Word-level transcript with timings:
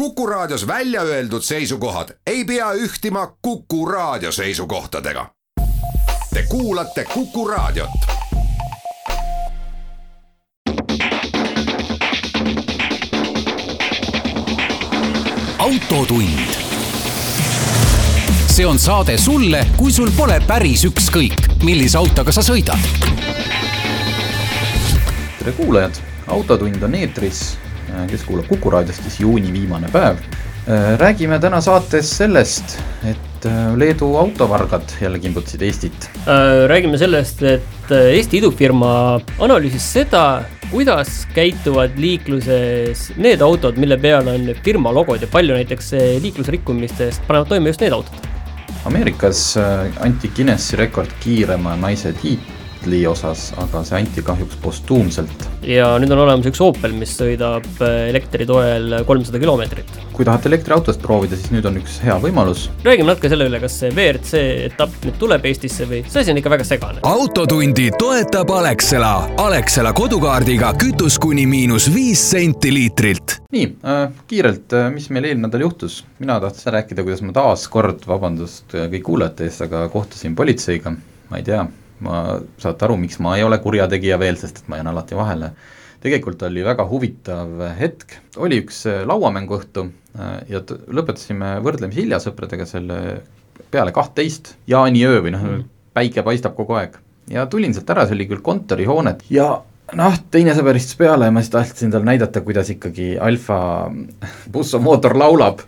Kuku 0.00 0.26
Raadios 0.26 0.66
välja 0.66 1.02
öeldud 1.02 1.42
seisukohad 1.42 2.08
ei 2.26 2.44
pea 2.44 2.72
ühtima 2.72 3.36
Kuku 3.42 3.86
Raadio 3.86 4.32
seisukohtadega. 4.32 5.26
Te 6.34 6.42
kuulate 6.48 7.04
Kuku 7.04 7.48
Raadiot. 7.48 7.90
autotund. 15.58 16.48
see 18.46 18.66
on 18.66 18.78
saade 18.78 19.18
sulle, 19.18 19.66
kui 19.76 19.92
sul 19.92 20.10
pole 20.16 20.42
päris 20.46 20.84
ükskõik, 20.84 21.62
millise 21.62 21.98
autoga 21.98 22.32
sa 22.32 22.40
sõidad. 22.40 22.78
tere 25.38 25.52
kuulajad, 25.52 25.92
Autotund 26.26 26.82
on 26.82 26.94
eetris 26.94 27.58
kes 28.10 28.24
kuulab 28.28 28.48
Kuku 28.50 28.70
raadiost, 28.72 29.02
siis 29.06 29.20
juuni 29.22 29.52
viimane 29.54 29.90
päev. 29.92 30.20
Äh, 30.68 30.94
räägime 31.00 31.38
täna 31.40 31.60
saates 31.64 32.10
sellest, 32.18 32.76
et 33.08 33.46
äh, 33.48 33.72
Leedu 33.78 34.12
autovargad 34.20 34.92
jälle 35.00 35.18
kimbutasid 35.18 35.62
Eestit. 35.62 36.10
räägime 36.66 36.98
sellest, 36.98 37.42
et 37.42 37.90
Eesti 37.90 38.38
idufirma 38.38 39.20
analüüsis 39.38 39.86
seda, 39.92 40.44
kuidas 40.70 41.24
käituvad 41.34 41.96
liikluses 41.98 43.08
need 43.16 43.42
autod, 43.42 43.80
mille 43.80 43.98
peal 43.98 44.28
on 44.28 44.52
firma 44.64 44.92
logod 44.94 45.22
ja 45.22 45.28
palju 45.32 45.56
näiteks 45.56 45.92
liiklusrikkumistest 46.22 47.26
panevad 47.26 47.48
toime 47.48 47.72
just 47.72 47.80
need 47.80 47.96
autod. 47.96 48.30
Ameerikas 48.84 49.56
anti 50.00 50.30
Guinessi 50.36 50.78
rekord 50.78 51.10
kiirema 51.20 51.74
naise 51.76 52.12
tiit 52.22 52.59
Bentley 52.80 53.04
osas, 53.06 53.50
aga 53.60 53.82
see 53.84 53.98
anti 53.98 54.22
kahjuks 54.24 54.56
postuumselt. 54.62 55.42
ja 55.66 55.98
nüüd 56.00 56.12
on 56.14 56.22
olemas 56.22 56.46
üks 56.48 56.60
Opel, 56.64 56.94
mis 56.96 57.12
sõidab 57.12 57.66
äh, 57.84 58.06
elektri 58.08 58.46
toel 58.48 59.02
kolmsada 59.04 59.38
kilomeetrit. 59.38 59.90
kui 60.16 60.24
tahate 60.24 60.48
elektriautost 60.48 61.02
proovida, 61.02 61.36
siis 61.36 61.52
nüüd 61.52 61.66
on 61.68 61.76
üks 61.76 61.98
hea 62.00 62.16
võimalus. 62.22 62.68
räägime 62.84 63.10
natuke 63.10 63.28
selle 63.28 63.50
üle, 63.50 63.60
kas 63.60 63.76
see 63.82 63.90
WRC 63.92 64.40
etapp 64.70 65.04
nüüd 65.04 65.18
tuleb 65.20 65.44
Eestisse 65.50 65.84
või 65.90 66.00
see 66.06 66.22
asi 66.22 66.32
on 66.32 66.40
ikka 66.40 66.52
väga 66.54 66.64
segane. 66.64 67.02
autotundi 67.04 67.90
toetab 68.00 68.54
Alexela, 68.56 69.12
Alexela 69.44 69.92
kodukaardiga 69.92 70.72
kütus 70.80 71.20
kuni 71.20 71.44
miinus 71.50 71.90
viis 71.92 72.22
senti 72.32 72.72
liitrilt. 72.72 73.36
nii 73.52 73.66
äh,, 73.84 74.06
kiirelt, 74.30 74.72
äh, 74.72 74.88
mis 74.94 75.10
meil 75.12 75.28
eelmine 75.28 75.50
nädal 75.50 75.66
juhtus, 75.66 76.00
mina 76.22 76.40
tahtsin 76.40 76.72
rääkida, 76.78 77.04
kuidas 77.04 77.20
ma 77.28 77.36
taas 77.36 77.68
kord, 77.68 78.08
vabandust 78.08 78.72
äh, 78.72 78.88
kõik 78.96 79.04
kuulajate 79.12 79.50
ees, 79.50 79.60
aga 79.68 79.84
kohtusin 79.92 80.38
politseiga, 80.38 80.96
ma 81.28 81.42
ei 81.42 81.44
tea 81.44 81.66
ma, 82.04 82.22
saate 82.60 82.86
aru, 82.86 82.96
miks 83.00 83.20
ma 83.22 83.36
ei 83.38 83.44
ole 83.46 83.58
kurjategija 83.62 84.18
veel, 84.20 84.38
sest 84.40 84.62
et 84.62 84.70
ma 84.70 84.80
jään 84.80 84.92
alati 84.92 85.18
vahele. 85.18 85.52
tegelikult 86.00 86.42
oli 86.48 86.64
väga 86.64 86.86
huvitav 86.88 87.60
hetk, 87.76 88.16
oli 88.40 88.62
üks 88.62 88.86
äh, 88.88 89.02
lauamänguõhtu 89.08 89.86
äh, 90.16 90.38
ja 90.48 90.62
lõpetasime 90.64 91.58
võrdlemisi 91.64 92.02
hilja 92.02 92.20
sõpradega 92.24 92.66
selle 92.66 93.20
peale 93.70 93.92
kahtteist, 93.92 94.54
jaaniöö 94.66 95.20
või 95.22 95.34
noh 95.36 95.44
mm., 95.46 95.66
päike 95.94 96.24
paistab 96.26 96.56
kogu 96.56 96.78
aeg. 96.80 96.96
ja 97.30 97.46
tulin 97.46 97.74
sealt 97.74 97.90
ära, 97.92 98.06
see 98.06 98.16
oli 98.16 98.28
küll 98.30 98.42
kontorihoonet 98.44 99.26
ja 99.30 99.50
noh, 99.96 100.16
teine 100.30 100.54
sõber 100.56 100.78
istus 100.78 100.98
peale 100.98 101.28
ja 101.28 101.34
ma 101.34 101.42
siis 101.42 101.52
tahtsin 101.52 101.92
talle 101.92 102.08
näidata, 102.08 102.42
kuidas 102.46 102.70
ikkagi 102.72 103.12
Alfa 103.20 103.60
bussomootor 104.52 105.16
laulab 105.18 105.62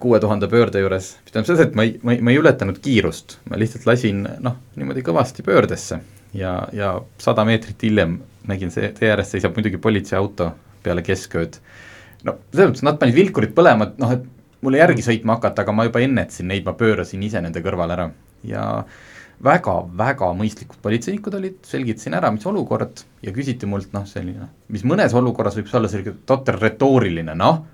kuue 0.00 0.20
tuhande 0.20 0.48
pöörde 0.48 0.80
juures, 0.80 1.10
mis 1.24 1.32
tähendab 1.34 1.50
seda, 1.50 1.64
et 1.68 1.74
ma 1.76 1.84
ei, 1.84 1.96
ma 2.02 2.14
ei, 2.14 2.20
ma 2.24 2.32
ei 2.32 2.38
ületanud 2.40 2.78
kiirust, 2.82 3.38
ma 3.50 3.58
lihtsalt 3.60 3.84
lasin 3.88 4.22
noh, 4.44 4.56
niimoodi 4.76 5.04
kõvasti 5.04 5.44
pöördesse. 5.44 6.00
Ja, 6.36 6.54
ja 6.72 6.94
sada 7.20 7.44
meetrit 7.48 7.82
hiljem 7.84 8.18
nägin 8.48 8.72
see, 8.72 8.88
tee 8.96 9.10
ääres 9.12 9.30
seisab 9.32 9.56
muidugi 9.56 9.80
politseiauto 9.82 10.50
peale 10.84 11.04
keskööd. 11.04 11.60
no 12.24 12.38
selles 12.52 12.70
mõttes 12.70 12.86
nad 12.86 12.98
panid 13.00 13.16
vilkurid 13.16 13.52
põlema, 13.56 13.90
et 13.90 14.00
noh, 14.00 14.16
et 14.16 14.24
mulle 14.64 14.80
järgi 14.80 15.04
sõitma 15.04 15.36
hakata, 15.36 15.62
aga 15.62 15.76
ma 15.76 15.86
juba 15.86 16.00
ennetasin 16.04 16.48
neid, 16.48 16.64
ma 16.64 16.72
pöörasin 16.76 17.22
ise 17.22 17.40
nende 17.44 17.60
kõrvale 17.64 17.96
ära. 17.98 18.08
Ja 18.46 18.64
väga-väga 19.44 20.32
mõistlikud 20.38 20.80
politseinikud 20.82 21.36
olid, 21.36 21.60
selgitasin 21.68 22.16
ära, 22.16 22.32
mis 22.32 22.46
olukord 22.48 23.04
ja 23.22 23.32
küsiti 23.36 23.68
mult 23.68 23.92
noh, 23.92 24.08
selline, 24.08 24.48
mis 24.72 24.84
mõnes 24.88 25.12
olukorras 25.16 25.58
võib 25.58 25.68
olla 25.76 25.92
selline 25.92 26.16
totter 26.24 26.56
retooriline, 26.64 27.36
noh 27.36 27.64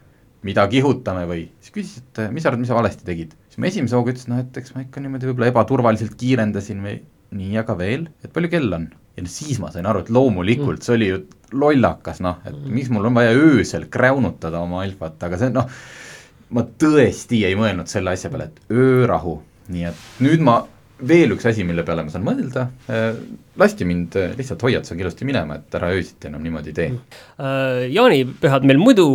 mida 0.47 0.65
kihutame 0.71 1.23
või, 1.31 1.47
siis 1.63 1.75
küsis, 1.75 2.03
et 2.03 2.23
mis 2.35 2.43
sa 2.45 2.51
arvad, 2.51 2.63
mis 2.65 2.71
sa 2.73 2.79
valesti 2.79 3.07
tegid. 3.07 3.37
siis 3.49 3.61
ma 3.63 3.69
esimese 3.71 3.99
hooga 3.99 4.15
ütlesin, 4.15 4.33
noh 4.35 4.43
et 4.43 4.59
eks 4.59 4.75
ma 4.75 4.83
ikka 4.87 5.03
niimoodi 5.03 5.31
võib-olla 5.31 5.53
ebaturvaliselt 5.53 6.17
kiirendasin 6.19 6.83
või 6.83 6.99
nii, 7.39 7.55
aga 7.63 7.77
veel, 7.79 8.09
et 8.25 8.33
palju 8.35 8.51
kell 8.53 8.77
on? 8.77 8.91
ja 9.17 9.25
no 9.25 9.31
siis 9.31 9.61
ma 9.63 9.71
sain 9.73 9.87
aru, 9.89 10.03
et 10.05 10.13
loomulikult 10.13 10.81
mm. 10.81 10.87
see 10.87 10.97
oli 10.97 11.11
ju 11.11 11.23
lollakas, 11.53 12.23
noh, 12.25 12.41
et 12.47 12.55
mm. 12.55 12.75
miks 12.79 12.93
mul 12.93 13.11
on 13.11 13.19
vaja 13.19 13.35
öösel 13.37 13.87
kräunutada 13.93 14.63
oma 14.65 14.83
alfat, 14.87 15.19
aga 15.29 15.41
see 15.41 15.53
noh, 15.53 15.69
ma 16.57 16.65
tõesti 16.85 17.43
ei 17.49 17.57
mõelnud 17.59 17.91
selle 17.93 18.15
asja 18.17 18.33
peale, 18.33 18.51
et 18.51 18.73
öörahu, 18.73 19.37
nii 19.73 19.91
et 19.91 20.07
nüüd 20.25 20.45
ma 20.45 20.63
veel 21.09 21.35
üks 21.35 21.47
asi, 21.49 21.65
mille 21.67 21.85
peale 21.87 22.05
ma 22.07 22.13
saan 22.13 22.25
mõelda, 22.27 22.67
äh, 22.93 23.11
lasti 23.61 23.87
mind 23.89 24.17
äh, 24.19 24.33
lihtsalt 24.39 24.63
hoiatusega 24.65 25.05
ilusti 25.05 25.27
minema, 25.29 25.59
et 25.59 25.77
ära 25.79 25.91
öösiti 25.97 26.29
enam 26.31 26.45
niimoodi 26.45 26.75
tee. 26.77 26.89
Äh, 27.43 27.85
jaanipühad 27.93 28.67
meil 28.69 28.81
muidu 28.81 29.07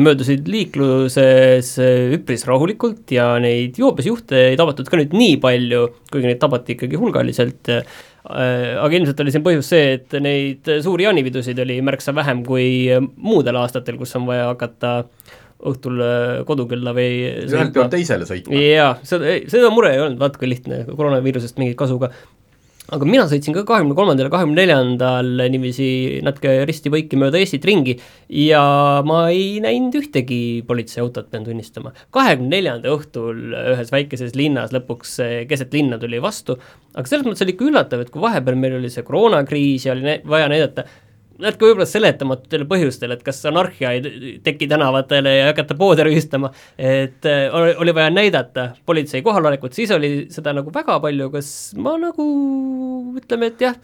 möödusid 0.00 0.48
liikluses 0.50 1.72
üpris 2.16 2.46
rahulikult 2.48 3.14
ja 3.14 3.32
neid 3.42 3.78
joobesjuhte 3.80 4.50
ei 4.52 4.58
tabatud 4.60 4.90
ka 4.90 5.00
nüüd 5.00 5.16
nii 5.16 5.38
palju, 5.42 5.86
kuigi 6.12 6.30
neid 6.30 6.42
tabati 6.42 6.76
ikkagi 6.76 7.00
hulgaliselt, 7.00 7.72
aga 8.26 8.90
ilmselt 8.98 9.20
oli 9.22 9.32
siin 9.34 9.44
põhjus 9.46 9.68
see, 9.70 9.96
et 10.00 10.14
neid 10.22 10.66
suuri 10.82 11.06
jaanipidusid 11.06 11.58
oli 11.62 11.78
märksa 11.86 12.14
vähem 12.16 12.42
kui 12.46 12.88
muudel 13.16 13.60
aastatel, 13.60 13.98
kus 14.00 14.16
on 14.18 14.26
vaja 14.26 14.48
hakata 14.50 14.96
õhtul 15.64 16.00
äh, 16.04 16.44
kodukülla 16.48 16.92
või 16.96 17.10
ühelt 17.46 17.74
pealt 17.74 17.92
teisele 17.94 18.28
sõitma. 18.28 18.56
jaa, 18.60 18.94
seda, 19.06 19.36
seda 19.50 19.72
mure 19.72 19.94
ei 19.94 20.02
olnud 20.04 20.20
natuke 20.20 20.48
lihtne, 20.48 20.84
koroonaviirusest 20.90 21.60
mingit 21.60 21.78
kasu 21.80 21.96
ka. 22.02 22.10
aga 22.92 23.08
mina 23.08 23.24
sõitsin 23.30 23.56
ka 23.56 23.64
kahekümne 23.66 23.96
kolmandal 23.98 24.28
ja 24.28 24.34
kahekümne 24.34 24.58
neljandal 24.60 25.30
niiviisi 25.54 25.88
natuke 26.26 26.52
risti-põiki 26.68 27.18
mööda 27.18 27.40
Eestit 27.40 27.64
ringi 27.66 27.96
ja 28.28 28.62
ma 29.08 29.24
ei 29.32 29.56
näinud 29.64 29.96
ühtegi 30.02 30.40
politseiautot, 30.68 31.30
pean 31.32 31.48
tunnistama. 31.48 31.94
kahekümne 32.14 32.52
neljanda 32.58 32.92
õhtul 32.92 33.56
ühes 33.72 33.94
väikeses 33.94 34.36
linnas 34.36 34.76
lõpuks 34.76 35.16
keset 35.48 35.72
linna 35.74 35.98
tuli 36.02 36.20
vastu, 36.22 36.60
aga 36.92 37.08
selles 37.08 37.24
mõttes 37.24 37.46
oli 37.46 37.56
ikka 37.56 37.70
üllatav, 37.72 38.04
et 38.04 38.12
kui 38.12 38.22
vahepeal 38.22 38.60
meil 38.60 38.76
oli 38.82 38.92
see 38.92 39.08
koroonakriis 39.08 39.88
ja 39.88 39.96
oli 39.96 40.20
vaja 40.28 40.52
näidata 40.52 40.84
natuke 41.42 41.68
võib-olla 41.68 41.86
seletamatutel 41.88 42.64
põhjustel, 42.68 43.14
et 43.14 43.22
kas 43.26 43.42
anarhia 43.48 43.92
ei 43.96 44.36
teki 44.44 44.68
tänavatele 44.70 45.34
ja 45.36 45.48
hakata 45.50 45.76
poode 45.78 46.06
rüüstama, 46.06 46.52
et 46.78 47.26
äh, 47.28 47.46
oli 47.80 47.94
vaja 47.96 48.12
näidata 48.12 48.70
politsei 48.86 49.24
kohalolekut, 49.26 49.76
siis 49.76 49.92
oli 49.94 50.12
seda 50.32 50.54
nagu 50.56 50.72
väga 50.74 50.98
palju, 51.02 51.30
kas 51.34 51.50
ma 51.80 51.96
nagu 52.00 52.28
ütleme, 53.20 53.52
et 53.52 53.66
jah, 53.68 53.80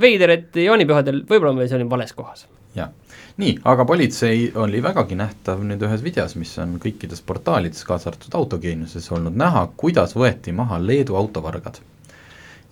veider, 0.00 0.36
et 0.36 0.62
jaanipühadel 0.66 1.24
võib-olla 1.28 1.56
me 1.56 1.66
olime 1.68 1.90
vales 1.90 2.14
kohas. 2.16 2.46
jah, 2.76 2.92
nii, 3.40 3.58
aga 3.64 3.86
politsei 3.88 4.50
oli 4.60 4.82
vägagi 4.84 5.16
nähtav 5.16 5.62
nüüd 5.64 5.82
ühes 5.88 6.04
videos, 6.04 6.36
mis 6.36 6.52
on 6.60 6.76
kõikides 6.82 7.22
portaalides, 7.26 7.84
kaasa 7.88 8.12
arvatud 8.12 8.40
Autogeeniuses 8.40 9.10
olnud 9.16 9.36
näha, 9.36 9.68
kuidas 9.76 10.16
võeti 10.16 10.52
maha 10.56 10.80
Leedu 10.82 11.16
autovargad 11.16 11.80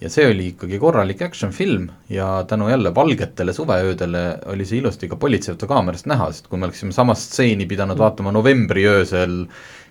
ja 0.05 0.11
see 0.13 0.27
oli 0.29 0.51
ikkagi 0.53 0.79
korralik 0.79 1.23
action 1.25 1.53
film 1.53 1.89
ja 2.13 2.45
tänu 2.49 2.69
jälle 2.69 2.95
valgetele 2.95 3.53
suveöödele 3.53 4.25
oli 4.53 4.67
see 4.69 4.79
ilusti 4.79 5.09
ka 5.09 5.17
politseiauto 5.17 5.67
kaamerast 5.71 6.07
näha, 6.11 6.29
sest 6.33 6.51
kui 6.51 6.61
me 6.61 6.69
oleksime 6.69 6.93
sama 6.93 7.17
stseeni 7.17 7.67
pidanud 7.67 7.99
vaatama 7.99 8.33
novembri 8.33 8.85
öösel 8.89 9.45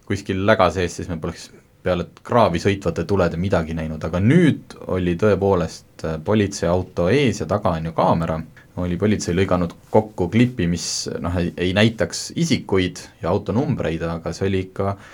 kuskil 0.06 0.46
läga 0.46 0.70
sees, 0.76 1.00
siis 1.00 1.10
me 1.10 1.18
poleks 1.18 1.50
peale 1.84 2.06
kraavi 2.24 2.62
sõitvate 2.62 3.08
tulede 3.10 3.40
midagi 3.42 3.74
näinud, 3.76 4.04
aga 4.06 4.22
nüüd 4.24 4.78
oli 4.94 5.18
tõepoolest 5.20 6.06
äh, 6.06 6.20
politseiauto 6.24 7.10
ees 7.10 7.42
ja 7.42 7.50
taga 7.50 7.74
on 7.80 7.90
ju 7.90 7.98
kaamera, 7.98 8.38
oli 8.84 8.98
politsei 9.02 9.36
lõiganud 9.36 9.74
kokku 9.90 10.30
klipi, 10.30 10.70
mis 10.70 10.88
noh, 11.22 11.42
ei 11.42 11.74
näitaks 11.74 12.32
isikuid 12.40 13.02
ja 13.22 13.34
autonumbreid, 13.34 14.06
aga 14.14 14.34
see 14.34 14.48
oli 14.52 14.68
ikka 14.68 14.94
äh, 14.94 15.12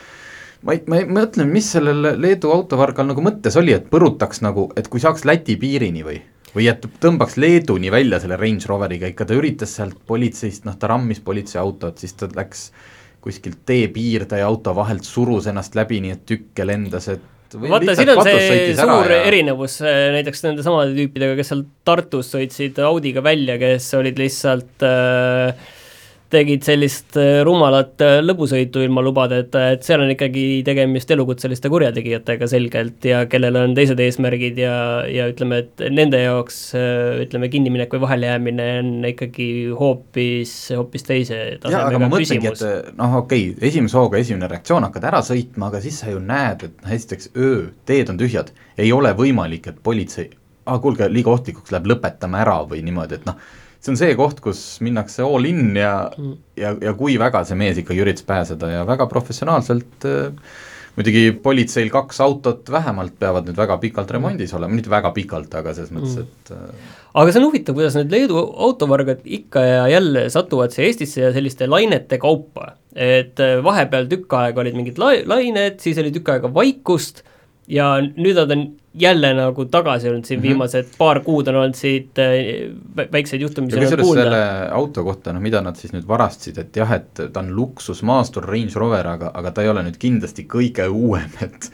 ma 0.65 0.75
ei, 0.75 0.83
ma 0.88 1.00
ei 1.00 1.07
mõtlen, 1.07 1.50
mis 1.51 1.69
sellel 1.75 2.13
Leedu 2.19 2.51
autovargal 2.53 3.07
nagu 3.09 3.23
mõttes 3.23 3.56
oli, 3.59 3.75
et 3.75 3.88
põrutaks 3.91 4.44
nagu, 4.45 4.69
et 4.79 4.89
kui 4.91 5.01
saaks 5.03 5.25
Läti 5.27 5.56
piirini 5.59 6.06
või 6.06 6.19
või 6.56 6.69
et 6.71 6.85
tõmbaks 7.01 7.38
Leeduni 7.38 7.91
välja 7.94 8.19
selle 8.21 8.38
Range 8.39 8.65
Roveriga, 8.69 9.09
ikka 9.09 9.27
ta 9.29 9.35
üritas 9.38 9.75
sealt 9.77 10.00
politseist, 10.09 10.65
noh 10.65 10.77
ta 10.79 10.89
rammis 10.89 11.21
politseiautot, 11.25 12.00
siis 12.01 12.15
ta 12.17 12.29
läks 12.33 12.69
kuskilt 13.21 13.61
teepiirde 13.69 14.39
ja 14.39 14.47
auto 14.47 14.73
vahelt 14.75 15.06
surus 15.06 15.50
ennast 15.51 15.75
läbi, 15.77 16.00
nii 16.03 16.15
et 16.15 16.23
tükke 16.29 16.65
lendas, 16.65 17.09
et 17.11 17.57
vaata, 17.59 17.95
siin 17.97 18.13
on 18.13 18.21
see 18.25 18.75
suur 18.77 19.11
ja... 19.11 19.23
erinevus 19.27 19.79
äh, 19.83 20.07
näiteks 20.15 20.45
nende 20.45 20.65
samade 20.65 20.95
tüüpidega, 20.97 21.35
kes 21.39 21.51
seal 21.53 21.65
Tartus 21.88 22.31
sõitsid 22.33 22.79
Audiga 22.85 23.23
välja, 23.25 23.59
kes 23.61 23.91
olid 24.00 24.21
lihtsalt 24.21 24.88
äh, 24.88 25.69
tegid 26.29 26.65
sellist 26.65 27.17
äh, 27.17 27.41
rumalat 27.45 28.01
äh, 28.05 28.19
lõbusõitu 28.21 28.83
ilma 28.85 29.01
lubadeta, 29.05 29.65
et 29.73 29.85
seal 29.85 30.03
on 30.03 30.11
ikkagi 30.13 30.61
tegemist 30.65 31.09
elukutseliste 31.13 31.71
kurjategijatega 31.73 32.49
selgelt 32.49 33.05
ja 33.07 33.23
kellel 33.29 33.57
on 33.63 33.73
teised 33.77 33.99
eesmärgid 34.03 34.59
ja, 34.61 34.73
ja 35.09 35.27
ütleme, 35.31 35.63
et 35.63 35.85
nende 35.93 36.21
jaoks 36.21 36.59
äh, 36.77 37.21
ütleme, 37.25 37.49
kinniminek 37.53 37.93
või 37.95 38.03
vahelejäämine 38.05 38.67
on 38.79 38.91
ikkagi 39.09 39.49
hoopis, 39.79 40.55
hoopis 40.77 41.07
teise 41.07 41.39
tasemega 41.63 42.11
küsimus. 42.13 42.65
noh, 42.99 43.19
okei 43.23 43.49
okay,, 43.51 43.69
esimese 43.71 43.97
hooga 43.97 44.21
esimene 44.21 44.51
reaktsioon, 44.51 44.85
hakkad 44.89 45.09
ära 45.09 45.23
sõitma, 45.25 45.71
aga 45.71 45.81
siis 45.83 46.01
sa 46.03 46.13
ju 46.13 46.21
näed, 46.21 46.67
et 46.69 46.83
noh, 46.83 46.93
esiteks 46.99 47.33
öö, 47.37 47.63
teed 47.89 48.13
on 48.13 48.21
tühjad, 48.21 48.53
ei 48.77 48.93
ole 48.93 49.15
võimalik, 49.17 49.71
et 49.71 49.81
politsei, 49.83 50.29
ah 50.69 50.77
kuulge, 50.81 51.09
liiga 51.09 51.33
ohtlikuks 51.33 51.73
läheb, 51.73 51.89
lõpetame 51.89 52.37
ära 52.43 52.59
või 52.69 52.83
niimoodi, 52.85 53.17
et 53.17 53.25
noh, 53.29 53.41
see 53.79 53.93
on 53.93 53.99
see 53.99 54.15
koht, 54.19 54.41
kus 54.43 54.63
minnakse 54.85 55.23
all 55.25 55.47
in 55.47 55.77
ja 55.77 55.93
mm., 56.11 56.33
ja, 56.59 56.73
ja 56.89 56.95
kui 56.99 57.15
väga 57.21 57.45
see 57.47 57.59
mees 57.59 57.79
ikkagi 57.81 58.03
üritas 58.03 58.27
pääseda 58.27 58.73
ja 58.73 58.83
väga 58.87 59.07
professionaalselt 59.11 60.07
äh, 60.07 60.33
muidugi 60.99 61.31
politseil 61.43 61.91
kaks 61.93 62.19
autot 62.25 62.67
vähemalt 62.71 63.15
peavad 63.19 63.47
nüüd 63.47 63.59
väga 63.59 63.77
pikalt 63.79 64.11
remondis 64.11 64.51
olema, 64.57 64.75
mitte 64.75 64.91
väga 64.91 65.13
pikalt, 65.15 65.53
aga 65.55 65.73
selles 65.77 65.93
mõttes, 65.95 66.17
mm. 66.19 66.27
et 66.27 66.53
äh, 66.55 66.97
aga 67.21 67.31
see 67.31 67.41
on 67.41 67.47
huvitav, 67.47 67.77
kuidas 67.77 67.95
need 67.95 68.11
Leedu 68.13 68.41
autovargad 68.67 69.23
ikka 69.23 69.63
ja 69.63 69.87
jälle 69.95 70.27
satuvad 70.33 70.75
siia 70.75 70.89
Eestisse 70.89 71.23
ja 71.23 71.33
selliste 71.35 71.69
lainete 71.69 72.19
kaupa. 72.21 72.73
et 72.95 73.39
äh, 73.39 73.59
vahepeal 73.63 74.09
tükk 74.11 74.33
aega 74.41 74.63
olid 74.65 74.75
mingid 74.75 74.99
la-, 74.99 75.21
lained, 75.29 75.79
siis 75.79 75.99
oli 76.01 76.11
tükk 76.11 76.33
aega 76.35 76.51
vaikust 76.53 77.23
ja 77.69 77.89
nüüd 78.01 78.38
nad 78.38 78.51
on 78.51 78.63
jälle 79.00 79.30
nagu 79.38 79.66
tagasi 79.69 80.10
olnud 80.10 80.25
siin 80.25 80.39
mm 80.39 80.44
-hmm. 80.44 80.48
viimased 80.48 80.88
paar 80.98 81.19
kuud 81.24 81.48
on 81.48 81.56
olnud 81.56 81.77
siit 81.77 82.19
äh, 82.19 83.12
väikseid 83.12 83.42
juhtumisi 83.42 83.77
ja 83.77 83.81
kusjuures 83.81 84.07
selle 84.13 84.69
auto 84.71 85.04
kohta, 85.04 85.33
noh 85.33 85.42
mida 85.42 85.62
nad 85.62 85.75
siis 85.75 85.94
nüüd 85.94 86.07
varastasid, 86.07 86.57
et 86.57 86.75
jah, 86.75 86.92
et 86.92 87.21
ta 87.33 87.39
on 87.39 87.56
luksusmaastur 87.56 88.45
Range 88.45 88.75
Rover, 88.75 89.07
aga, 89.07 89.31
aga 89.33 89.51
ta 89.51 89.62
ei 89.62 89.69
ole 89.69 89.83
nüüd 89.83 89.98
kindlasti 90.00 90.48
kõige 90.50 90.88
uuem, 90.89 91.30
et 91.42 91.71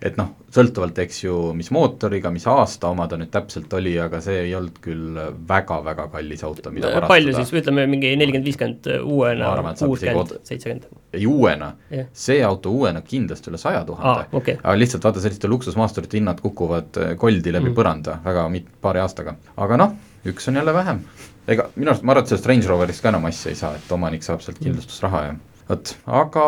et 0.00 0.16
noh, 0.16 0.30
sõltuvalt, 0.54 0.96
eks 1.02 1.18
ju, 1.26 1.34
mis 1.56 1.68
mootoriga, 1.74 2.30
mis 2.32 2.46
aasta 2.48 2.88
oma 2.88 3.04
ta 3.08 3.18
nüüd 3.20 3.30
täpselt 3.32 3.72
oli, 3.76 3.92
aga 4.00 4.22
see 4.24 4.38
ei 4.46 4.54
olnud 4.56 4.78
küll 4.82 5.18
väga-väga 5.48 6.06
kallis 6.14 6.44
auto, 6.46 6.72
mida 6.72 6.88
varastada. 6.88 7.10
palju 7.12 7.34
siis, 7.36 7.52
ütleme 7.60 7.84
mingi 7.90 8.14
nelikümmend, 8.16 8.48
viiskümmend 8.48 8.88
uuena, 9.04 9.50
kuuskümmend, 9.76 10.32
seitsekümmend? 10.48 10.88
ei 11.12 11.26
uuena 11.28 11.72
yeah., 11.92 12.08
see 12.16 12.40
auto 12.46 12.72
uuena 12.72 13.04
kindlasti 13.04 13.52
üle 13.52 13.60
saja 13.60 13.82
tuhande 13.88 14.24
ah,, 14.24 14.38
okay. 14.40 14.56
aga 14.62 14.76
lihtsalt 14.78 15.04
vaata, 15.04 15.22
selliste 15.22 15.50
luksusmaasturite 15.52 16.16
hinnad 16.20 16.40
kukuvad 16.40 17.00
eh, 17.02 17.12
koldi 17.20 17.52
läbi 17.52 17.68
mm. 17.68 17.76
põranda 17.76 18.16
väga 18.24 18.46
mit-, 18.52 18.72
paari 18.80 19.04
aastaga, 19.04 19.36
aga 19.60 19.80
noh, 19.84 19.94
üks 20.32 20.48
on 20.48 20.60
jälle 20.62 20.74
vähem. 20.74 21.04
ega 21.50 21.68
minu 21.76 21.92
arust, 21.92 22.08
ma 22.08 22.16
arvan, 22.16 22.24
et 22.24 22.32
sellest 22.32 22.48
Range 22.48 22.72
Roverist 22.72 23.04
ka 23.04 23.12
enam 23.12 23.28
asja 23.28 23.52
ei 23.52 23.60
saa, 23.60 23.76
et 23.76 23.92
omanik 23.92 24.24
saab 24.24 24.40
sealt 24.44 24.62
kindlustusraha 24.64 25.24
ja 25.28 25.38
vot, 25.70 25.92
aga 26.06 26.46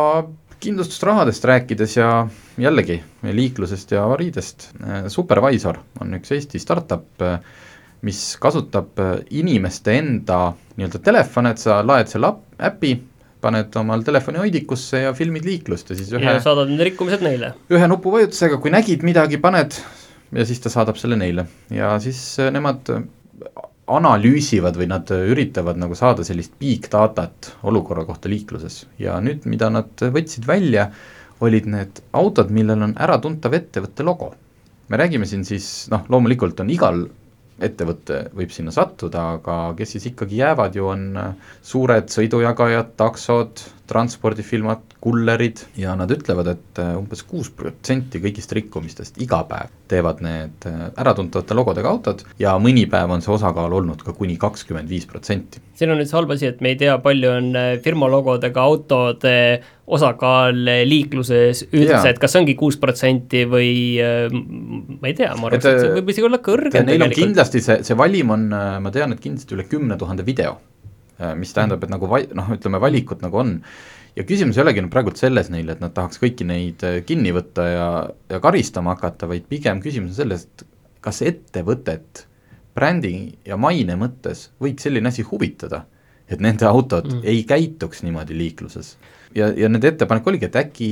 kindlustusrahadest 0.62 1.44
rääkides 1.44 1.96
ja 1.96 2.08
jällegi 2.58 3.00
liiklusest 3.22 3.94
ja 3.96 4.04
avariidest, 4.06 4.68
äh, 4.82 5.06
Supervisor 5.08 5.78
on 6.00 6.14
üks 6.18 6.34
Eesti 6.36 6.60
startup, 6.62 7.22
äh, 7.22 7.40
mis 8.06 8.20
kasutab 8.42 9.00
äh, 9.02 9.16
inimeste 9.30 9.96
enda 9.98 10.52
nii-öelda 10.76 11.00
telefone, 11.04 11.54
et 11.54 11.62
sa 11.62 11.80
laed 11.86 12.10
selle 12.10 12.32
äpi, 12.62 12.94
paned 13.42 13.74
omal 13.80 14.04
telefoni 14.06 14.38
hoidikusse 14.38 15.02
ja 15.02 15.14
filmid 15.18 15.46
liiklust 15.48 15.90
ja 15.90 15.98
siis 15.98 16.12
ühe 16.14 16.36
ja 16.36 16.38
saadad 16.42 16.70
need 16.70 16.84
rikkumised 16.92 17.24
neile? 17.26 17.54
ühe 17.74 17.90
nupuvajutusega, 17.90 18.60
kui 18.62 18.70
nägid 18.74 19.02
midagi, 19.06 19.40
paned 19.42 19.74
ja 20.32 20.46
siis 20.46 20.62
ta 20.62 20.70
saadab 20.72 21.00
selle 21.00 21.18
neile 21.18 21.48
ja 21.74 21.96
siis 22.02 22.22
nemad 22.54 22.86
analüüsivad 23.90 24.76
või 24.78 24.88
nad 24.92 25.10
üritavad 25.10 25.80
nagu 25.80 25.96
saada 25.98 26.24
sellist 26.26 26.54
big 26.60 26.86
datat 26.92 27.52
olukorra 27.66 28.04
kohta 28.06 28.30
liikluses 28.30 28.84
ja 29.02 29.16
nüüd, 29.20 29.46
mida 29.50 29.70
nad 29.72 29.90
võtsid 29.98 30.46
välja, 30.46 30.88
olid 31.42 31.66
need 31.66 31.98
autod, 32.14 32.52
millel 32.54 32.86
on 32.86 32.94
äratuntav 33.02 33.54
ettevõtte 33.58 34.06
logo. 34.06 34.34
me 34.88 34.98
räägime 35.00 35.26
siin 35.26 35.44
siis 35.44 35.88
noh, 35.90 36.04
loomulikult 36.08 36.60
on 36.60 36.70
igal 36.70 37.06
ettevõte 37.62 38.28
võib 38.36 38.50
sinna 38.52 38.72
sattuda, 38.74 39.22
aga 39.38 39.56
kes 39.78 39.94
siis 39.94 40.06
ikkagi 40.10 40.40
jäävad 40.40 40.76
ju, 40.76 40.86
on 40.92 41.34
suured 41.62 42.10
sõidujagajad, 42.12 42.94
taksod, 42.98 43.62
transpordifirmad, 43.90 44.82
kullerid. 45.02 45.64
Ja 45.78 45.96
nad 45.98 46.10
ütlevad, 46.14 46.48
et 46.52 46.80
äh, 46.80 46.94
umbes 46.98 47.24
kuus 47.26 47.50
protsenti 47.56 48.20
kõigist 48.22 48.52
rikkumistest 48.54 49.18
iga 49.22 49.42
päev 49.48 49.72
teevad 49.90 50.22
need 50.24 50.66
äh, 50.68 50.84
äratuntavate 51.02 51.56
logodega 51.58 51.90
autod 51.90 52.22
ja 52.40 52.54
mõni 52.62 52.84
päev 52.90 53.10
on 53.12 53.24
see 53.24 53.32
osakaal 53.34 53.74
olnud 53.80 54.04
ka 54.06 54.14
kuni 54.16 54.38
kakskümmend 54.40 54.90
viis 54.90 55.08
protsenti. 55.10 55.60
siin 55.78 55.90
on 55.92 55.98
nüüd 56.00 56.10
see 56.10 56.16
halb 56.16 56.32
asi, 56.34 56.48
et 56.52 56.62
me 56.64 56.72
ei 56.72 56.78
tea, 56.80 56.94
palju 57.02 57.32
on 57.34 57.50
äh, 57.58 57.70
firma 57.84 58.08
logodega 58.12 58.62
autode 58.62 59.36
osakaal 59.92 60.56
liikluses 60.86 61.64
üldse, 61.72 62.04
et 62.12 62.20
kas 62.22 62.32
see 62.32 62.44
ongi 62.44 62.54
kuus 62.56 62.78
protsenti 62.80 63.42
või 63.50 63.72
ma 63.98 65.10
ei 65.10 65.16
tea, 65.18 65.32
ma 65.34 65.50
arvan, 65.50 65.58
et 65.58 65.66
see 65.66 65.96
võib 65.98 66.12
isegi 66.14 66.28
olla 66.28 66.38
kõrgem 66.44 66.86
Neil 66.86 67.04
on 67.08 67.16
kindlasti 67.16 67.60
see, 67.64 67.80
see 67.84 67.98
valim 67.98 68.30
on, 68.32 68.46
ma 68.54 68.92
tean, 68.94 69.12
et 69.12 69.20
kindlasti 69.20 69.58
üle 69.58 69.66
kümne 69.68 69.98
tuhande 70.00 70.24
video, 70.24 70.54
mis 71.36 71.52
tähendab, 71.52 71.82
et 71.84 71.92
nagu 71.92 72.08
va-, 72.08 72.22
noh, 72.38 72.54
ütleme 72.54 72.80
valikut 72.80 73.26
nagu 73.26 73.42
on 73.42 73.58
ja 74.16 74.24
küsimus 74.28 74.58
ei 74.58 74.64
olegi 74.64 74.82
nüüd 74.84 74.92
praegult 74.92 75.20
selles 75.20 75.48
neil, 75.52 75.70
et 75.72 75.80
nad 75.82 75.94
tahaks 75.96 76.20
kõiki 76.22 76.46
neid 76.48 76.84
äh, 76.86 77.00
kinni 77.06 77.32
võtta 77.34 77.66
ja, 77.68 77.88
ja 78.32 78.42
karistama 78.44 78.96
hakata, 78.96 79.28
vaid 79.30 79.48
pigem 79.50 79.80
küsimus 79.84 80.14
on 80.14 80.20
selles, 80.20 80.46
et 80.48 80.66
kas 81.02 81.22
ettevõtet 81.26 82.26
brändi 82.76 83.14
ja 83.48 83.58
maine 83.60 83.96
mõttes 84.00 84.48
võiks 84.62 84.86
selline 84.86 85.10
asi 85.12 85.24
huvitada, 85.28 85.84
et 86.28 86.40
nende 86.40 86.68
autod 86.68 87.08
mm. 87.10 87.24
ei 87.28 87.42
käituks 87.48 88.04
niimoodi 88.06 88.36
liikluses. 88.38 88.96
ja, 89.34 89.50
ja 89.56 89.68
nende 89.68 89.92
ettepanek 89.92 90.26
oligi, 90.26 90.48
et 90.48 90.60
äkki 90.60 90.90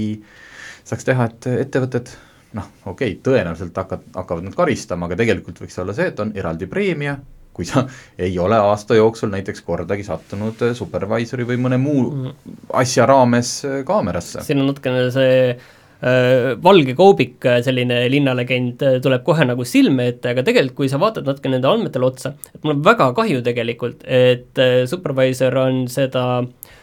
saaks 0.84 1.06
teha, 1.06 1.28
et 1.30 1.48
ettevõtted 1.66 2.12
noh, 2.56 2.66
okei 2.84 3.14
okay,, 3.14 3.20
tõenäoliselt 3.24 3.76
hakkad, 3.76 4.08
hakkavad 4.16 4.48
nad 4.48 4.56
karistama, 4.58 5.06
aga 5.06 5.20
tegelikult 5.20 5.60
võiks 5.62 5.78
olla 5.82 5.94
see, 5.96 6.08
et 6.10 6.20
on 6.22 6.32
eraldi 6.36 6.68
preemia, 6.70 7.18
kui 7.60 7.68
sa 7.68 7.84
ei 8.18 8.32
ole 8.40 8.56
aasta 8.56 8.96
jooksul 8.96 9.32
näiteks 9.34 9.64
kordagi 9.66 10.06
sattunud 10.06 10.64
äh, 10.64 10.72
supervisori 10.76 11.46
või 11.48 11.60
mõne 11.60 11.80
muu 11.80 12.06
mm. 12.08 12.56
asja 12.80 13.08
raames 13.10 13.58
äh, 13.68 13.82
kaamerasse. 13.88 14.44
siin 14.46 14.62
on 14.62 14.70
natukene 14.72 15.10
see 15.12 15.36
äh, 15.52 16.56
valge 16.64 16.96
koubik, 16.98 17.36
äh, 17.44 17.60
selline 17.66 18.02
linnalegend 18.12 18.84
tuleb 19.04 19.24
kohe 19.26 19.44
nagu 19.48 19.66
silme 19.68 20.08
ette, 20.14 20.32
aga 20.32 20.46
tegelikult 20.46 20.78
kui 20.80 20.92
sa 20.92 21.00
vaatad 21.02 21.28
natuke 21.28 21.52
nende 21.52 21.68
andmetele 21.68 22.08
otsa, 22.08 22.32
et 22.54 22.62
mul 22.64 22.78
on 22.78 22.84
väga 22.86 23.10
kahju 23.18 23.44
tegelikult, 23.46 24.06
et 24.08 24.62
äh, 24.62 24.82
supervisor 24.90 25.60
on 25.60 25.84
seda 25.92 26.26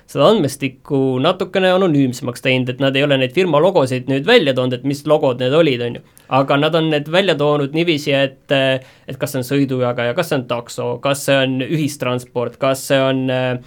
seda 0.07 0.29
andmestikku 0.31 1.17
natukene 1.23 1.73
anonüümsemaks 1.75 2.43
teinud, 2.45 2.69
et 2.71 2.83
nad 2.83 2.95
ei 2.95 3.03
ole 3.03 3.17
neid 3.19 3.33
firma 3.35 3.59
logosid 3.63 4.07
nüüd 4.11 4.27
välja 4.27 4.53
toonud, 4.55 4.77
et 4.77 4.87
mis 4.87 5.03
logod 5.09 5.41
need 5.43 5.55
olid, 5.55 5.83
on 5.83 5.99
ju 5.99 6.05
aga 6.29 6.57
nad 6.57 6.75
on 6.75 6.89
need 6.91 7.09
välja 7.11 7.35
toonud 7.39 7.75
niiviisi, 7.75 8.13
et, 8.15 8.51
et 8.51 9.19
kas 9.19 9.33
see 9.33 9.41
on 9.41 9.47
sõidujagaja, 9.47 10.15
kas 10.17 10.31
see 10.31 10.39
on 10.41 10.45
takso, 10.49 10.87
kas 11.03 11.23
see 11.27 11.37
on 11.43 11.57
ühistransport, 11.63 12.57
kas 12.61 12.83
see 12.89 12.99
on 13.03 13.25
äh, 13.33 13.59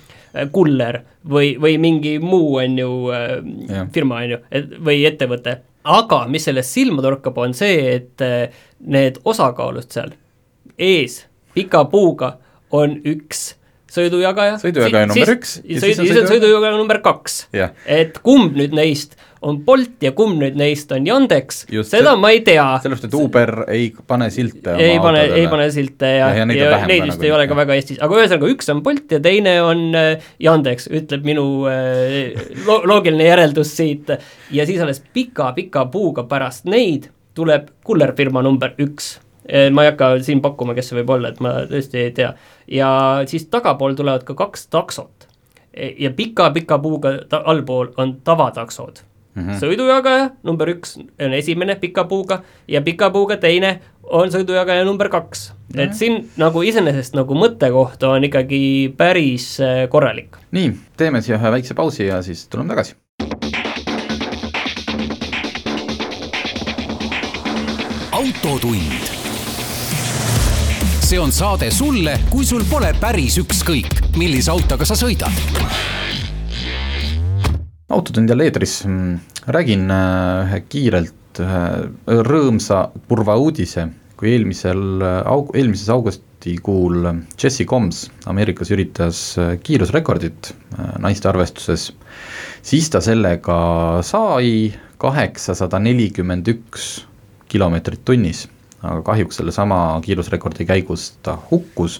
kuller 0.52 1.02
või, 1.28 1.54
või 1.60 1.78
mingi 1.82 2.18
muu, 2.22 2.58
on 2.62 2.78
ju 2.78 2.90
äh,, 3.16 3.86
firma, 3.94 4.22
on 4.24 4.36
ju, 4.36 4.40
või 4.84 5.04
ettevõte. 5.08 5.60
aga 5.84 6.24
mis 6.28 6.44
sellest 6.48 6.76
silma 6.76 7.02
torkab, 7.04 7.38
on 7.38 7.56
see, 7.56 7.78
et 7.96 8.24
äh, 8.24 8.64
need 8.80 9.20
osakaalud 9.24 9.88
seal 9.92 10.12
ees 10.80 11.24
pika 11.54 11.84
puuga 11.84 12.36
on 12.70 13.00
üks 13.04 13.54
sõidujagaja. 13.90 14.60
sõidujagaja 14.62 15.10
number 15.10 15.34
üks. 15.36 15.56
sõidu, 15.82 16.22
sõidujagaja 16.28 16.76
number 16.76 17.00
kaks 17.04 17.42
yeah.. 17.56 17.74
et 17.86 18.20
kumb 18.24 18.56
nüüd 18.58 18.76
neist 18.76 19.18
on 19.40 19.60
Bolt 19.64 20.02
ja 20.04 20.12
kumb 20.16 20.36
nüüd 20.40 20.56
neist 20.60 20.90
on 20.92 21.06
Yandex, 21.08 21.62
seda 21.88 22.12
ma 22.20 22.32
ei 22.34 22.42
tea. 22.44 22.64
sellepärast, 22.82 23.06
et 23.08 23.16
Uber 23.16 23.52
ei 23.72 23.86
pane 24.06 24.28
silte 24.32 24.74
ei 24.76 24.98
pane, 25.00 25.22
ei 25.38 25.46
pane 25.50 25.70
silte 25.72 26.10
ja, 26.18 26.28
ja, 26.36 26.44
ja, 26.44 26.66
ja 26.74 26.80
neid 26.90 27.06
vist 27.08 27.16
nagu 27.16 27.28
ei 27.28 27.32
ole 27.38 27.46
ka 27.48 27.56
väga 27.62 27.78
Eestis, 27.78 28.00
aga 28.04 28.18
ühesõnaga 28.20 28.52
üks 28.52 28.68
on 28.74 28.82
Bolt 28.84 29.16
ja 29.16 29.22
teine 29.24 29.56
on 29.64 29.86
äh, 29.96 30.28
Yandex, 30.44 30.90
ütleb 30.92 31.24
minu 31.28 31.46
äh, 31.70 32.36
lo 32.66 32.82
loogiline 32.90 33.30
järeldus 33.30 33.72
siit. 33.78 34.12
ja 34.52 34.68
siis 34.68 34.82
alles 34.84 35.00
pika-pika 35.14 35.86
puuga 35.92 36.26
pärast 36.28 36.68
neid 36.68 37.08
tuleb 37.38 37.72
kullerfirma 37.86 38.44
number 38.44 38.76
üks 38.82 39.14
ma 39.72 39.84
ei 39.84 39.90
hakka 39.90 40.10
siin 40.22 40.42
pakkuma, 40.44 40.74
kes 40.76 40.90
see 40.90 41.00
võib 41.00 41.14
olla, 41.16 41.30
et 41.32 41.40
ma 41.40 41.54
tõesti 41.70 42.04
ei 42.04 42.14
tea. 42.16 42.34
ja 42.68 42.90
siis 43.26 43.46
tagapool 43.50 43.96
tulevad 43.98 44.24
ka 44.28 44.34
kaks 44.38 44.66
taksot. 44.68 45.28
E, 45.72 45.94
ja 45.98 46.10
pika-pika 46.10 46.78
puuga 46.82 47.14
allpool 47.44 47.94
on 47.96 48.18
tavataksod 48.24 49.04
mm 49.34 49.42
-hmm. 49.42 49.60
sõidujagaja 49.62 50.30
number 50.42 50.68
üks 50.68 50.98
on 50.98 51.32
esimene 51.32 51.76
pika 51.76 52.04
puuga 52.04 52.42
ja 52.68 52.82
pika 52.82 53.10
puuga 53.10 53.36
teine 53.36 53.80
on 54.02 54.28
sõidujagaja 54.28 54.84
number 54.84 55.08
kaks 55.08 55.52
mm. 55.52 55.56
-hmm. 55.74 55.80
et 55.80 55.94
siin 55.94 56.30
nagu 56.36 56.62
iseenesest 56.62 57.14
nagu 57.14 57.34
mõttekoht 57.34 58.02
on 58.06 58.24
ikkagi 58.24 58.94
päris 58.96 59.60
äh, 59.60 59.88
korralik. 59.88 60.36
nii, 60.50 60.72
teeme 60.96 61.22
siia 61.22 61.38
ühe 61.38 61.50
väikse 61.50 61.74
pausi 61.74 62.06
ja 62.06 62.22
siis 62.22 62.48
tuleme 62.48 62.68
tagasi. 62.68 62.94
autotund. 68.20 69.19
See 71.10 71.18
on 71.18 71.32
saade 71.34 71.72
sulle, 71.74 72.12
kui 72.30 72.44
sul 72.46 72.62
pole 72.70 72.92
päris 73.02 73.34
ükskõik, 73.40 73.96
millise 74.20 74.52
autoga 74.52 74.86
sa 74.86 74.94
sõidad. 74.94 75.34
Autotund 77.90 78.30
jälle 78.30 78.46
eetris, 78.46 78.76
räägin 79.50 79.90
äh, 79.90 80.44
ühe 80.44 80.60
kiirelt 80.70 81.40
ühe 81.42 82.20
rõõmsa 82.28 82.84
purva 83.10 83.34
uudise, 83.42 83.88
kui 84.20 84.36
eelmisel 84.36 85.02
aug-, 85.32 85.50
eelmises 85.58 85.90
augustikuul 85.90 87.10
Jesse 87.34 87.66
Combs 87.66 88.04
Ameerikas 88.30 88.70
üritas 88.70 89.24
äh, 89.42 89.56
kiirusrekordit 89.66 90.52
äh, 90.52 90.94
naiste 91.02 91.32
arvestuses, 91.32 91.88
siis 92.62 92.86
ta 92.94 93.02
sellega 93.02 93.58
sai 94.06 94.70
kaheksasada 95.02 95.82
nelikümmend 95.82 96.54
üks 96.54 96.92
kilomeetrit 97.50 98.06
tunnis 98.06 98.46
aga 98.80 99.00
kahjuks 99.04 99.40
sellesama 99.40 99.78
kiirusrekordi 100.04 100.64
käigus 100.68 101.10
ta 101.24 101.34
hukkus, 101.50 101.98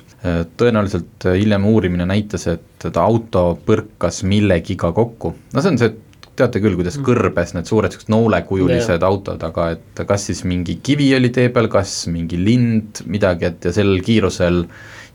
tõenäoliselt 0.56 1.26
hiljem 1.36 1.66
uurimine 1.68 2.06
näitas, 2.08 2.46
et 2.48 2.86
ta 2.86 3.02
auto 3.04 3.58
põrkas 3.66 4.22
millegiga 4.24 4.92
kokku, 4.96 5.34
no 5.52 5.64
see 5.64 5.74
on 5.74 5.80
see 5.82 5.92
teate 6.40 6.62
küll, 6.62 6.76
kuidas 6.78 6.98
mm. 6.98 7.06
kõrbes 7.06 7.54
need 7.56 7.68
suured 7.68 7.92
siuksed 7.92 8.12
noolekujulised 8.12 8.96
yeah. 8.96 9.08
autod, 9.08 9.42
aga 9.44 9.70
et 9.76 10.02
kas 10.08 10.28
siis 10.30 10.42
mingi 10.48 10.78
kivi 10.84 11.10
oli 11.16 11.32
tee 11.34 11.50
peal, 11.52 11.68
kas 11.72 12.04
mingi 12.12 12.38
lind, 12.40 13.02
midagi, 13.10 13.50
et 13.50 13.68
ja 13.68 13.74
sel 13.76 13.98
kiirusel 14.04 14.64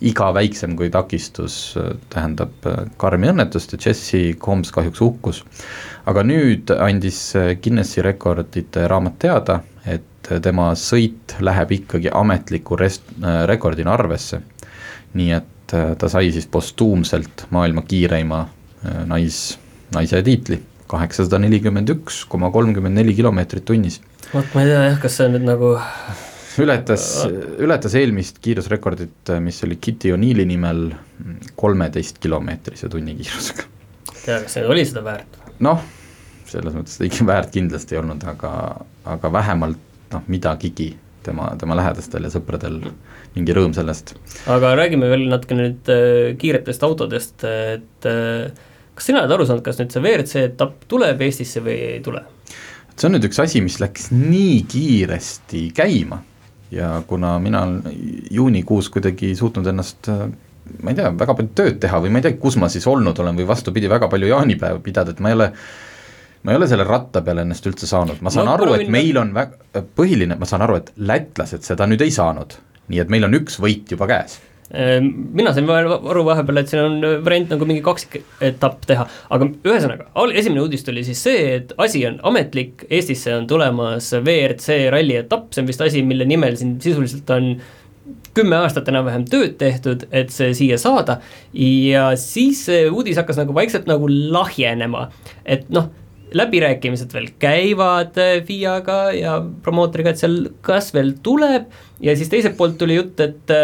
iga 0.05 0.29
väiksem 0.36 0.75
kui 0.77 0.89
takistus 0.93 1.57
äh, 1.79 1.93
tähendab 2.12 2.67
äh, 2.67 2.84
karmi 3.01 3.31
õnnetust 3.31 3.75
ja 3.75 3.81
Jesse 3.88 4.22
Combs 4.41 4.74
kahjuks 4.75 5.01
hukkus. 5.01 5.43
aga 6.05 6.22
nüüd 6.27 6.69
andis 6.75 7.19
Guinessi 7.63 8.03
rekordite 8.05 8.84
raamat 8.91 9.15
teada, 9.24 9.62
et 9.89 10.03
tema 10.44 10.72
sõit 10.79 11.36
läheb 11.39 11.72
ikkagi 11.79 12.10
ametliku 12.13 12.77
rest-, 12.79 13.12
rekordina 13.50 13.94
arvesse. 13.94 14.41
nii 15.15 15.32
et 15.32 15.74
ta 16.00 16.10
sai 16.12 16.32
siis 16.36 16.48
postuumselt 16.51 17.46
maailma 17.55 17.86
kiireima 17.88 18.41
nais, 19.08 19.58
naise 19.96 20.22
tiitli 20.24 20.60
kaheksasada 20.91 21.39
nelikümmend 21.41 21.89
üks 21.96 22.24
koma 22.29 22.51
kolmkümmend 22.53 23.00
neli 23.00 23.15
kilomeetrit 23.17 23.65
tunnis. 23.65 24.01
vot 24.34 24.53
ma 24.53 24.63
ei 24.63 24.72
tea 24.72 24.84
jah, 24.89 25.00
kas 25.01 25.17
see 25.17 25.27
on 25.29 25.36
nüüd 25.38 25.48
nagu 25.48 25.72
ületas, 26.63 27.08
ületas 27.60 27.96
eelmist 28.00 28.39
kiirusrekordit, 28.44 29.34
mis 29.44 29.63
oli 29.65 29.79
Kitty 29.82 30.13
O'Neilli 30.15 30.46
nimel 30.48 30.88
kolmeteist 31.60 32.20
kilomeetrise 32.24 32.89
tunnikiirusega. 32.91 33.67
tea, 34.22 34.39
kas 34.46 34.58
see 34.58 34.67
oli 34.67 34.86
seda 34.88 35.03
väärt? 35.05 35.39
noh, 35.65 35.82
selles 36.50 36.77
mõttes 36.77 37.00
ta 37.00 37.08
ikka 37.08 37.27
väärt 37.27 37.55
kindlasti 37.55 37.98
ei 37.98 38.03
olnud, 38.03 38.24
aga, 38.29 38.53
aga 39.15 39.32
vähemalt 39.39 39.85
noh, 40.13 40.24
midagigi 40.31 40.91
tema, 41.25 41.50
tema 41.59 41.77
lähedastel 41.79 42.27
ja 42.27 42.31
sõpradel 42.33 42.79
mingi 43.35 43.55
rõõm 43.55 43.74
sellest. 43.77 44.15
aga 44.51 44.75
räägime 44.77 45.09
veel 45.12 45.27
natuke 45.31 45.57
nüüd 45.57 45.91
äh, 45.91 46.35
kiiretest 46.41 46.85
autodest, 46.88 47.43
et 47.47 48.09
äh, 48.09 48.53
kas 48.95 49.09
sina 49.09 49.24
oled 49.24 49.35
aru 49.35 49.47
saanud, 49.50 49.65
kas 49.65 49.81
nüüd 49.81 49.95
see 49.95 50.03
WRC 50.03 50.45
etapp 50.51 50.88
tuleb 50.91 51.25
Eestisse 51.25 51.63
või 51.65 51.79
ei 51.95 52.00
tule? 52.05 52.24
see 52.95 53.09
on 53.09 53.17
nüüd 53.17 53.27
üks 53.27 53.41
asi, 53.43 53.63
mis 53.65 53.81
läks 53.81 54.09
nii 54.13 54.62
kiiresti 54.71 55.67
käima 55.75 56.21
ja 56.74 56.95
kuna 57.07 57.35
mina 57.39 57.65
olen 57.65 57.81
juunikuus 58.31 58.89
kuidagi 58.93 59.35
suutnud 59.38 59.67
ennast 59.67 60.09
ma 60.81 60.91
ei 60.91 60.97
tea, 60.97 61.12
väga 61.13 61.35
palju 61.38 61.51
tööd 61.57 61.81
teha 61.83 62.00
või 62.01 62.13
ma 62.13 62.21
ei 62.21 62.27
tea, 62.27 62.38
kus 62.41 62.57
ma 62.62 62.69
siis 62.71 62.88
olnud 62.89 63.19
olen 63.21 63.38
või 63.38 63.47
vastupidi, 63.50 63.91
väga 63.91 64.09
palju 64.12 64.31
jaanipäeva 64.31 64.81
pidada, 64.83 65.13
et 65.13 65.21
ma 65.21 65.31
ei 65.31 65.38
ole 65.38 65.51
ma 66.46 66.54
ei 66.54 66.60
ole 66.60 66.68
selle 66.70 66.86
ratta 66.86 67.24
peale 67.25 67.42
ennast 67.46 67.66
üldse 67.66 67.90
saanud, 67.90 68.22
ma 68.22 68.34
saan 68.34 68.46
ma 68.46 68.54
aru, 68.54 68.75
et 68.78 68.90
meil 68.94 69.18
on 69.18 69.34
väga, 69.34 69.82
põhiline, 69.98 70.38
ma 70.38 70.50
saan 70.50 70.66
aru, 70.66 70.78
et 70.82 70.92
lätlased 71.02 71.66
seda 71.66 71.88
nüüd 71.90 72.06
ei 72.06 72.14
saanud. 72.14 72.60
nii 72.86 73.00
et 73.02 73.10
meil 73.10 73.25
on 73.25 73.34
üks 73.34 73.56
võit 73.58 73.90
juba 73.90 74.06
käes. 74.06 74.36
Ehm, 74.74 75.08
mina 75.34 75.52
sain 75.54 75.70
aru 75.70 76.24
vahepeal, 76.25 76.60
et 76.62 76.70
siin 76.70 76.84
on 76.84 77.24
variant 77.25 77.56
nagu 77.56 77.66
mingi 77.70 77.82
kaksiketapp 77.86 78.86
teha, 78.90 79.08
aga 79.34 79.48
ühesõnaga, 79.66 80.06
esimene 80.34 80.62
uudis 80.62 80.86
tuli 80.86 81.02
siis 81.06 81.24
see, 81.25 81.48
et 81.56 81.74
asi 81.82 82.04
on 82.06 82.20
ametlik, 82.30 82.86
Eestisse 82.90 83.34
on 83.34 83.50
tulemas 83.50 84.12
WRC 84.20 84.78
ralli 84.94 85.18
etapp, 85.24 85.50
see 85.54 85.66
on 85.66 85.70
vist 85.70 85.82
asi, 85.82 86.06
mille 86.06 86.30
nimel 86.30 86.58
siin 86.62 86.78
sisuliselt 86.82 87.34
on 87.34 87.52
kümme 88.36 88.58
aastat 88.62 88.90
enam-vähem 88.92 89.25
tööd 89.30 89.58
tehtud, 89.58 90.06
et 90.14 90.34
see 90.34 90.54
siia 90.58 90.78
saada. 90.82 91.20
Ja 91.58 92.12
siis 92.20 92.66
see 92.68 92.86
uudis 92.90 93.18
hakkas 93.18 93.40
nagu 93.42 93.56
vaikselt 93.56 93.90
nagu 93.90 94.10
lahjenema, 94.10 95.08
et 95.42 95.70
noh, 95.74 95.90
läbirääkimised 96.36 97.13
veel 97.15 97.30
käivad 97.39 98.18
FIA-ga 98.48 99.00
ja 99.15 99.38
promootoriga, 99.63 100.12
et 100.12 100.22
seal 100.22 100.39
kas 100.65 100.92
veel 100.96 101.13
tuleb 101.24 101.70
ja 102.04 102.15
siis 102.18 102.32
teiselt 102.32 102.58
poolt 102.60 102.80
tuli 102.82 103.00
jutt, 103.00 103.22
et 103.24 103.56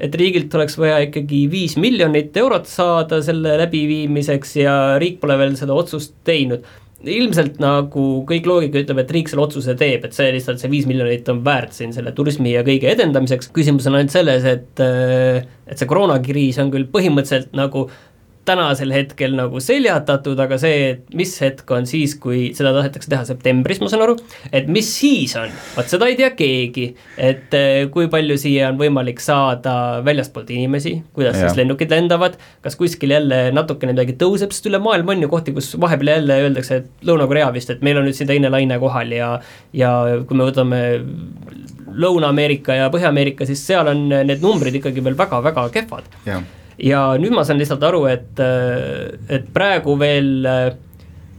et 0.00 0.14
riigilt 0.16 0.54
oleks 0.56 0.78
vaja 0.80 1.00
ikkagi 1.04 1.44
viis 1.52 1.76
miljonit 1.80 2.36
eurot 2.40 2.68
saada 2.68 3.20
selle 3.24 3.56
läbiviimiseks 3.60 4.54
ja 4.62 4.76
riik 5.00 5.18
pole 5.20 5.36
veel 5.40 5.58
seda 5.60 5.76
otsust 5.76 6.16
teinud. 6.24 6.64
ilmselt 7.00 7.54
nagu 7.62 8.02
kõik 8.28 8.44
loogika 8.44 8.76
ütleb, 8.82 8.98
et 9.00 9.12
riik 9.14 9.30
selle 9.30 9.46
otsuse 9.46 9.72
teeb, 9.80 10.02
et 10.04 10.12
see 10.12 10.34
lihtsalt, 10.34 10.60
see 10.60 10.68
viis 10.68 10.84
miljonit 10.88 11.28
on 11.32 11.38
väärt 11.44 11.72
siin 11.72 11.94
selle 11.96 12.12
turismi 12.12 12.52
ja 12.52 12.60
kõige 12.64 12.90
edendamiseks, 12.92 13.48
küsimus 13.56 13.88
on 13.88 13.96
ainult 13.96 14.12
selles, 14.12 14.44
et 14.44 14.82
et 14.84 15.78
see 15.80 15.88
koroonakriis 15.88 16.58
on 16.60 16.72
küll 16.74 16.88
põhimõtteliselt 16.92 17.56
nagu 17.56 17.86
tänasel 18.48 18.92
hetkel 18.94 19.34
nagu 19.36 19.60
seljatatud, 19.62 20.38
aga 20.40 20.56
see, 20.60 20.92
et 20.94 21.14
mis 21.16 21.32
hetk 21.42 21.68
on 21.74 21.86
siis, 21.88 22.14
kui 22.20 22.50
seda 22.56 22.72
tahetakse 22.74 23.10
teha 23.12 23.26
septembris, 23.28 23.80
ma 23.82 23.90
saan 23.92 24.04
aru, 24.06 24.16
et 24.52 24.68
mis 24.72 24.88
siis 24.88 25.34
on, 25.38 25.52
vot 25.76 25.90
seda 25.90 26.08
ei 26.10 26.16
tea 26.18 26.30
keegi, 26.36 26.86
et 27.20 27.56
eh, 27.56 27.84
kui 27.92 28.08
palju 28.12 28.38
siia 28.40 28.70
on 28.72 28.80
võimalik 28.80 29.20
saada 29.22 29.74
väljastpoolt 30.06 30.52
inimesi, 30.56 30.96
kuidas 31.16 31.36
ja. 31.36 31.48
siis 31.48 31.60
lennukid 31.60 31.92
lendavad, 31.92 32.38
kas 32.64 32.78
kuskil 32.80 33.12
jälle 33.14 33.42
natukene 33.56 33.94
midagi 33.94 34.16
tõuseb, 34.20 34.54
sest 34.56 34.70
üle 34.70 34.80
maailma 34.82 35.14
on 35.14 35.26
ju 35.26 35.32
kohti, 35.32 35.54
kus 35.56 35.74
vahepeal 35.80 36.14
jälle 36.14 36.40
öeldakse, 36.46 36.80
et 36.80 37.10
Lõuna-Korea 37.10 37.50
vist, 37.54 37.74
et 37.74 37.84
meil 37.86 38.00
on 38.00 38.08
nüüd 38.08 38.16
siin 38.16 38.30
teine 38.30 38.52
laine 38.52 38.80
kohal 38.82 39.12
ja 39.14 39.34
ja 39.76 39.90
kui 40.26 40.38
me 40.38 40.48
võtame 40.48 40.80
Lõuna-Ameerika 41.90 42.76
ja 42.78 42.88
Põhja-Ameerika, 42.92 43.46
siis 43.48 43.62
seal 43.66 43.90
on 43.90 44.08
need 44.08 44.42
numbrid 44.44 44.80
ikkagi 44.80 45.04
veel 45.04 45.18
väga-väga 45.18 45.68
kehvad 45.74 46.08
ja 46.84 47.02
nüüd 47.20 47.34
ma 47.36 47.44
saan 47.46 47.60
lihtsalt 47.60 47.84
aru, 47.86 48.04
et, 48.10 48.32
äh, 48.40 49.12
et 49.28 49.48
praegu 49.54 49.96
veel, 50.00 50.32
äh, 50.48 50.66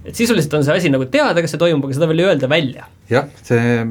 et 0.05 0.17
sisuliselt 0.17 0.53
on 0.57 0.65
see 0.65 0.77
asi 0.77 0.93
nagu 0.93 1.07
teada, 1.11 1.41
kas 1.41 1.55
see 1.55 1.61
toimub, 1.61 1.87
aga 1.87 1.97
seda 1.97 2.09
veel 2.11 2.23
ei 2.23 2.31
öelda 2.31 2.49
välja. 2.51 2.87
jah, 3.11 3.29
see, 3.45 3.85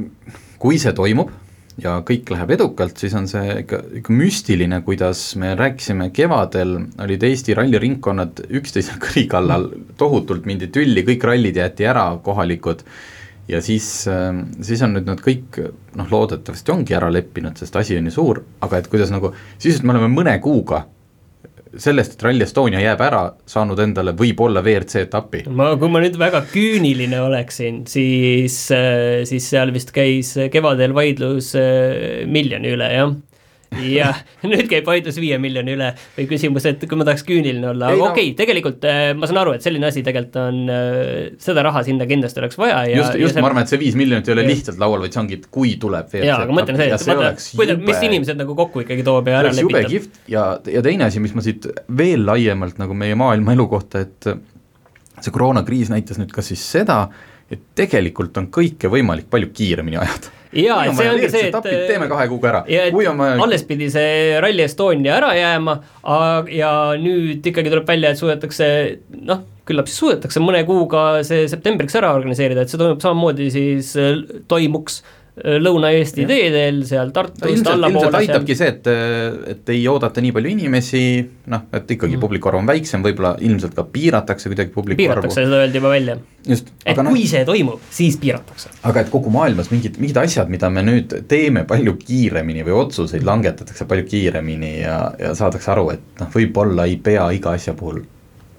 kui 0.60 0.80
see 0.80 0.94
toimub 0.96 1.32
ja 1.80 1.98
kõik 2.06 2.28
läheb 2.32 2.50
edukalt, 2.58 2.98
siis 3.00 3.14
on 3.16 3.28
see 3.30 3.60
ikka, 3.62 3.80
ikka 4.00 4.12
müstiline, 4.14 4.82
kuidas 4.86 5.22
me 5.40 5.54
rääkisime 5.58 6.10
kevadel, 6.14 6.76
olid 7.00 7.24
Eesti 7.24 7.56
ralliringkonnad 7.56 8.44
üksteise 8.60 8.98
kõri 9.02 9.26
kallal, 9.30 9.70
tohutult 10.00 10.48
mindi 10.50 10.68
tülli, 10.72 11.06
kõik 11.06 11.24
rallid 11.30 11.56
jäeti 11.56 11.88
ära, 11.88 12.10
kohalikud, 12.24 12.84
ja 13.50 13.62
siis, 13.64 13.88
äh, 14.10 14.30
siis 14.66 14.84
on 14.86 14.94
nüüd 14.98 15.08
nad 15.08 15.24
kõik 15.24 15.58
noh, 15.98 16.12
loodetavasti 16.12 16.76
ongi 16.76 16.96
ära 16.96 17.10
leppinud, 17.12 17.58
sest 17.58 17.76
asi 17.80 17.98
on 17.98 18.10
ju 18.10 18.16
suur, 18.18 18.44
aga 18.62 18.82
et 18.82 18.90
kuidas 18.92 19.12
nagu, 19.14 19.32
sisuliselt 19.58 19.88
me 19.88 19.96
oleme 19.96 20.12
mõne 20.12 20.38
kuuga 20.44 20.84
sellest, 21.78 22.16
et 22.16 22.24
Rally 22.26 22.44
Estonia 22.46 22.82
jääb 22.82 23.02
ära, 23.04 23.22
saanud 23.48 23.78
endale 23.82 24.14
võib-olla 24.18 24.62
WRC 24.64 25.04
etapi. 25.06 25.44
ma, 25.54 25.72
kui 25.80 25.92
ma 25.92 26.02
nüüd 26.02 26.18
väga 26.20 26.42
küüniline 26.50 27.20
oleksin, 27.22 27.84
siis, 27.90 28.62
siis 29.30 29.50
seal 29.52 29.74
vist 29.74 29.94
käis 29.94 30.34
kevadel 30.52 30.94
vaidlus 30.96 31.54
äh, 31.58 32.24
miljoni 32.30 32.74
üle, 32.76 32.92
jah 32.94 33.18
jah, 33.78 34.18
nüüd 34.50 34.66
käib 34.70 34.88
vaidlus 34.88 35.18
viie 35.20 35.38
miljoni 35.42 35.74
üle. 35.76 35.90
Või 36.16 36.26
küsimus, 36.30 36.66
et 36.68 36.82
kui 36.88 36.98
ma 36.98 37.06
tahaks 37.06 37.22
küüniline 37.26 37.70
olla, 37.70 37.92
aga 37.94 38.08
okei 38.10 38.30
okay,, 38.30 38.36
tegelikult 38.38 38.84
äh, 38.88 39.12
ma 39.18 39.28
saan 39.30 39.40
aru, 39.42 39.54
et 39.56 39.64
selline 39.66 39.88
asi 39.90 40.02
tegelikult 40.06 40.38
on, 40.42 40.60
äh, 40.74 41.30
seda 41.42 41.64
raha 41.66 41.84
sinna 41.86 42.08
kindlasti 42.10 42.42
oleks 42.42 42.58
vaja 42.60 42.82
ja 42.90 42.98
just, 43.00 43.18
just, 43.20 43.40
ma 43.40 43.50
arvan, 43.50 43.66
et 43.66 43.72
see 43.72 43.80
viis 43.82 43.98
miljonit 43.98 44.28
ei 44.28 44.36
ole 44.36 44.46
ja. 44.46 44.50
lihtsalt 44.50 44.80
laual, 44.82 45.04
vaid 45.04 45.14
see 45.14 45.22
ongi, 45.22 45.40
et 45.40 45.48
kui 45.54 45.74
tuleb 45.82 46.16
jaa, 46.18 46.40
aga 46.46 46.56
mõtlen 46.56 46.80
see, 46.80 46.88
et 46.90 47.06
vaata, 47.12 47.32
kuida-, 47.60 47.78
mis 47.84 48.06
inimesed 48.10 48.40
nagu 48.40 48.56
kokku 48.58 48.84
ikkagi 48.84 49.06
toob 49.06 49.30
ja 49.30 49.40
ära 49.44 49.54
lepitab. 49.54 49.70
jube 49.70 49.84
kihvt. 49.94 50.20
Ja, 50.32 50.46
ja 50.70 50.84
teine 50.86 51.06
asi, 51.06 51.22
mis 51.22 51.36
ma 51.36 51.44
siit 51.44 51.68
veel 52.00 52.26
laiemalt 52.26 52.80
nagu 52.82 52.96
meie 52.98 53.18
maailma 53.18 53.54
elu 53.56 53.68
kohta, 53.70 54.02
et 54.06 54.32
see 55.20 55.32
koroonakriis 55.34 55.92
näitas 55.92 56.18
nüüd 56.20 56.34
ka 56.34 56.44
siis 56.44 56.64
seda, 56.64 57.04
et 57.50 57.70
tegelikult 57.78 58.36
on 58.40 58.50
kõike 58.52 58.90
võimalik 58.90 59.30
palju 59.30 59.50
kiiremini 59.54 59.98
ajada 60.00 60.39
jaa, 60.56 60.80
et 60.86 60.96
see 60.98 61.10
ongi 61.12 61.30
see, 61.30 61.46
et 61.48 61.54
tapid, 61.54 61.84
teeme 61.90 62.08
kahe 62.10 62.26
kuuga 62.30 62.50
ära. 62.52 62.64
kui 62.94 63.06
on 63.10 63.20
vaja 63.20 63.38
alles 63.44 63.64
pidi 63.68 63.90
see 63.92 64.40
Rally 64.42 64.64
Estonia 64.66 65.16
ära 65.20 65.30
jääma 65.38 65.76
ja 66.56 66.72
nüüd 67.00 67.46
ikkagi 67.52 67.72
tuleb 67.72 67.88
välja, 67.88 68.12
et 68.12 68.20
suudetakse 68.20 68.68
noh, 69.30 69.44
küllap 69.68 69.90
siis 69.90 70.00
suudetakse 70.02 70.42
mõne 70.42 70.64
kuuga 70.68 71.22
see 71.26 71.46
septembriks 71.50 71.96
ära 72.00 72.12
organiseerida, 72.16 72.64
et 72.64 72.72
see 72.72 72.80
toimub 72.80 73.02
samamoodi 73.04 73.50
siis, 73.54 73.94
toimuks 74.50 75.00
Lõuna-Eesti 75.40 76.26
teedel, 76.28 76.82
seal 76.88 77.12
Tartust 77.14 77.46
ilmselt, 77.46 77.72
allapoole. 77.74 78.08
ilmselt 78.08 78.18
aitabki 78.20 78.56
see, 78.58 78.68
et, 78.74 78.90
et 79.54 79.72
ei 79.74 79.86
oodata 79.90 80.22
nii 80.24 80.34
palju 80.36 80.52
inimesi, 80.52 81.02
noh, 81.52 81.64
et 81.76 81.94
ikkagi 81.96 82.16
mm. 82.16 82.22
publiku 82.22 82.50
arv 82.50 82.60
on 82.60 82.68
väiksem, 82.68 83.04
võib-olla 83.04 83.34
ilmselt 83.46 83.74
ka 83.76 83.86
piiratakse 83.92 84.52
kuidagi 84.52 84.74
publiku 84.74 85.00
piiratakse, 85.00 85.26
arvu. 85.26 85.34
piiratakse, 85.34 85.48
seda 85.48 85.62
öeldi 85.64 85.80
juba 85.80 85.94
välja. 85.94 86.18
et 86.84 87.02
no, 87.02 87.14
kui 87.14 87.26
see 87.30 87.42
toimub, 87.48 87.82
siis 87.94 88.20
piiratakse. 88.20 88.74
aga 88.90 89.04
et 89.04 89.10
kogu 89.12 89.32
maailmas 89.34 89.72
mingid, 89.72 89.98
mingid 90.02 90.20
asjad, 90.22 90.52
mida 90.52 90.70
me 90.72 90.84
nüüd 90.86 91.16
teeme 91.30 91.64
palju 91.68 91.96
kiiremini 92.04 92.64
või 92.68 92.78
otsuseid 92.84 93.26
langetatakse 93.26 93.88
palju 93.90 94.08
kiiremini 94.12 94.76
ja, 94.80 95.02
ja 95.20 95.34
saadakse 95.38 95.72
aru, 95.74 95.90
et 95.96 96.22
noh, 96.22 96.32
võib-olla 96.34 96.88
ei 96.90 96.96
pea 97.00 97.30
iga 97.36 97.56
asja 97.56 97.76
puhul 97.76 98.02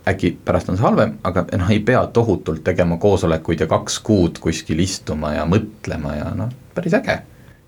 äkki 0.07 0.37
pärast 0.45 0.69
on 0.69 0.77
see 0.77 0.85
halvem, 0.85 1.13
aga 1.23 1.43
noh, 1.57 1.69
ei 1.69 1.79
pea 1.85 2.01
tohutult 2.13 2.63
tegema 2.65 2.97
koosolekuid 3.01 3.61
ja 3.61 3.67
kaks 3.69 3.99
kuud 4.05 4.39
kuskil 4.41 4.81
istuma 4.81 5.35
ja 5.35 5.45
mõtlema 5.49 6.15
ja 6.17 6.31
noh, 6.37 6.49
päris 6.75 6.95
äge. 6.99 7.19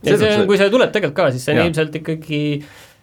ja 0.04 0.18
see 0.18 0.32
on, 0.38 0.48
kui 0.50 0.58
see 0.62 0.72
tuleb 0.74 0.96
tegelikult 0.96 1.20
ka, 1.20 1.30
siis 1.36 1.46
see 1.48 1.56
on 1.56 1.62
ja. 1.62 1.68
ilmselt 1.70 2.00
ikkagi 2.02 2.42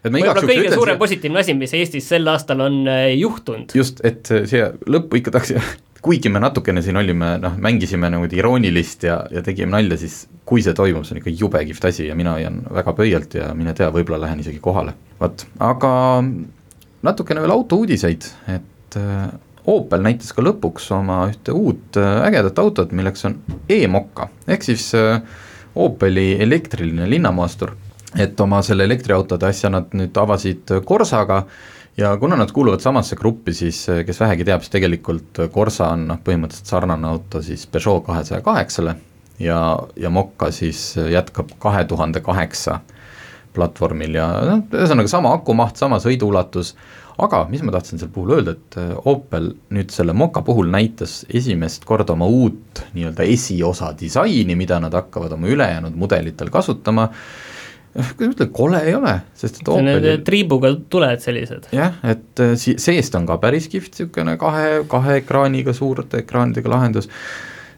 võib-olla 0.07 0.41
kõige 0.41 0.65
ütlen, 0.65 0.79
suurem 0.79 0.99
positiivne 1.01 1.43
asi, 1.43 1.55
mis 1.59 1.77
Eestis 1.77 2.09
sel 2.09 2.29
aastal 2.33 2.65
on 2.65 2.83
äh, 2.89 3.13
juhtunud. 3.21 3.77
just, 3.77 4.03
et 4.07 4.29
siia 4.49 4.73
lõppu 4.89 5.21
ikka 5.21 5.37
tahaks 5.37 5.55
kuigi 6.05 6.33
me 6.33 6.41
natukene 6.41 6.83
siin 6.83 6.97
olime, 6.97 7.35
noh, 7.43 7.57
mängisime 7.61 8.09
niimoodi 8.13 8.41
iroonilist 8.41 9.05
ja, 9.05 9.21
ja 9.33 9.43
tegime 9.45 9.75
nalja, 9.77 9.99
siis 10.01 10.23
kui 10.49 10.65
see 10.65 10.75
toimub, 10.77 11.05
see 11.05 11.17
on 11.17 11.21
ikka 11.21 11.35
jube 11.43 11.61
kihvt 11.69 11.91
asi 11.91 12.09
ja 12.09 12.17
mina 12.19 12.35
hoian 12.39 12.63
väga 12.73 12.95
pöialt 12.97 13.37
ja 13.37 13.51
mine 13.57 13.75
tea, 13.77 13.91
võib-olla 13.95 14.25
lähen 14.25 14.41
isegi 14.41 14.63
kohale. 14.65 14.97
vot, 15.21 15.45
aga 15.61 15.93
natukene 17.07 17.45
veel 17.45 17.57
autouudiseid, 17.59 18.33
et 18.57 19.01
äh, 19.01 19.31
Opel 19.71 20.01
näitas 20.01 20.33
ka 20.33 20.43
lõpuks 20.43 20.87
oma 20.97 21.21
ühte 21.29 21.53
uut 21.53 21.99
äh, 22.01 22.23
ägedat 22.25 22.59
autot, 22.63 22.95
milleks 22.97 23.27
on 23.29 23.37
e-mokka, 23.71 24.31
ehk 24.49 24.65
siis 24.65 24.89
äh, 24.97 25.21
Opeli 25.75 26.33
elektriline 26.43 27.07
linnamaastur, 27.11 27.75
et 28.19 28.41
oma 28.41 28.63
selle 28.67 28.85
elektriautode 28.89 29.47
asja 29.47 29.71
nad 29.71 29.93
nüüd 29.95 30.17
avasid 30.19 30.73
Corsaga 30.87 31.45
ja 31.97 32.17
kuna 32.19 32.37
nad 32.37 32.51
kuuluvad 32.53 32.83
samasse 32.83 33.17
gruppi, 33.17 33.55
siis 33.55 33.85
kes 34.07 34.21
vähegi 34.21 34.47
teab, 34.49 34.65
siis 34.65 34.73
tegelikult 34.75 35.45
Corsa 35.55 35.93
on 35.95 36.09
noh, 36.11 36.19
põhimõtteliselt 36.25 36.73
sarnane 36.75 37.09
auto 37.09 37.43
siis 37.43 37.67
Peugeot 37.71 38.05
kahesaja 38.07 38.43
kaheksale 38.47 38.97
ja, 39.39 39.61
ja 39.97 40.11
Mokka 40.11 40.51
siis 40.55 40.95
jätkab 41.11 41.55
kahe 41.63 41.85
tuhande 41.85 42.21
kaheksa 42.25 42.81
platvormil 43.55 44.15
ja 44.15 44.29
noh, 44.47 44.65
ühesõnaga 44.75 45.11
sama 45.11 45.35
akumaht, 45.35 45.79
sama 45.81 45.99
sõiduulatus, 46.03 46.75
aga 47.25 47.45
mis 47.51 47.63
ma 47.67 47.75
tahtsin 47.75 48.01
selle 48.01 48.13
puhul 48.15 48.37
öelda, 48.39 48.55
et 48.57 48.79
äh, 48.81 48.91
Opel 49.11 49.51
nüüd 49.75 49.93
selle 49.95 50.15
Moka 50.17 50.43
puhul 50.47 50.71
näitas 50.73 51.21
esimest 51.29 51.85
korda 51.89 52.15
oma 52.17 52.29
uut 52.31 52.83
nii-öelda 52.95 53.27
esiosa 53.29 53.93
disaini, 54.01 54.57
mida 54.59 54.81
nad 54.83 54.95
hakkavad 54.97 55.37
oma 55.37 55.51
ülejäänud 55.51 55.97
mudelitel 56.01 56.53
kasutama, 56.53 57.09
noh, 57.97 58.15
kuidas 58.17 58.37
ütelda, 58.37 58.51
kole 58.57 58.83
ei 58.87 58.97
ole, 58.97 59.15
sest 59.39 59.61
et 59.63 59.71
Opel 59.73 59.91
Need 59.91 60.25
triibuga 60.27 60.73
tuled 60.93 61.23
sellised. 61.25 61.71
jah, 61.77 62.01
et 62.07 62.43
äh, 62.43 62.57
si-, 62.61 62.79
seest 62.81 63.17
on 63.19 63.29
ka 63.29 63.41
päris 63.43 63.69
kihvt 63.73 63.95
niisugune 63.95 64.37
kahe, 64.41 64.83
kahe 64.91 65.21
ekraaniga, 65.23 65.77
suurte 65.77 66.25
ekraanidega 66.25 66.73
lahendus, 66.77 67.11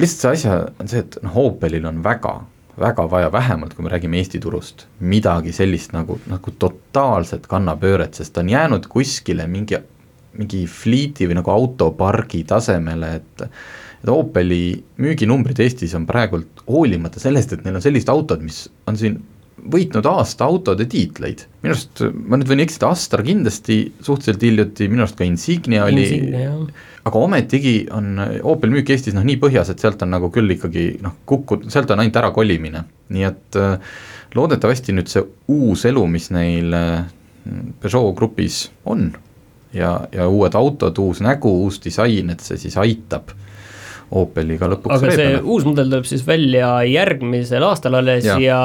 lihtsalt 0.03 0.23
see 0.23 0.35
asja 0.39 0.59
on 0.79 0.91
see, 0.91 1.05
et 1.07 1.21
noh, 1.25 1.39
Opelil 1.49 1.87
on 1.89 2.03
väga 2.05 2.41
väga 2.81 3.07
vaja, 3.11 3.33
vähemalt 3.33 3.75
kui 3.75 3.85
me 3.85 3.93
räägime 3.93 4.19
Eesti 4.21 4.41
turust, 4.41 4.87
midagi 5.01 5.53
sellist 5.53 5.93
nagu, 5.93 6.19
nagu 6.31 6.55
totaalset 6.59 7.47
kannapööret, 7.51 8.17
sest 8.17 8.33
ta 8.35 8.41
on 8.45 8.53
jäänud 8.53 8.89
kuskile 8.93 9.47
mingi, 9.51 9.79
mingi 10.39 10.65
fliiti 10.71 11.29
või 11.29 11.41
nagu 11.43 11.53
autopargi 11.53 12.45
tasemele, 12.49 13.15
et 13.21 13.49
et 14.03 14.11
Opeli 14.11 14.83
müüginumbrid 14.99 15.61
Eestis 15.63 15.93
on 15.95 16.09
praegult 16.09 16.65
hoolimata 16.67 17.21
sellest, 17.23 17.53
et 17.55 17.61
neil 17.63 17.77
on 17.79 17.85
sellised 17.85 18.09
autod, 18.11 18.41
mis 18.43 18.65
on 18.91 18.97
siin 18.99 19.21
võitnud 19.73 20.07
aasta 20.09 20.47
autode 20.49 20.87
tiitleid, 20.91 21.45
minu 21.63 21.75
arust, 21.75 22.03
ma 22.13 22.39
nüüd 22.39 22.51
võin 22.51 22.63
eksida, 22.65 22.91
Astar 22.93 23.23
kindlasti 23.27 23.77
suhteliselt 24.03 24.47
hiljuti, 24.47 24.89
minu 24.91 25.05
arust 25.05 25.19
ka 25.19 25.27
Insignia 25.27 25.85
oli 25.87 26.07
aga 27.03 27.19
ometigi 27.19 27.75
on 27.95 28.21
Opel 28.49 28.73
müük 28.75 28.93
Eestis 28.95 29.15
noh, 29.17 29.25
nii 29.27 29.39
põhjas, 29.43 29.73
et 29.73 29.83
sealt 29.83 30.03
on 30.05 30.13
nagu 30.15 30.31
küll 30.35 30.55
ikkagi 30.55 30.87
noh, 31.03 31.19
kukku-, 31.29 31.63
sealt 31.73 31.91
on 31.91 32.03
ainult 32.03 32.19
ärakolimine, 32.21 32.85
nii 33.15 33.27
et 33.27 33.59
äh, 33.61 33.93
loodetavasti 34.39 34.95
nüüd 34.97 35.11
see 35.11 35.25
uus 35.53 35.85
elu, 35.91 36.07
mis 36.11 36.31
neil 36.35 36.79
äh, 36.79 37.05
Peugeot 37.83 38.15
grupis 38.19 38.65
on 38.87 39.11
ja, 39.75 39.97
ja 40.15 40.29
uued 40.31 40.55
autod, 40.59 40.99
uus 41.03 41.23
nägu, 41.25 41.51
uus 41.65 41.81
disain, 41.83 42.31
et 42.31 42.45
see 42.45 42.61
siis 42.67 42.79
aitab 42.79 43.35
Opeliga 44.13 44.69
lõpuks 44.69 44.93
aga 44.93 45.09
see 45.09 45.19
reedele. 45.23 45.43
uus 45.49 45.65
mudel 45.65 45.89
tuleb 45.89 46.07
siis 46.09 46.25
välja 46.27 46.69
järgmisel 46.85 47.65
aastal 47.65 47.97
alles 48.03 48.27
ja, 48.29 48.37
ja, 48.43 48.59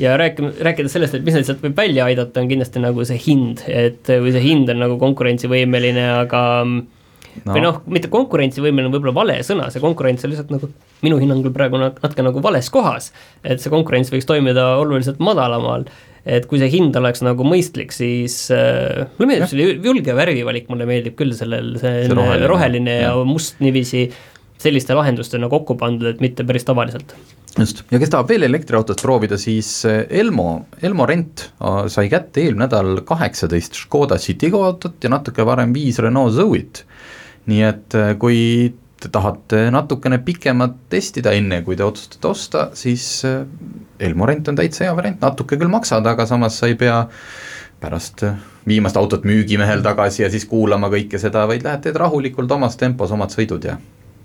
ja 0.00 0.14
rääkima, 0.20 0.54
rääkides 0.64 0.96
sellest, 0.96 1.18
et 1.18 1.26
mis 1.26 1.36
neid 1.36 1.48
sealt 1.48 1.60
võib 1.64 1.76
välja 1.76 2.06
aidata, 2.08 2.40
on 2.40 2.48
kindlasti 2.48 2.80
nagu 2.80 3.04
see 3.04 3.20
hind, 3.20 3.64
et 3.68 4.08
või 4.08 4.32
see 4.32 4.44
hind 4.46 4.72
on 4.72 4.80
nagu 4.80 4.96
konkurentsivõimeline, 5.02 6.06
aga 6.22 6.42
no. 6.64 7.50
või 7.50 7.66
noh, 7.66 7.82
mitte 7.98 8.08
konkurentsivõimeline 8.12 8.88
on 8.88 8.96
võib-olla 8.96 9.16
vale 9.20 9.38
sõna, 9.46 9.68
see 9.72 9.84
konkurents 9.84 10.24
on 10.24 10.32
lihtsalt 10.32 10.54
nagu 10.54 10.72
minu 11.04 11.20
hinnangul 11.20 11.52
praegu 11.52 11.80
natuke 11.82 12.24
nagu 12.24 12.40
vales 12.44 12.72
kohas. 12.72 13.12
et 13.44 13.60
see 13.60 13.72
konkurents 13.72 14.12
võiks 14.14 14.28
toimida 14.30 14.74
oluliselt 14.80 15.20
madalamal 15.20 15.84
et 16.24 16.46
kui 16.48 16.56
see 16.60 16.70
hind 16.72 16.96
oleks 16.96 17.20
nagu 17.24 17.44
mõistlik, 17.44 17.92
siis 17.92 18.46
äh, 18.54 19.04
mulle 19.18 19.28
meeldib 19.28 19.50
selle 19.50 19.66
julge 19.84 20.14
värvivalik, 20.16 20.70
mulle 20.72 20.86
meeldib 20.88 21.18
küll 21.18 21.34
sellel, 21.36 21.74
see, 21.80 22.06
see 22.06 22.16
roheline, 22.16 22.48
roheline 22.48 22.94
ja, 22.96 23.10
ja 23.12 23.26
must 23.28 23.60
niiviisi 23.60 24.06
selliste 24.62 24.94
lahendustena 24.96 25.48
kokku 25.52 25.76
pandud, 25.80 26.08
et 26.08 26.22
mitte 26.24 26.44
päris 26.46 26.66
tavaliselt. 26.66 27.14
just, 27.58 27.84
ja 27.90 28.00
kes 28.02 28.10
tahab 28.10 28.30
veel 28.32 28.46
elektriautot 28.48 29.02
proovida, 29.02 29.38
siis 29.38 29.68
eh, 29.88 30.04
Elmo, 30.20 30.66
Elmo 30.82 31.06
Rent 31.06 31.48
äh, 31.50 31.84
sai 31.92 32.08
kätte 32.12 32.42
eelmine 32.42 32.66
nädal 32.66 33.02
kaheksateist 33.06 33.78
Škoda 33.84 34.18
Citigo 34.18 34.64
autot 34.66 35.04
ja 35.04 35.12
natuke 35.12 35.46
varem 35.46 35.74
viis 35.74 36.00
Renault 36.02 36.34
Zoe'it. 36.34 36.84
nii 37.50 37.62
et 37.62 37.94
eh, 37.98 38.14
kui 38.18 38.40
te 39.04 39.10
tahate 39.12 39.68
natukene 39.74 40.18
pikemat 40.24 40.76
testida, 40.90 41.34
enne 41.36 41.60
kui 41.64 41.76
te 41.76 41.84
otsustate 41.84 42.30
osta, 42.30 42.68
siis 42.78 43.06
eh, 43.28 43.42
Elmo 44.08 44.26
Rent 44.26 44.48
on 44.48 44.58
täitsa 44.58 44.86
hea 44.86 44.96
variant, 44.96 45.20
natuke 45.22 45.58
küll 45.60 45.70
maksad, 45.70 46.06
aga 46.06 46.26
samas 46.26 46.58
sa 46.58 46.70
ei 46.70 46.78
pea 46.80 47.04
pärast 47.84 48.24
viimast 48.66 48.96
autot 48.96 49.26
müügimehel 49.28 49.82
tagasi 49.84 50.24
ja 50.24 50.30
siis 50.32 50.46
kuulama 50.48 50.88
kõike 50.92 51.20
seda, 51.20 51.44
vaid 51.50 51.66
lähed, 51.66 51.84
teed 51.84 51.98
rahulikult 52.00 52.50
omas 52.56 52.78
tempos 52.80 53.12
omad 53.12 53.34
sõidud 53.34 53.68
ja 53.68 53.76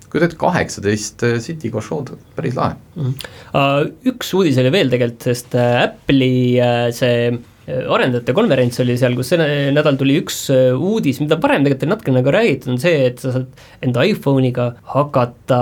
kujutad 0.10 0.30
ette, 0.30 0.40
kaheksateist 0.42 1.24
äh, 1.28 1.38
City 1.44 1.72
Go 1.74 1.84
show'd, 1.84 2.16
päris 2.38 2.58
lahe 2.58 2.76
mm. 2.98 3.94
üks 4.12 4.34
uudis 4.38 4.60
oli 4.62 4.74
veel 4.74 4.92
tegelikult, 4.92 5.30
sest 5.30 5.56
äh, 5.58 5.86
Apple'i 5.86 6.60
äh, 6.64 6.90
see 6.96 7.32
arendajate 7.70 8.34
konverents 8.34 8.80
oli 8.82 8.96
seal, 8.98 9.14
kus 9.14 9.30
see 9.30 9.48
nädal 9.76 9.98
tuli 10.00 10.16
üks 10.18 10.40
uudis, 10.50 11.20
mida 11.22 11.38
varem 11.42 11.62
tegelikult 11.62 11.86
oli 11.86 11.92
natukene 11.94 12.18
nagu 12.18 12.32
räägitud, 12.34 12.72
on 12.74 12.80
see, 12.82 13.04
et 13.12 13.22
sa 13.22 13.34
saad 13.36 13.86
enda 13.86 14.06
iPhone'iga 14.10 14.66
hakata 14.96 15.60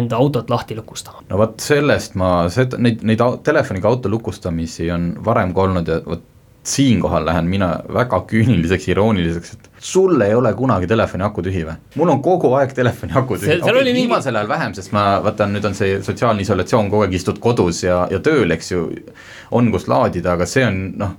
enda 0.00 0.18
autot 0.18 0.50
lahti 0.50 0.74
lukustama. 0.78 1.22
no 1.28 1.38
vot 1.38 1.62
sellest 1.62 2.18
ma, 2.18 2.32
seda, 2.50 2.80
neid, 2.82 3.06
neid 3.06 3.22
telefoniga 3.46 3.86
auto 3.86 4.10
lukustamisi 4.10 4.90
on 4.90 5.12
varem 5.24 5.54
ka 5.54 5.68
olnud 5.68 5.92
ja 5.94 6.00
vot 6.08 6.26
siinkohal 6.68 7.26
lähen 7.26 7.48
mina 7.50 7.70
väga 7.94 8.20
küüniliseks, 8.30 8.88
irooniliseks, 8.92 9.54
et 9.54 9.84
sul 9.90 10.20
ei 10.24 10.34
ole 10.34 10.52
kunagi 10.58 10.88
telefoni 10.90 11.24
aku 11.26 11.44
tühi 11.46 11.64
või? 11.68 11.76
mul 12.00 12.12
on 12.14 12.22
kogu 12.24 12.52
aeg 12.58 12.74
telefoni 12.76 13.16
aku 13.16 13.38
tühi, 13.38 13.58
okei 13.60 13.72
okay, 13.72 13.94
viimasel 13.94 14.32
mingi... 14.32 14.42
ajal 14.42 14.50
vähem, 14.54 14.74
sest 14.78 14.92
ma 14.96 15.06
vaatan, 15.24 15.54
nüüd 15.56 15.68
on 15.68 15.78
see 15.78 16.00
sotsiaalne 16.04 16.44
isolatsioon, 16.44 16.90
kogu 16.92 17.06
aeg 17.06 17.16
istud 17.18 17.40
kodus 17.42 17.84
ja, 17.86 18.02
ja 18.12 18.20
tööl, 18.24 18.50
eks 18.56 18.72
ju, 18.74 18.84
on 19.54 19.72
kus 19.74 19.88
laadida, 19.90 20.36
aga 20.36 20.48
see 20.48 20.66
on 20.66 20.84
noh 21.00 21.16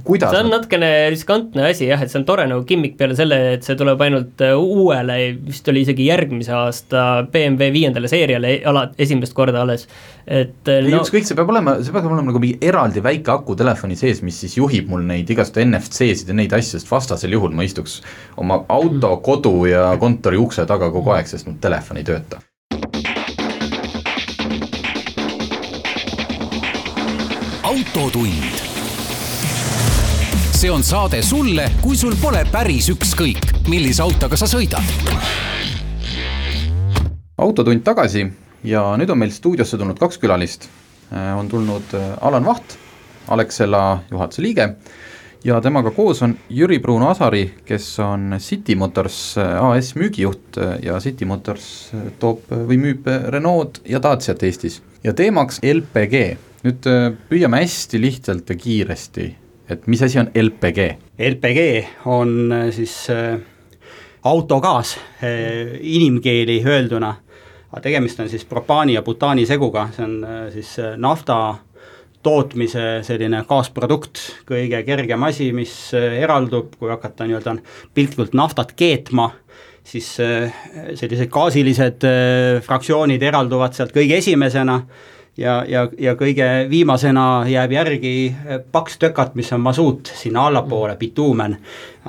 kuidas 0.00 0.32
see 0.32 0.40
on 0.40 0.48
natukene 0.50 0.88
riskantne 1.12 1.66
asi 1.68 1.86
jah, 1.90 2.00
et 2.00 2.10
see 2.10 2.18
on 2.20 2.24
tore 2.28 2.46
nagu 2.48 2.64
gimmick 2.68 2.96
peale 2.98 3.16
selle, 3.16 3.36
et 3.56 3.66
see 3.66 3.76
tuleb 3.78 4.00
ainult 4.04 4.40
äh, 4.44 4.54
uuele, 4.56 5.18
vist 5.44 5.68
oli 5.68 5.82
isegi 5.84 6.06
järgmise 6.08 6.54
aasta 6.56 7.04
BMW 7.32 7.68
viiendale 7.74 8.08
seeriale 8.10 8.54
ala, 8.68 8.86
esimest 9.02 9.36
korda 9.36 9.62
alles, 9.62 9.84
et 10.24 10.70
äh, 10.72 10.80
no, 10.88 11.02
ükskõik, 11.02 11.28
see 11.28 11.36
peab 11.36 11.52
olema, 11.52 11.76
see 11.84 11.92
peab 11.94 12.08
olema 12.08 12.30
nagu 12.30 12.40
mingi 12.42 12.56
eraldi 12.64 13.04
väike 13.04 13.34
aku 13.36 13.56
telefoni 13.60 13.98
sees, 14.00 14.24
mis 14.24 14.40
siis 14.44 14.56
juhib 14.56 14.88
mul 14.92 15.04
neid 15.08 15.28
igasuguseid 15.28 15.68
NFC-sid 15.68 16.32
ja 16.32 16.38
neid 16.40 16.56
asju, 16.56 16.80
sest 16.80 16.90
vastasel 16.90 17.36
juhul 17.36 17.52
ma 17.52 17.68
istuks 17.68 18.00
oma 18.40 18.62
auto, 18.72 19.12
kodu 19.24 19.54
ja 19.68 19.90
kontori 20.00 20.40
ukse 20.40 20.64
taga 20.68 20.88
kogu 20.94 21.12
aeg, 21.12 21.28
sest 21.28 21.50
mul 21.50 21.60
telefon 21.60 22.00
ei 22.00 22.08
tööta. 22.08 22.40
Autotund 27.62 28.71
see 30.62 30.70
on 30.70 30.84
saade 30.86 31.18
sulle, 31.26 31.64
kui 31.82 31.96
sul 31.98 32.12
pole 32.22 32.44
päris 32.46 32.86
ükskõik, 32.92 33.48
millise 33.66 34.04
autoga 34.04 34.36
sa 34.38 34.46
sõidad. 34.46 34.84
autotund 37.34 37.82
tagasi 37.82 38.22
ja 38.70 38.84
nüüd 38.94 39.10
on 39.10 39.18
meil 39.18 39.32
stuudiosse 39.34 39.80
tulnud 39.80 39.98
kaks 39.98 40.20
külalist. 40.22 40.68
Äh, 41.10 41.32
on 41.34 41.48
tulnud 41.50 41.96
äh, 41.98 42.12
Alan 42.20 42.46
Vaht, 42.46 42.76
Alexela 43.34 44.04
juhatuse 44.10 44.44
liige 44.46 44.68
ja 45.42 45.58
temaga 45.60 45.90
koos 45.90 46.22
on 46.22 46.36
Jüri 46.46 46.78
Pruun 46.78 47.08
Asari, 47.10 47.42
kes 47.66 47.98
on 47.98 48.38
City 48.38 48.78
Motors 48.78 49.34
äh, 49.42 49.58
AS 49.64 49.96
müügijuht 49.98 50.62
ja 50.82 51.00
City 51.02 51.26
Motors 51.26 51.90
toob 52.22 52.46
või 52.54 52.78
müüb 52.86 53.10
Renault 53.34 53.82
ja 53.82 53.98
Daciat 53.98 54.46
Eestis. 54.46 54.78
ja 55.02 55.10
teemaks 55.12 55.58
LPG, 55.58 56.26
nüüd 56.62 56.92
püüame 57.26 57.64
hästi 57.66 58.06
lihtsalt 58.06 58.54
ja 58.54 58.62
kiiresti 58.62 59.32
et 59.72 59.88
mis 59.90 60.02
asi 60.04 60.20
on 60.20 60.30
LPG? 60.34 60.86
LPG 61.18 61.62
on 62.10 62.52
äh, 62.52 62.68
siis 62.74 62.94
äh, 63.10 63.38
autogaas 64.28 64.96
äh, 65.22 65.74
inimkeeli 65.80 66.60
öelduna, 66.66 67.14
aga 67.72 67.82
tegemist 67.84 68.20
on 68.20 68.30
siis 68.30 68.44
propaani 68.48 68.96
ja 68.96 69.02
butaani 69.02 69.46
seguga, 69.48 69.88
see 69.96 70.06
on 70.06 70.16
siis 70.52 70.74
nafta 71.00 71.36
tootmise 72.22 73.00
selline 73.02 73.40
kaasprodukt, 73.48 74.20
kõige 74.46 74.82
kergem 74.86 75.24
asi, 75.26 75.48
mis 75.56 75.72
eraldub, 75.96 76.76
kui 76.78 76.92
hakata 76.92 77.26
nii-öelda 77.26 77.56
piltlikult 77.96 78.36
naftat 78.38 78.76
keetma, 78.78 79.32
siis 79.82 80.12
sellised 80.14 81.32
gaasilised 81.32 82.06
fraktsioonid 82.62 83.24
eralduvad 83.26 83.74
sealt 83.74 83.90
kõige 83.96 84.20
esimesena 84.22 84.76
ja, 85.36 85.64
ja, 85.68 85.86
ja 85.98 86.14
kõige 86.18 86.46
viimasena 86.70 87.44
jääb 87.48 87.72
järgi 87.72 88.12
paks 88.72 88.98
tökat, 89.00 89.34
mis 89.38 89.52
on 89.52 89.62
masuut 89.64 90.12
sinna 90.16 90.46
allapoole, 90.50 90.96
bituumen, 91.00 91.56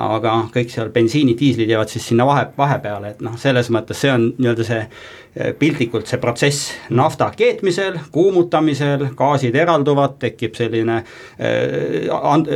aga 0.04 0.36
kõik 0.54 0.72
seal 0.74 0.90
bensiinid, 0.94 1.38
diislid 1.40 1.70
jäävad 1.70 1.92
siis 1.92 2.08
sinna 2.12 2.26
vahe, 2.28 2.48
vahepeale, 2.58 3.14
et 3.14 3.22
noh, 3.24 3.38
selles 3.40 3.70
mõttes 3.74 4.02
see 4.04 4.12
on 4.12 4.28
nii-öelda 4.38 4.68
see 4.68 4.82
eh, 4.82 5.54
piltlikult 5.60 6.10
see 6.10 6.20
protsess 6.22 6.74
nafta 6.90 7.30
keetmisel, 7.38 8.00
kuumutamisel, 8.12 9.08
gaasid 9.18 9.56
eralduvad, 9.56 10.18
tekib 10.24 10.58
selline 10.60 11.00
eh, 11.40 12.10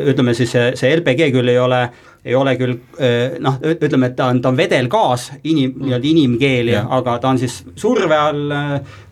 ütleme 0.04 0.36
siis 0.38 0.52
see, 0.56 0.72
see 0.80 0.96
LPG 1.00 1.32
küll 1.36 1.54
ei 1.54 1.62
ole 1.62 1.86
ei 2.28 2.36
ole 2.36 2.54
küll 2.60 2.76
eh, 3.00 3.38
noh, 3.44 3.58
ütleme, 3.64 4.12
et 4.12 4.16
ta 4.18 4.30
on, 4.32 4.42
ta 4.44 4.52
on 4.52 4.60
vedelgaas, 4.60 5.30
inim, 5.44 5.74
mm. 5.74 5.88
nii-öelda 5.88 6.10
inimkeeli, 6.12 6.78
aga 7.00 7.18
ta 7.24 7.32
on 7.32 7.42
siis 7.42 7.62
surve 7.80 8.18
all 8.18 8.56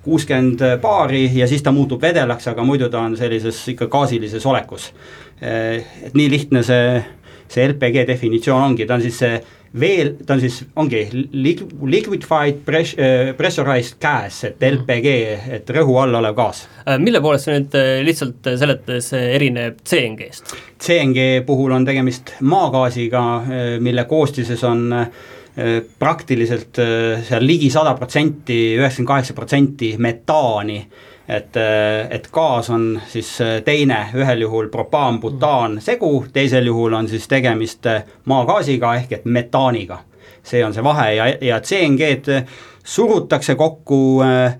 kuuskümmend 0.05 0.61
baari 0.83 1.25
ja 1.33 1.47
siis 1.49 1.63
ta 1.65 1.73
muutub 1.73 2.03
vedelaks, 2.03 2.51
aga 2.51 2.65
muidu 2.67 2.91
ta 2.93 3.01
on 3.07 3.15
sellises 3.17 3.63
ikka 3.73 3.87
gaasilises 3.91 4.45
olekus. 4.45 4.91
et 5.41 6.13
nii 6.15 6.29
lihtne 6.31 6.61
see, 6.63 7.01
see 7.51 7.67
LPG 7.69 8.07
definitsioon 8.07 8.71
ongi, 8.71 8.87
ta 8.87 8.97
on 8.97 9.05
siis 9.05 9.19
see 9.21 9.37
veel, 9.79 10.11
ta 10.25 10.35
on 10.35 10.41
siis, 10.43 10.61
ongi 10.79 11.01
liquefied 11.35 12.61
press, 12.65 12.95
pressurized 13.37 13.99
gas, 14.01 14.41
et 14.49 14.63
LPG, 14.63 15.15
et 15.57 15.71
rõhu 15.75 15.97
all 16.01 16.15
olev 16.19 16.35
gaas. 16.37 16.65
Äh, 16.85 16.99
mille 17.01 17.21
poolest 17.23 17.49
see 17.49 17.57
nüüd 17.57 17.77
äh, 17.79 17.91
lihtsalt 18.05 18.51
seletades 18.55 19.11
erineb 19.17 19.81
CNG-st? 19.87 20.55
CNG 20.81 21.45
puhul 21.47 21.75
on 21.75 21.87
tegemist 21.87 22.35
maagaasiga, 22.45 23.25
äh, 23.41 23.65
mille 23.83 24.07
koostises 24.09 24.63
on 24.67 24.87
praktiliselt 25.95 26.75
seal 27.23 27.45
ligi 27.47 27.69
sada 27.71 27.93
protsenti, 27.95 28.57
üheksakümmend 28.75 29.07
kaheksa 29.07 29.35
protsenti 29.37 29.93
metaani 30.03 30.81
et, 31.27 31.57
et 32.09 32.27
gaas 32.31 32.69
on 32.69 33.01
siis 33.07 33.29
teine, 33.65 33.97
ühel 34.13 34.41
juhul 34.45 34.67
propaan-butaan 34.69 35.79
segu, 35.81 36.25
teisel 36.33 36.69
juhul 36.69 36.93
on 36.93 37.09
siis 37.09 37.27
tegemist 37.27 37.87
maagaasiga 38.25 38.95
ehk 38.95 39.11
et 39.11 39.25
metaaniga. 39.25 39.99
see 40.45 40.65
on 40.65 40.73
see 40.73 40.83
vahe 40.83 41.13
ja, 41.15 41.25
ja 41.41 41.59
CNG-d 41.59 42.43
surutakse 42.85 43.55
kokku 43.55 44.21
äh, 44.21 44.57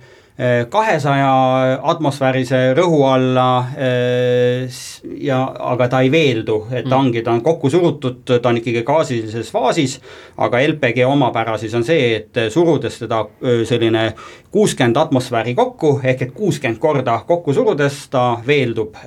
kahesaja 0.70 1.80
atmosfäärise 1.88 2.74
rõhu 2.76 3.06
alla 3.08 3.60
äh, 3.60 4.80
ja 5.24 5.38
aga 5.72 5.88
ta 5.88 6.02
ei 6.04 6.12
veeldu, 6.12 6.58
et 6.72 6.84
ta 6.84 6.98
mm. 6.98 7.06
ongi, 7.06 7.22
ta 7.24 7.32
on 7.32 7.40
kokku 7.46 7.72
surutud, 7.72 8.20
ta 8.28 8.52
on 8.52 8.60
ikkagi 8.60 8.84
gaasilises 8.84 9.52
faasis, 9.56 9.96
aga 10.44 10.60
LPG 10.68 11.06
omapära 11.08 11.56
siis 11.62 11.74
on 11.80 11.88
see, 11.88 12.10
et 12.18 12.42
surudes 12.52 13.00
teda 13.00 13.22
selline 13.64 14.10
kuuskümmend 14.52 15.00
atmosfääri 15.00 15.56
kokku, 15.56 15.94
ehk 16.04 16.28
et 16.28 16.36
kuuskümmend 16.36 16.84
korda 16.84 17.22
kokku 17.28 17.56
surudes 17.56 18.04
ta 18.12 18.28
veeldub 18.48 19.00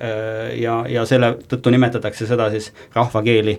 ja, 0.57 0.81
ja 0.89 1.05
selle 1.09 1.35
tõttu 1.49 1.73
nimetatakse 1.77 2.29
seda 2.29 2.49
siis 2.57 2.73
rahvakeeli 2.97 3.59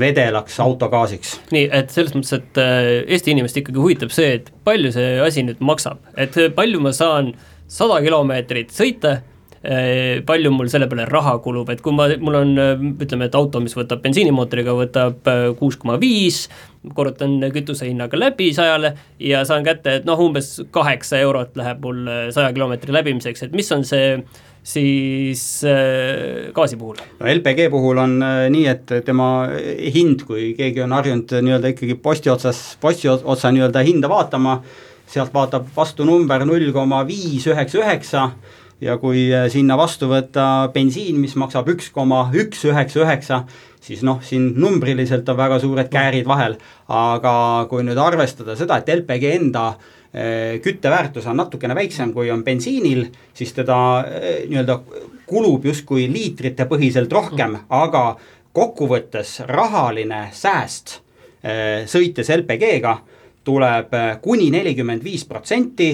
vedelaks 0.00 0.60
autogaasiks. 0.64 1.40
nii, 1.52 1.68
et 1.76 1.92
selles 1.92 2.16
mõttes, 2.16 2.40
et 2.40 2.64
Eesti 3.06 3.36
inimest 3.36 3.60
ikkagi 3.60 3.84
huvitab 3.84 4.16
see, 4.16 4.38
et 4.40 4.55
palju 4.66 4.92
see 4.94 5.16
asi 5.22 5.46
nüüd 5.46 5.62
maksab, 5.62 6.02
et 6.18 6.34
palju 6.56 6.82
ma 6.82 6.92
saan 6.96 7.32
sada 7.70 8.00
kilomeetrit 8.04 8.74
sõita, 8.74 9.20
palju 10.26 10.50
mul 10.54 10.68
selle 10.70 10.86
peale 10.90 11.06
raha 11.10 11.36
kulub, 11.42 11.70
et 11.72 11.80
kui 11.82 11.94
ma, 11.96 12.08
mul 12.22 12.38
on 12.38 12.50
ütleme, 13.02 13.26
et 13.26 13.34
auto, 13.38 13.60
mis 13.64 13.74
võtab 13.76 14.02
bensiinimootoriga, 14.04 14.74
võtab 14.76 15.30
eh, 15.32 15.44
kuus 15.58 15.78
koma 15.80 15.96
viis, 16.02 16.44
korrutan 16.94 17.38
kütuse 17.54 17.88
hinnaga 17.88 18.18
läbi 18.18 18.52
sajale 18.54 18.92
ja 19.22 19.42
saan 19.48 19.64
kätte, 19.66 20.00
et 20.00 20.08
noh, 20.08 20.20
umbes 20.22 20.60
kaheksa 20.74 21.18
eurot 21.24 21.56
läheb 21.58 21.80
mul 21.84 22.04
eh, 22.06 22.26
saja 22.34 22.52
kilomeetri 22.54 22.94
läbimiseks, 22.94 23.46
et 23.46 23.56
mis 23.56 23.72
on 23.74 23.86
see 23.86 24.18
siis 24.66 25.62
äh, 25.66 26.50
gaasi 26.54 26.78
puhul? 26.78 26.98
no 27.20 27.28
LPG 27.30 27.68
puhul 27.70 28.00
on 28.02 28.16
äh, 28.22 28.46
nii, 28.50 28.66
et 28.72 28.94
tema 29.06 29.28
hind, 29.94 30.26
kui 30.26 30.50
keegi 30.58 30.82
on 30.82 30.94
harjunud 30.96 31.36
nii-öelda 31.38 31.70
ikkagi 31.74 31.94
posti 32.02 32.32
otsas, 32.32 32.62
posti 32.82 33.10
otsa 33.10 33.52
nii-öelda 33.54 33.84
hinda 33.86 34.10
vaatama, 34.10 34.58
sealt 35.06 35.34
vaatab 35.34 35.70
vastu 35.76 36.06
number 36.06 36.42
null 36.48 36.72
koma 36.74 37.04
viis 37.06 37.46
üheksa 37.46 37.82
üheksa 37.84 38.28
ja 38.80 38.96
kui 39.00 39.26
äh, 39.32 39.46
sinna 39.52 39.76
vastu 39.78 40.08
võtta 40.10 40.68
bensiin, 40.74 41.18
mis 41.20 41.36
maksab 41.38 41.68
üks 41.72 41.88
koma 41.94 42.26
üks 42.36 42.64
üheksa 42.68 43.02
üheksa, 43.04 43.40
siis 43.82 44.02
noh, 44.06 44.20
siin 44.24 44.50
numbriliselt 44.60 45.28
on 45.32 45.38
väga 45.38 45.60
suured 45.62 45.90
käärid 45.92 46.28
vahel, 46.28 46.58
aga 46.92 47.34
kui 47.70 47.86
nüüd 47.86 48.00
arvestada 48.00 48.56
seda, 48.58 48.80
et 48.80 48.92
LPG 48.92 49.32
enda 49.38 49.66
äh, 49.72 50.58
kütteväärtus 50.64 51.28
on 51.30 51.40
natukene 51.40 51.76
väiksem, 51.78 52.12
kui 52.16 52.30
on 52.32 52.44
bensiinil, 52.44 53.06
siis 53.36 53.54
teda 53.56 53.78
äh, 54.04 54.28
nii-öelda 54.50 54.80
kulub 55.26 55.64
justkui 55.66 56.06
liitrite 56.12 56.68
põhiselt 56.70 57.12
rohkem, 57.12 57.56
aga 57.72 58.12
kokkuvõttes 58.56 59.40
rahaline 59.50 60.28
sääst 60.32 61.00
sõites 61.86 62.30
LPG-ga 62.32 62.92
tuleb 63.46 63.92
kuni 64.24 64.46
nelikümmend 64.50 65.04
viis 65.04 65.26
protsenti 65.28 65.90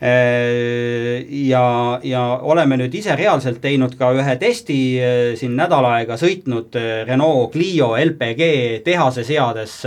ja, 0.00 2.00
ja 2.02 2.22
oleme 2.42 2.76
nüüd 2.76 2.94
ise 2.98 3.14
reaalselt 3.16 3.60
teinud 3.62 3.94
ka 3.98 4.10
ühe 4.16 4.36
testi 4.40 4.78
äh, 4.98 5.22
siin 5.38 5.54
nädal 5.56 5.86
aega 5.88 6.18
sõitnud 6.20 6.74
Renault 7.06 7.54
Clio 7.54 7.94
LPG 7.96 8.82
tehase 8.84 9.24
seades 9.24 9.80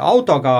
autoga 0.00 0.56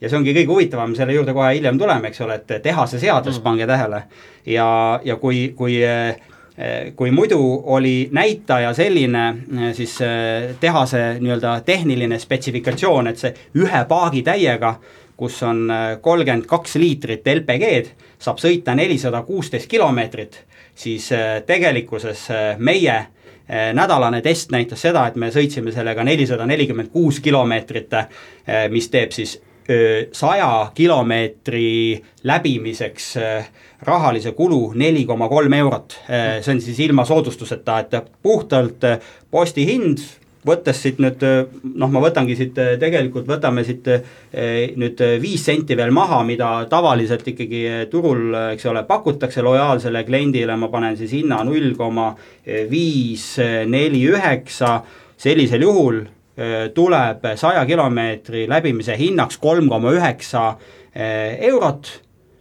ja 0.00 0.10
see 0.10 0.18
ongi 0.18 0.34
kõige 0.36 0.52
huvitavam, 0.52 0.94
selle 0.96 1.16
juurde 1.16 1.34
kohe 1.34 1.54
hiljem 1.56 1.78
tuleme, 1.80 2.10
eks 2.10 2.20
ole, 2.26 2.38
et 2.38 2.58
tehase 2.62 3.00
seades 3.00 3.38
mm., 3.38 3.44
pange 3.44 3.66
tähele. 3.66 4.02
ja, 4.46 5.00
ja 5.04 5.16
kui, 5.16 5.52
kui 5.56 5.80
kui 6.96 7.10
muidu 7.14 7.38
oli 7.70 8.08
näitaja 8.12 8.72
selline, 8.74 9.36
siis 9.72 9.92
tehase 10.60 11.02
nii-öelda 11.20 11.60
tehniline 11.64 12.18
spetsifikatsioon, 12.18 13.06
et 13.06 13.20
see 13.20 13.30
ühe 13.62 13.82
paagi 13.86 14.24
täiega 14.26 14.72
kus 15.18 15.42
on 15.42 15.66
äh, 15.70 15.98
kolmkümmend 16.00 16.46
kaks 16.46 16.76
liitrit 16.78 17.26
LPG-d, 17.26 17.90
saab 18.22 18.38
sõita 18.38 18.74
nelisada 18.78 19.24
kuusteist 19.26 19.66
kilomeetrit, 19.70 20.44
siis 20.78 21.10
äh, 21.12 21.40
tegelikkuses 21.46 22.28
äh, 22.30 22.50
meie 22.58 22.98
nädalane 23.48 24.18
test 24.20 24.50
näitas 24.52 24.82
seda, 24.84 25.06
et 25.08 25.14
me 25.16 25.30
sõitsime 25.32 25.72
sellega 25.72 26.02
nelisada 26.04 26.44
nelikümmend 26.44 26.90
kuus 26.92 27.16
kilomeetrit, 27.24 27.94
mis 28.68 28.90
teeb 28.92 29.14
siis 29.16 29.38
saja 30.12 30.50
kilomeetri 30.76 31.96
läbimiseks 32.28 33.06
rahalise 33.88 34.34
kulu 34.36 34.74
neli 34.76 35.06
koma 35.08 35.30
kolm 35.32 35.56
eurot. 35.62 35.96
see 36.44 36.52
on 36.52 36.60
siis 36.60 36.82
ilma 36.84 37.06
soodustuseta, 37.08 37.78
et 37.78 38.12
puhtalt 38.20 38.84
postihind 39.30 40.04
võttes 40.46 40.82
siit 40.82 41.00
nüüd 41.02 41.22
noh, 41.74 41.90
ma 41.90 42.02
võtangi 42.02 42.36
siit 42.38 42.58
tegelikult 42.80 43.26
võtame 43.28 43.64
siit 43.66 43.88
eh, 43.90 44.74
nüüd 44.78 45.00
viis 45.22 45.44
senti 45.44 45.76
veel 45.78 45.90
maha, 45.94 46.20
mida 46.26 46.50
tavaliselt 46.70 47.26
ikkagi 47.34 47.64
turul, 47.90 48.30
eks 48.54 48.68
ole, 48.70 48.84
pakutakse 48.88 49.42
lojaalsele 49.44 50.04
kliendile, 50.06 50.56
ma 50.56 50.70
panen 50.72 50.96
siis 50.98 51.16
hinna 51.16 51.42
null 51.46 51.74
koma 51.78 52.12
viis 52.70 53.34
neli 53.66 54.04
üheksa, 54.08 54.78
sellisel 55.18 55.64
juhul 55.66 56.02
eh, 56.38 56.68
tuleb 56.74 57.32
saja 57.38 57.64
kilomeetri 57.68 58.46
läbimise 58.50 58.96
hinnaks 58.98 59.40
kolm 59.42 59.68
koma 59.70 59.94
üheksa 59.96 60.52
eh, 60.94 61.38
eurot 61.50 61.90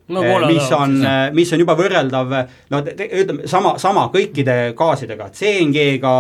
no, 0.08 0.24
eh, 0.24 0.46
mis 0.48 0.72
on, 0.72 0.96
eh, 1.06 1.32
mis 1.36 1.52
on 1.54 1.62
juba 1.62 1.76
võrreldav 1.78 2.34
no 2.72 2.82
ütleme 2.82 3.48
sama, 3.50 3.74
sama 3.82 4.08
kõikide 4.14 4.56
gaasidega, 4.78 5.30
CNG-ga 5.36 6.14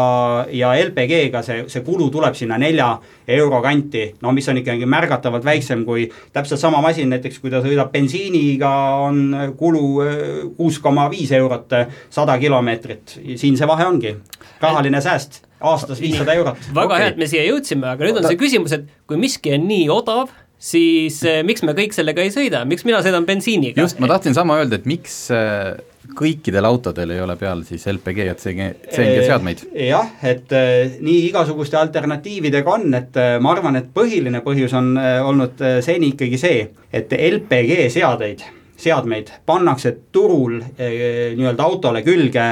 ja 0.55 0.73
LPG-ga 0.81 1.41
see, 1.45 1.65
see 1.71 1.85
kulu 1.85 2.09
tuleb 2.13 2.35
sinna 2.37 2.59
nelja 2.61 2.89
euro 3.37 3.61
kanti. 3.63 4.05
no 4.21 4.31
mis 4.35 4.47
on 4.49 4.61
ikkagi 4.61 4.87
märgatavalt 4.89 5.45
väiksem 5.45 5.85
kui 5.87 6.07
täpselt 6.33 6.59
sama 6.59 6.81
masin, 6.83 7.09
näiteks 7.13 7.39
kui 7.39 7.51
ta 7.53 7.61
sõidab 7.63 7.91
bensiiniga, 7.93 8.73
on 9.07 9.53
kulu 9.57 9.83
eh, 10.03 10.15
kuus 10.57 10.79
koma 10.83 11.07
viis 11.11 11.31
eurot 11.31 11.75
sada 12.09 12.37
kilomeetrit, 12.39 13.19
siin 13.35 13.57
see 13.57 13.67
vahe 13.67 13.87
ongi, 13.87 14.15
rahaline 14.61 15.01
sääst 15.01 15.43
aastas 15.57 16.01
viissada 16.01 16.35
eurot. 16.37 16.59
väga 16.73 16.85
okay. 16.85 16.99
hea, 17.01 17.13
et 17.13 17.21
me 17.21 17.27
siia 17.29 17.45
jõudsime, 17.47 17.87
aga 17.89 18.05
nüüd 18.05 18.19
on 18.19 18.27
see 18.27 18.39
küsimus, 18.39 18.75
et 18.77 18.85
kui 19.09 19.17
miski 19.17 19.55
on 19.55 19.65
nii 19.69 19.87
odav 19.93 20.29
siis 20.57 21.19
eh, 21.27 21.43
miks 21.45 21.63
me 21.65 21.75
kõik 21.77 21.93
sellega 21.95 22.23
ei 22.23 22.33
sõida, 22.33 22.63
miks 22.67 22.85
mina 22.87 23.01
sõidan 23.05 23.27
bensiiniga? 23.27 23.81
just, 23.83 24.01
ma 24.01 24.09
tahtsin 24.11 24.35
sama 24.37 24.57
öelda, 24.61 24.79
et 24.79 24.87
miks 24.89 25.15
eh, 25.33 25.75
kõikidel 26.17 26.65
autodel 26.65 27.13
ei 27.13 27.21
ole 27.21 27.35
peal 27.37 27.61
siis 27.67 27.85
LPG 27.91 28.25
ja 28.25 28.35
CNG, 28.39 28.69
CNG 28.89 29.23
seadmeid? 29.27 29.63
jah, 29.87 30.09
et 30.25 30.57
eh, 30.57 30.97
nii 30.97 31.27
igasuguste 31.29 31.79
alternatiividega 31.79 32.73
on, 32.73 32.89
et 32.97 33.21
ma 33.43 33.53
arvan, 33.53 33.79
et 33.79 33.91
põhiline 33.93 34.41
põhjus 34.45 34.73
on 34.77 34.95
olnud 34.97 35.61
seni 35.85 36.13
ikkagi 36.15 36.41
see, 36.41 36.65
et 36.93 37.13
LPG 37.13 37.85
seadeid, 37.93 38.43
seadmeid 38.77 39.31
pannakse 39.45 39.93
turul 40.13 40.59
nii-öelda 40.77 41.65
autole 41.65 42.03
külge 42.05 42.49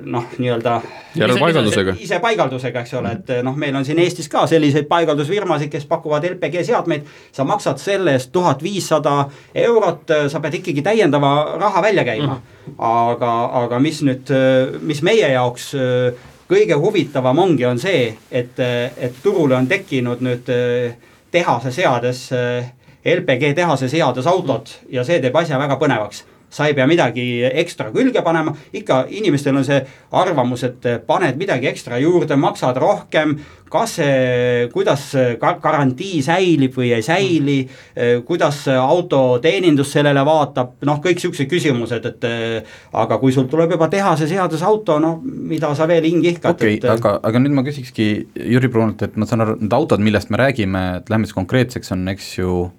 noh, 0.00 0.24
nii-öelda 0.38 0.80
järelpaigaldusega. 1.14 1.94
ise 2.00 2.18
paigaldusega, 2.24 2.80
eks 2.80 2.94
ole, 2.96 3.10
et 3.18 3.32
noh, 3.44 3.56
meil 3.56 3.76
on 3.76 3.84
siin 3.84 3.98
Eestis 4.00 4.28
ka 4.32 4.46
selliseid 4.48 4.88
paigaldusfirmasid, 4.88 5.68
kes 5.72 5.84
pakuvad 5.86 6.24
LPG 6.24 6.64
seadmeid. 6.64 7.04
sa 7.32 7.44
maksad 7.44 7.78
selle 7.78 8.14
eest 8.16 8.32
tuhat 8.32 8.62
viissada 8.62 9.28
eurot, 9.54 10.14
sa 10.28 10.40
pead 10.40 10.60
ikkagi 10.60 10.82
täiendava 10.82 11.58
raha 11.60 11.82
välja 11.82 12.04
käima. 12.04 12.40
aga, 12.78 13.34
aga 13.64 13.78
mis 13.78 14.00
nüüd, 14.02 14.32
mis 14.80 15.02
meie 15.02 15.28
jaoks 15.32 15.74
kõige 16.48 16.80
huvitavam 16.80 17.38
ongi, 17.38 17.66
on 17.66 17.78
see, 17.78 18.16
et, 18.32 18.56
et 18.96 19.22
turule 19.22 19.56
on 19.56 19.68
tekkinud 19.68 20.24
nüüd 20.24 20.48
tehase 21.30 21.72
seades, 21.72 22.24
LPG 23.04 23.52
tehase 23.54 23.88
seades 23.88 24.26
autod 24.26 24.72
ja 24.88 25.04
see 25.04 25.20
teeb 25.20 25.36
asja 25.36 25.60
väga 25.60 25.76
põnevaks 25.80 26.24
sa 26.50 26.66
ei 26.66 26.74
pea 26.74 26.86
midagi 26.88 27.24
ekstra 27.44 27.90
külge 27.92 28.22
panema, 28.24 28.54
ikka 28.72 29.04
inimestel 29.20 29.56
on 29.60 29.66
see 29.66 29.78
arvamus, 30.16 30.64
et 30.68 30.88
paned 31.06 31.36
midagi 31.40 31.68
ekstra 31.70 32.00
juurde, 32.00 32.36
maksad 32.40 32.80
rohkem. 32.80 33.38
kas 33.68 33.98
see, 33.98 34.68
kuidas 34.72 35.02
garantii 35.60 36.22
säilib 36.24 36.72
või 36.72 36.88
ei 36.96 37.02
säili, 37.04 37.58
kuidas 38.24 38.62
autoteenindus 38.72 39.92
sellele 39.92 40.22
vaatab, 40.24 40.78
noh, 40.88 41.02
kõik 41.04 41.20
siuksed 41.20 41.50
küsimused, 41.50 42.08
et. 42.08 42.24
aga 42.92 43.18
kui 43.20 43.32
sul 43.32 43.44
tuleb 43.44 43.76
juba 43.76 43.90
tehase 43.92 44.26
seadus 44.26 44.62
auto, 44.64 44.96
no 44.98 45.18
mida 45.22 45.74
sa 45.76 45.84
veel 45.88 46.08
hingi 46.08 46.32
ihkad. 46.32 46.56
okei 46.56 46.78
okay, 46.78 46.96
aga, 46.96 47.18
aga 47.22 47.44
nüüd 47.44 47.60
ma 47.60 47.66
küsikski 47.66 48.08
Jüri 48.40 48.72
Pruunult, 48.72 49.04
et 49.04 49.20
ma 49.20 49.28
saan 49.28 49.44
aru, 49.44 49.58
need 49.60 49.76
autod, 49.76 50.00
millest 50.00 50.32
me 50.32 50.40
räägime, 50.40 50.84
et 51.02 51.12
lähme 51.12 51.28
siis 51.28 51.36
konkreetseks, 51.36 51.92
on 51.92 52.08
eks 52.08 52.38
ju, 52.38 52.70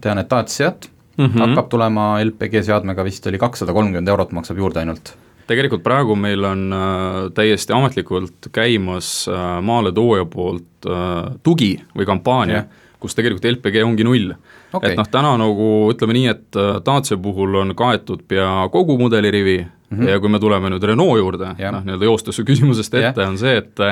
tean, 0.00 0.22
et 0.22 0.30
Daciat 0.30 0.92
mm 1.16 1.26
-hmm. 1.26 1.38
hakkab 1.48 1.68
tulema 1.68 2.24
LPG 2.24 2.62
seadmega 2.62 3.04
vist 3.04 3.26
oli 3.26 3.38
kakssada 3.38 3.72
kolmkümmend 3.72 4.08
eurot 4.08 4.32
maksab 4.32 4.58
juurde 4.58 4.80
ainult 4.80 5.16
tegelikult 5.46 5.84
praegu 5.84 6.16
meil 6.18 6.44
on 6.44 6.72
äh, 6.74 7.20
täiesti 7.34 7.74
ametlikult 7.76 8.50
käimas 8.52 9.28
äh, 9.30 9.46
maaletooja 9.62 10.26
poolt 10.30 10.88
äh, 10.90 11.30
tugi 11.42 11.76
või 11.96 12.08
kampaania 12.08 12.60
yeah., 12.60 12.82
kus 13.00 13.14
tegelikult 13.14 13.44
LPG 13.44 13.82
ongi 13.84 14.04
null 14.06 14.30
okay.. 14.72 14.90
et 14.90 14.98
noh, 14.98 15.06
täna 15.12 15.34
nagu 15.38 15.66
ütleme 15.92 16.16
nii, 16.16 16.28
et 16.32 16.58
Dacia 16.86 17.18
puhul 17.20 17.58
on 17.60 17.74
kaetud 17.76 18.24
pea 18.28 18.68
kogu 18.72 18.96
mudelirivi 18.98 19.58
mm 19.60 19.98
-hmm. 19.98 20.08
ja 20.08 20.20
kui 20.20 20.32
me 20.32 20.40
tuleme 20.40 20.70
nüüd 20.72 20.82
Renault 20.82 21.20
juurde 21.20 21.52
yeah., 21.58 21.72
noh 21.72 21.84
nii-öelda 21.84 22.08
joostes 22.08 22.36
su 22.36 22.44
küsimusest 22.44 22.94
ette 22.94 23.20
yeah., 23.20 23.30
on 23.30 23.38
see, 23.38 23.56
et 23.56 23.84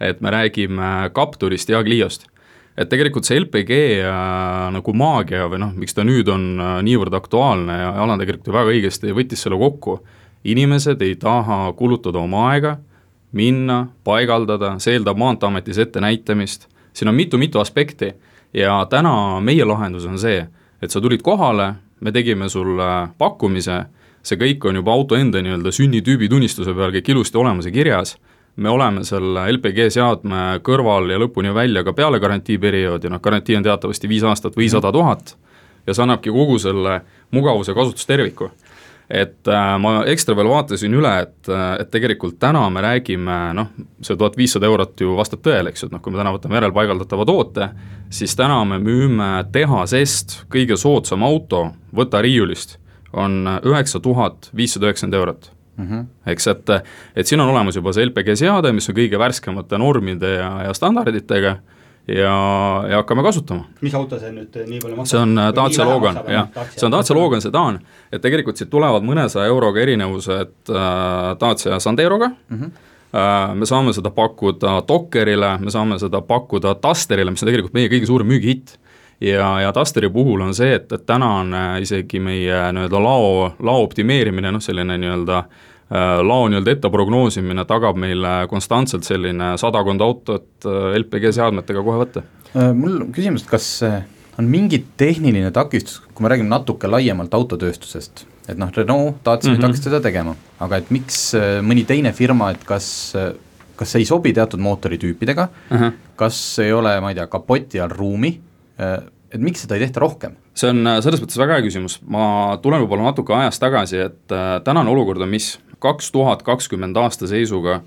et 0.00 0.20
me 0.20 0.30
räägime 0.30 1.10
Capturist 1.14 1.68
ja 1.68 1.82
Cliost 1.84 2.26
et 2.78 2.88
tegelikult 2.90 3.26
see 3.26 3.40
LPG 3.40 3.78
nagu 4.74 4.94
maagia 4.96 5.48
või 5.50 5.60
noh, 5.62 5.72
miks 5.76 5.96
ta 5.96 6.04
nüüd 6.06 6.28
on 6.32 6.44
äh, 6.60 6.76
niivõrd 6.86 7.14
aktuaalne 7.18 7.78
ja 7.82 7.90
Alan 8.02 8.20
tegelikult 8.20 8.50
ju 8.50 8.56
väga 8.56 8.74
õigesti 8.74 9.14
võttis 9.16 9.44
selle 9.44 9.58
kokku, 9.60 9.98
inimesed 10.44 11.02
ei 11.04 11.16
taha 11.20 11.66
kulutada 11.76 12.22
oma 12.22 12.46
aega, 12.52 12.76
minna, 13.36 13.84
paigaldada, 14.06 14.76
see 14.82 14.96
eeldab 14.96 15.18
Maanteeametis 15.20 15.78
ettenäitamist, 15.84 16.66
siin 16.96 17.10
on 17.10 17.18
mitu-mitu 17.18 17.60
aspekti 17.62 18.14
ja 18.56 18.80
täna 18.90 19.12
meie 19.44 19.66
lahendus 19.66 20.06
on 20.08 20.18
see, 20.18 20.42
et 20.82 20.90
sa 20.90 21.02
tulid 21.02 21.22
kohale, 21.22 21.74
me 22.00 22.12
tegime 22.12 22.48
sulle 22.50 23.10
pakkumise, 23.20 23.84
see 24.24 24.40
kõik 24.40 24.64
on 24.68 24.80
juba 24.80 24.94
auto 24.96 25.18
enda 25.18 25.42
nii-öelda 25.42 25.72
sünnitüübi 25.74 26.28
tunnistuse 26.32 26.74
peal 26.76 26.94
kõik 26.96 27.12
ilusti 27.12 27.38
olemas 27.40 27.68
ja 27.68 27.74
kirjas 27.74 28.16
me 28.56 28.68
oleme 28.68 29.04
selle 29.04 29.46
LPG 29.52 29.90
seadme 29.94 30.60
kõrval 30.66 31.10
ja 31.12 31.20
lõpuni 31.20 31.52
välja 31.54 31.84
ka 31.86 31.94
peale 31.96 32.20
garantiiperioodi, 32.20 33.10
noh 33.12 33.22
garantii 33.22 33.58
on 33.60 33.66
teatavasti 33.66 34.08
viis 34.10 34.26
aastat 34.26 34.58
või 34.58 34.68
sada 34.72 34.92
tuhat 34.92 35.36
ja 35.86 35.94
see 35.94 36.04
annabki 36.04 36.32
kogu 36.34 36.58
selle 36.58 37.00
mugavuse 37.30 37.74
kasutusterviku. 37.74 38.50
et 39.10 39.48
äh, 39.48 39.78
ma 39.82 40.04
ekstra 40.06 40.36
veel 40.38 40.46
vaatasin 40.46 40.92
üle, 40.94 41.10
et, 41.24 41.48
et 41.80 41.88
tegelikult 41.90 42.36
täna 42.38 42.62
me 42.70 42.82
räägime 42.84 43.38
noh, 43.58 43.72
see 44.06 44.14
tuhat 44.16 44.36
viissada 44.38 44.68
eurot 44.70 45.00
ju 45.02 45.16
vastab 45.18 45.42
tõele, 45.42 45.72
eks 45.72 45.82
ju, 45.82 45.88
et 45.88 45.96
noh, 45.96 46.02
kui 46.02 46.14
me 46.14 46.20
täna 46.20 46.30
võtame 46.36 46.60
järelpaigaldatava 46.60 47.26
toote, 47.26 47.72
siis 48.10 48.36
täna 48.38 48.60
me 48.64 48.78
müüme 48.78 49.32
tehasest 49.50 50.44
kõige 50.52 50.78
soodsam 50.78 51.26
auto, 51.26 51.72
võta 51.90 52.22
riiulist, 52.22 52.78
on 53.10 53.42
üheksa 53.66 53.98
tuhat 53.98 54.52
viissada 54.54 54.86
üheksakümmend 54.86 55.18
eurot 55.18 55.50
mm. 55.80 55.90
-hmm. 55.90 56.06
eks, 56.34 56.46
et, 56.54 56.72
et 57.16 57.26
siin 57.26 57.40
on 57.40 57.50
olemas 57.50 57.76
juba 57.76 57.92
see 57.96 58.06
LPG 58.06 58.36
seade, 58.36 58.72
mis 58.72 58.88
on 58.88 58.96
kõige 58.96 59.18
värskemate 59.18 59.78
normide 59.78 60.34
ja, 60.36 60.50
ja 60.68 60.74
standarditega 60.74 61.56
ja, 62.08 62.34
ja 62.90 62.96
hakkame 62.96 63.22
kasutama. 63.22 63.64
mis 63.80 63.94
auto 63.94 64.18
see 64.18 64.32
nüüd 64.34 64.56
nii 64.66 64.82
palju 64.82 64.98
maksab? 64.98 65.10
see 65.12 65.22
on 65.22 65.38
äh, 65.38 65.50
Dacia 65.56 65.86
Logan, 65.86 66.20
jah, 66.28 66.48
see 66.74 66.86
on 66.88 66.94
Dacia 66.94 67.16
Logan 67.16 67.42
sedan, 67.44 67.80
et 68.12 68.22
tegelikult 68.22 68.60
siit 68.60 68.70
tulevad 68.72 69.06
mõnesaja 69.06 69.50
euroga 69.50 69.82
erinevused 69.82 70.72
äh, 70.72 71.32
Dacia 71.40 71.80
Sanderoga 71.80 72.30
mm, 72.30 72.60
-hmm 72.60 72.86
me 73.54 73.66
saame 73.66 73.90
seda 73.90 74.12
pakkuda 74.14 74.84
Dockerile, 74.88 75.56
me 75.58 75.70
saame 75.70 75.96
seda 75.98 76.20
pakkuda 76.22 76.76
Dusterile, 76.78 77.32
mis 77.34 77.42
on 77.42 77.48
tegelikult 77.48 77.74
meie 77.74 77.88
kõige 77.90 78.06
suurem 78.06 78.28
müügihitt 78.30 78.76
ja, 79.20 79.48
ja 79.64 79.72
Dusteri 79.74 80.06
puhul 80.14 80.44
on 80.46 80.54
see, 80.54 80.76
et, 80.76 80.92
et 80.92 81.06
täna 81.06 81.32
on 81.40 81.50
äh, 81.54 81.80
isegi 81.82 82.20
meie 82.22 82.60
nii-öelda 82.70 83.02
lao, 83.02 83.50
lao 83.58 83.82
optimeerimine, 83.82 84.52
noh 84.54 84.62
selline 84.62 84.94
nii-öelda 85.02 85.40
äh, 85.42 85.69
lao 85.90 86.46
nii-öelda 86.46 86.70
ette 86.76 86.90
prognoosimine 86.92 87.64
tagab 87.66 87.96
meile 87.98 88.46
konstantselt 88.50 89.06
selline 89.08 89.56
sadakond 89.58 90.04
autot 90.04 90.68
äh, 90.68 90.96
LPG 91.00 91.32
seadmetega 91.34 91.82
kohe 91.86 92.04
võtta. 92.04 92.22
mul 92.74 93.00
on 93.00 93.12
küsimus, 93.14 93.46
kas 93.46 93.66
on 94.38 94.48
mingi 94.50 94.84
tehniline 94.96 95.50
takistus, 95.54 96.00
kui 96.14 96.24
me 96.24 96.32
räägime 96.32 96.50
natuke 96.50 96.88
laiemalt 96.90 97.34
autotööstusest, 97.34 98.24
et 98.48 98.58
noh, 98.58 98.70
Renault 98.74 99.22
tahtis 99.26 99.50
mm 99.50 99.56
-hmm. 99.56 99.66
hakkas 99.66 99.84
seda 99.84 100.00
tegema, 100.00 100.34
aga 100.60 100.76
et 100.76 100.90
miks 100.90 101.34
mõni 101.62 101.86
teine 101.86 102.12
firma, 102.12 102.50
et 102.50 102.64
kas 102.64 103.14
kas 103.80 103.94
ei 103.96 104.04
sobi 104.04 104.32
teatud 104.32 104.60
mootoritüüpidega 104.60 105.48
uh, 105.48 105.80
-huh. 105.80 105.92
kas 106.16 106.58
ei 106.58 106.72
ole, 106.72 107.00
ma 107.00 107.10
ei 107.10 107.14
tea, 107.14 107.26
kapoti 107.26 107.80
all 107.80 107.88
ruumi 107.88 108.40
Äh, 108.80 109.00
et 109.30 109.42
miks 109.42 109.64
seda 109.64 109.76
ei 109.76 109.84
tehta 109.84 110.02
rohkem? 110.02 110.36
see 110.60 110.70
on 110.72 110.82
äh, 110.88 110.98
selles 111.04 111.20
mõttes 111.22 111.38
väga 111.40 111.58
hea 111.58 111.64
küsimus, 111.64 111.98
ma 112.10 112.56
tulen 112.62 112.82
võib-olla 112.82 113.10
natuke 113.10 113.34
ajas 113.36 113.60
tagasi, 113.62 114.00
et 114.08 114.34
äh, 114.34 114.56
tänane 114.66 114.90
olukord 114.92 115.22
on 115.22 115.30
mis, 115.30 115.52
kaks 115.82 116.12
tuhat 116.14 116.44
kakskümmend 116.46 116.96
aasta 117.00 117.28
seisuga 117.30 117.80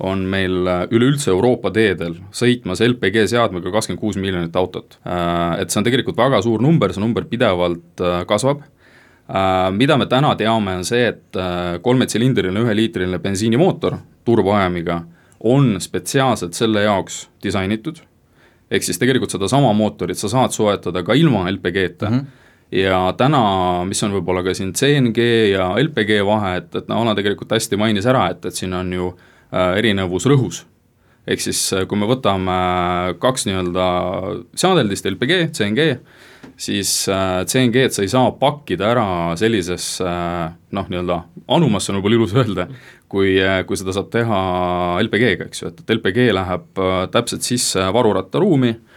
on 0.00 0.22
meil 0.32 0.64
üleüldse 0.90 1.30
Euroopa 1.30 1.72
teedel 1.74 2.16
sõitmas 2.32 2.80
LPG 2.84 3.26
seadmega 3.28 3.72
kakskümmend 3.74 4.00
kuus 4.00 4.16
miljonit 4.16 4.56
autot. 4.56 4.96
Et 5.60 5.68
see 5.68 5.80
on 5.80 5.86
tegelikult 5.86 6.16
väga 6.16 6.40
suur 6.46 6.62
number, 6.64 6.94
see 6.94 7.02
number 7.02 7.26
pidevalt 7.28 8.00
kasvab, 8.30 8.62
mida 9.76 9.98
me 10.00 10.08
täna 10.08 10.32
teame, 10.40 10.78
on 10.80 10.86
see, 10.88 11.10
et 11.12 11.40
kolmetsilindriline 11.84 12.64
üheliitriline 12.64 13.20
bensiinimootor 13.20 13.98
turboajamiga 14.24 15.02
on 15.52 15.74
spetsiaalselt 15.80 16.56
selle 16.56 16.86
jaoks 16.86 17.26
disainitud 17.44 18.00
ehk 18.70 18.84
siis 18.86 19.00
tegelikult 19.00 19.32
sedasama 19.34 19.72
mootorit 19.76 20.18
sa 20.20 20.30
saad 20.30 20.54
soetada 20.54 21.02
ka 21.02 21.16
ilma 21.18 21.48
LPG-ta 21.50 22.10
mm. 22.10 22.18
-hmm 22.18 22.39
ja 22.72 22.98
täna, 23.18 23.42
mis 23.88 24.02
on 24.06 24.14
võib-olla 24.14 24.44
ka 24.46 24.54
siin 24.56 24.72
CNG 24.76 25.26
ja 25.52 25.70
LPG 25.80 26.22
vahe, 26.26 26.56
et, 26.60 26.72
et 26.78 26.90
no 26.90 27.02
Alan 27.02 27.18
tegelikult 27.18 27.52
hästi 27.56 27.78
mainis 27.80 28.08
ära, 28.10 28.28
et, 28.34 28.44
et 28.46 28.56
siin 28.56 28.74
on 28.76 28.92
ju 28.94 29.12
äh, 29.50 29.78
erinevus 29.80 30.28
rõhus. 30.30 30.64
ehk 31.30 31.42
siis, 31.42 31.60
äh, 31.76 31.86
kui 31.86 31.98
me 31.98 32.08
võtame 32.10 32.56
kaks 33.22 33.46
nii-öelda 33.48 33.86
seadeldist, 34.58 35.06
LPG, 35.10 35.50
CNG, 35.56 35.88
siis 36.60 36.92
äh, 37.10 37.42
CNG-d 37.44 37.90
sa 37.94 38.06
ei 38.06 38.12
saa 38.12 38.30
pakkida 38.38 38.88
ära 38.92 39.08
sellisesse 39.38 40.06
äh, 40.06 40.54
noh, 40.70 40.88
nii-öelda 40.88 41.20
anumasse 41.50 41.92
on 41.92 41.98
võib-olla 41.98 42.20
ilus 42.20 42.36
öelda, 42.38 42.68
kui, 43.10 43.34
äh, 43.42 43.64
kui 43.66 43.78
seda 43.80 43.94
saab 43.96 44.12
teha 44.14 44.40
LPG-ga, 45.02 45.50
eks 45.50 45.64
ju, 45.64 45.74
et, 45.74 45.82
et 45.82 45.94
LPG 45.98 46.30
läheb 46.38 46.82
äh, 46.86 47.02
täpselt 47.10 47.46
sisse 47.46 47.90
varurattaruumi 47.98 48.76
äh,, 48.76 48.89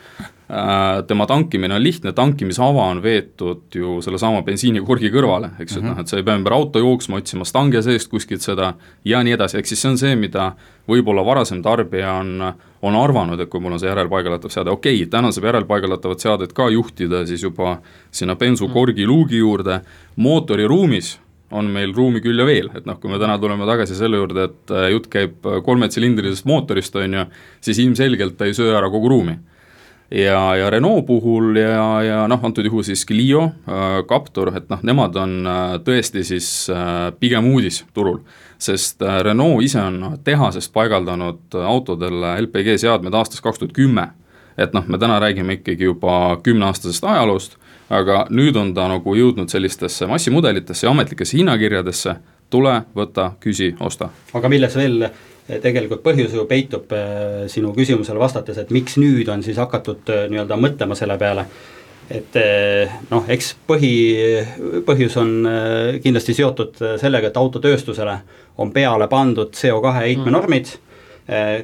tema 1.07 1.25
tankimine 1.25 1.75
on 1.75 1.83
lihtne, 1.83 2.11
tankimisava 2.13 2.89
on 2.91 2.99
veetud 3.03 3.73
ju 3.75 4.01
sellesama 4.03 4.41
bensiinikurgi 4.43 5.09
kõrvale, 5.13 5.53
eks 5.59 5.77
ju 5.77 5.81
mm 5.81 5.87
-hmm., 5.87 5.91
et 5.91 5.95
noh, 5.95 6.01
et 6.01 6.07
sa 6.07 6.17
ei 6.17 6.23
pea 6.23 6.35
ümber 6.37 6.53
auto 6.53 6.79
jooksma, 6.79 7.17
otsima 7.17 7.45
stange 7.45 7.81
seest 7.81 8.09
kuskilt 8.11 8.41
seda 8.41 8.73
ja 9.05 9.23
nii 9.23 9.33
edasi, 9.33 9.57
ehk 9.57 9.65
siis 9.65 9.81
see 9.81 9.91
on 9.91 9.97
see, 9.97 10.15
mida 10.15 10.51
võib-olla 10.87 11.25
varasem 11.25 11.61
tarbija 11.63 12.13
on 12.19 12.53
on 12.83 12.95
arvanud, 12.99 13.39
et 13.39 13.49
kui 13.49 13.61
mul 13.63 13.77
on 13.77 13.79
see 13.79 13.87
järelpaigaldatav 13.87 14.51
seade, 14.51 14.71
okei 14.73 14.97
okay,, 14.97 15.09
täna 15.11 15.31
saab 15.31 15.45
järelpaigaldatavat 15.47 16.19
seadet 16.19 16.53
ka 16.53 16.67
juhtida 16.69 17.25
siis 17.25 17.43
juba 17.43 17.77
sinna 18.11 18.35
bensukorgi 18.35 19.07
luugi 19.07 19.39
juurde, 19.39 19.79
mootoriruumis 20.15 21.19
on 21.53 21.69
meil 21.71 21.93
ruumi 21.95 22.19
küll 22.23 22.41
ja 22.41 22.45
veel, 22.45 22.69
et 22.75 22.85
noh, 22.89 22.97
kui 22.99 23.11
me 23.11 23.19
täna 23.21 23.37
tuleme 23.39 23.65
tagasi 23.69 23.95
selle 23.95 24.19
juurde, 24.19 24.49
et 24.49 24.73
äh, 24.73 24.89
jutt 24.91 25.07
käib 25.13 25.47
kolmetsilindrilisest 25.65 26.47
mootorist, 26.49 26.95
on 26.99 27.19
ju, 27.19 27.25
siis 27.63 27.79
ilmselgelt 27.83 28.35
ta 28.39 28.49
ei 28.49 28.57
söö 28.57 28.73
ära 28.75 28.89
kogu 28.91 29.11
ruumi. 29.13 29.37
Ja, 30.13 30.55
ja 30.55 30.69
Renault 30.69 31.05
puhul 31.05 31.57
ja, 31.57 31.87
ja 32.05 32.21
noh, 32.29 32.45
antud 32.45 32.65
juhul 32.65 32.85
siis 32.85 33.05
Clio 33.09 33.43
äh,, 33.43 33.99
Captur, 34.09 34.53
et 34.57 34.69
noh, 34.69 34.81
nemad 34.85 35.17
on 35.19 35.35
äh, 35.47 35.61
tõesti 35.85 36.23
siis 36.27 36.49
äh, 36.71 37.09
pigem 37.19 37.49
uudis 37.49 37.83
turul 37.93 38.21
sest 38.63 39.01
äh, 39.01 39.21
Renault 39.25 39.63
ise 39.63 39.81
on 39.81 40.17
tehasest 40.23 40.73
paigaldanud 40.73 41.57
autodele 41.65 42.35
LPG 42.45 42.77
seadmed 42.85 43.15
aastast 43.17 43.43
kaks 43.43 43.59
tuhat 43.59 43.73
kümme. 43.75 44.07
et 44.57 44.73
noh, 44.73 44.85
me 44.87 44.97
täna 45.01 45.17
räägime 45.19 45.57
ikkagi 45.57 45.87
juba 45.87 46.37
kümneaastasest 46.45 47.03
ajaloost, 47.09 47.55
aga 47.89 48.27
nüüd 48.29 48.57
on 48.59 48.73
ta 48.77 48.85
nagu 48.91 49.15
jõudnud 49.17 49.49
sellistesse 49.49 50.05
massimudelitesse 50.05 50.85
ja 50.85 50.91
ametlikesse 50.93 51.39
hinnakirjadesse, 51.39 52.15
tule, 52.53 52.75
võta, 52.95 53.31
küsi, 53.41 53.71
osta. 53.81 54.11
aga 54.33 54.51
milles 54.53 54.77
veel 54.77 55.07
tegelikult 55.47 56.03
põhjus 56.05 56.35
ju 56.37 56.45
peitub 56.49 56.91
äh, 56.95 57.45
sinu 57.51 57.73
küsimusele 57.75 58.21
vastates, 58.21 58.59
et 58.61 58.71
miks 58.71 58.97
nüüd 59.01 59.29
on 59.31 59.43
siis 59.43 59.59
hakatud 59.59 60.09
äh, 60.13 60.25
nii-öelda 60.31 60.59
mõtlema 60.59 60.95
selle 60.99 61.17
peale, 61.19 61.45
et 62.13 62.35
noh, 63.09 63.23
eks 63.31 63.53
põhi, 63.67 63.93
põhjus 64.85 65.13
on 65.21 65.29
kindlasti 66.03 66.35
seotud 66.35 66.81
sellega, 66.99 67.29
et 67.31 67.37
autotööstusele 67.39 68.17
on 68.59 68.73
peale 68.75 69.07
pandud 69.09 69.55
CO2 69.55 69.93
heitmenormid 70.01 70.67
mm., 70.67 70.81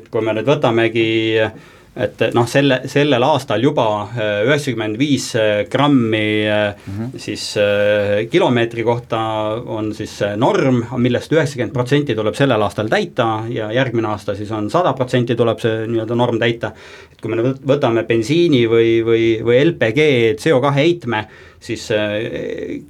kui 0.10 0.24
me 0.24 0.34
nüüd 0.38 0.48
võtamegi 0.48 1.10
äh, 1.44 1.52
et 2.00 2.22
noh, 2.36 2.48
selle, 2.48 2.82
sellel 2.90 3.24
aastal 3.28 3.64
juba 3.64 3.86
äh, 4.08 4.42
üheksakümmend 4.48 5.00
viis 5.00 5.32
äh, 5.36 5.66
grammi 5.72 6.46
mm 6.46 6.94
-hmm. 6.94 7.20
siis 7.20 7.58
kilomeetri 8.32 8.84
kohta 8.84 9.20
on 9.66 9.94
siis 9.94 10.20
norm, 10.36 10.84
millest 10.98 11.32
üheksakümmend 11.32 11.74
protsenti 11.74 12.16
tuleb 12.16 12.36
sellel 12.36 12.62
aastal 12.62 12.88
täita 12.88 13.44
ja 13.50 13.72
järgmine 13.72 14.08
aasta 14.08 14.36
siis 14.36 14.52
on 14.52 14.70
sada 14.70 14.94
protsenti 14.94 15.36
tuleb 15.36 15.60
see 15.60 15.88
nii-öelda 15.88 16.16
norm 16.16 16.40
täita. 16.40 16.72
et 17.12 17.22
kui 17.22 17.36
me 17.36 17.54
võtame 17.74 18.04
bensiini 18.08 18.66
või, 18.68 19.04
või, 19.06 19.44
või 19.44 19.60
LPG 19.66 20.00
CO2 20.40 20.74
heitme, 20.74 21.28
siis 21.60 21.92
äh, 21.92 22.00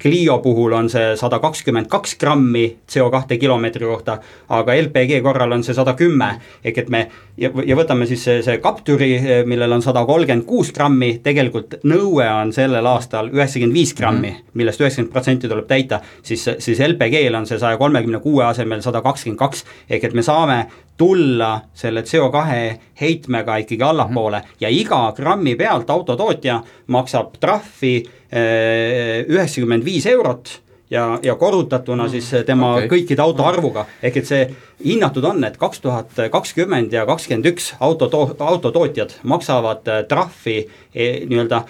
Clio 0.02 0.38
puhul 0.40 0.74
on 0.74 0.90
see 0.90 1.16
sada 1.18 1.40
kakskümmend 1.40 1.90
kaks 1.90 2.16
grammi 2.22 2.66
CO2 2.90 3.40
kilomeetri 3.40 3.86
kohta, 3.86 4.20
aga 4.50 4.76
LPG 4.82 5.22
korral 5.26 5.52
on 5.52 5.64
see 5.64 5.74
sada 5.74 5.94
kümme. 5.94 6.30
ehk 6.64 6.78
et 6.78 6.90
me 6.90 7.08
ja, 7.38 7.50
ja 7.66 7.76
võtame 7.78 8.08
siis 8.10 8.24
see, 8.24 8.42
see 8.46 8.60
Capturi, 8.64 9.12
äh, 9.18 9.42
millel 9.50 9.74
on 9.78 9.82
sada 9.86 10.06
kolmkümmend 10.06 10.46
kuus 10.46 10.72
grammi, 10.76 11.16
tegelikult 11.24 11.80
nõue 11.84 12.28
on 12.30 12.54
sellel 12.54 12.86
aastal 12.86 13.32
üheksakümmend 13.34 13.74
viis 13.74 13.94
grammi 13.98 14.30
mm, 14.30 14.36
-hmm. 14.36 14.52
millest 14.54 14.82
üheksakümmend 14.82 15.14
protsenti 15.14 15.50
tuleb 15.50 15.68
täita, 15.68 16.02
siis, 16.24 16.46
siis 16.60 16.80
LPG-l 16.88 17.36
on 17.36 17.48
see 17.50 17.60
saja 17.60 17.78
kolmekümne 17.78 18.20
kuue 18.20 18.46
asemel 18.46 18.82
sada 18.86 19.02
kakskümmend 19.02 19.40
kaks, 19.40 19.66
ehk 19.90 20.04
et 20.04 20.14
me 20.14 20.22
saame 20.22 20.66
tulla 21.00 21.62
selle 21.74 22.02
CO2 22.02 22.78
heitmega 23.02 23.56
ikkagi 23.58 23.84
allapoole 23.84 24.38
-hmm. 24.38 24.56
ja 24.60 24.70
iga 24.70 25.14
grammi 25.16 25.56
pealt 25.56 25.90
autotootja 25.90 26.62
maksab 26.88 27.38
trahvi 27.40 28.04
üheksakümmend 28.30 29.86
viis 29.86 30.06
eurot 30.06 30.52
ja, 30.90 31.20
ja 31.24 31.34
korrutatuna 31.36 32.06
mm. 32.06 32.12
siis 32.14 32.46
tema 32.46 32.76
okay. 32.76 32.90
kõikide 32.92 33.24
auto 33.24 33.46
arvuga, 33.50 33.86
ehk 34.06 34.20
et 34.22 34.30
see 34.30 34.44
hinnatud 34.86 35.26
on, 35.26 35.42
et 35.48 35.58
kaks 35.58 35.82
tuhat 35.82 36.22
kakskümmend 36.32 36.94
ja 36.94 37.08
kakskümmend 37.10 37.50
üks 37.50 37.72
autoto-, 37.80 38.36
autotootjad 38.38 39.18
maksavad 39.24 39.90
trahvi 40.10 40.60
eh, 40.60 41.26
nii-öelda 41.30 41.64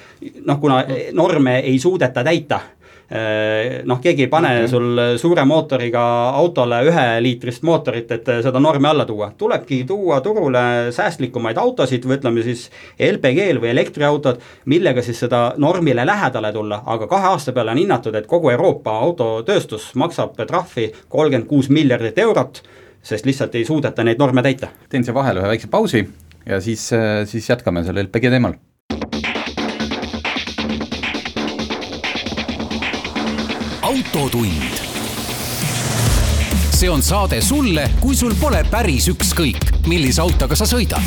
noh, 0.43 0.59
kuna 0.59 0.83
norme 1.15 1.59
ei 1.63 1.79
suudeta 1.79 2.25
täita 2.27 2.61
Äh, 2.61 2.78
noh, 3.89 3.99
keegi 4.01 4.27
ei 4.27 4.29
pane 4.29 4.51
okay. 4.59 4.67
sul 4.69 4.99
suure 5.17 5.45
mootoriga 5.49 6.01
autole 6.37 6.81
üheliitrist 6.85 7.63
mootorit, 7.65 8.11
et 8.13 8.29
seda 8.45 8.61
normi 8.61 8.87
alla 8.87 9.05
tuua. 9.05 9.31
tulebki 9.37 9.83
tuua 9.89 10.19
turule 10.21 10.61
säästlikumaid 10.93 11.57
autosid 11.57 12.05
või 12.05 12.19
ütleme 12.19 12.45
siis 12.45 12.67
LPG-l 12.99 13.61
või 13.63 13.71
elektriautod, 13.73 14.41
millega 14.69 15.01
siis 15.05 15.23
seda 15.25 15.41
normile 15.57 16.05
lähedale 16.05 16.53
tulla, 16.53 16.83
aga 16.85 17.07
kahe 17.09 17.33
aasta 17.33 17.55
peale 17.55 17.73
on 17.73 17.81
hinnatud, 17.81 18.15
et 18.15 18.29
kogu 18.29 18.53
Euroopa 18.53 18.99
autotööstus 18.99 19.91
maksab 19.95 20.37
trahvi 20.45 20.91
kolmkümmend 21.09 21.49
kuus 21.49 21.69
miljardit 21.73 22.17
eurot, 22.21 22.63
sest 23.01 23.25
lihtsalt 23.25 23.55
ei 23.55 23.65
suudeta 23.65 24.03
neid 24.03 24.21
norme 24.21 24.45
täita. 24.45 24.69
teen 24.89 25.03
siia 25.03 25.17
vahele 25.17 25.41
ühe 25.41 25.53
väikse 25.55 25.67
pausi 25.67 26.05
ja 26.45 26.61
siis, 26.61 26.89
siis 27.25 27.49
jätkame 27.49 27.83
selle 27.83 28.03
LPG 28.05 28.29
teemal 28.29 28.59
autotund. 34.19 34.51
see 36.71 36.89
on 36.89 37.01
saade 37.01 37.41
sulle, 37.41 37.89
kui 38.01 38.15
sul 38.15 38.33
pole 38.39 38.59
päris 38.71 39.07
ükskõik, 39.11 39.69
millise 39.87 40.21
autoga 40.21 40.57
sa 40.59 40.67
sõidad. 40.67 41.03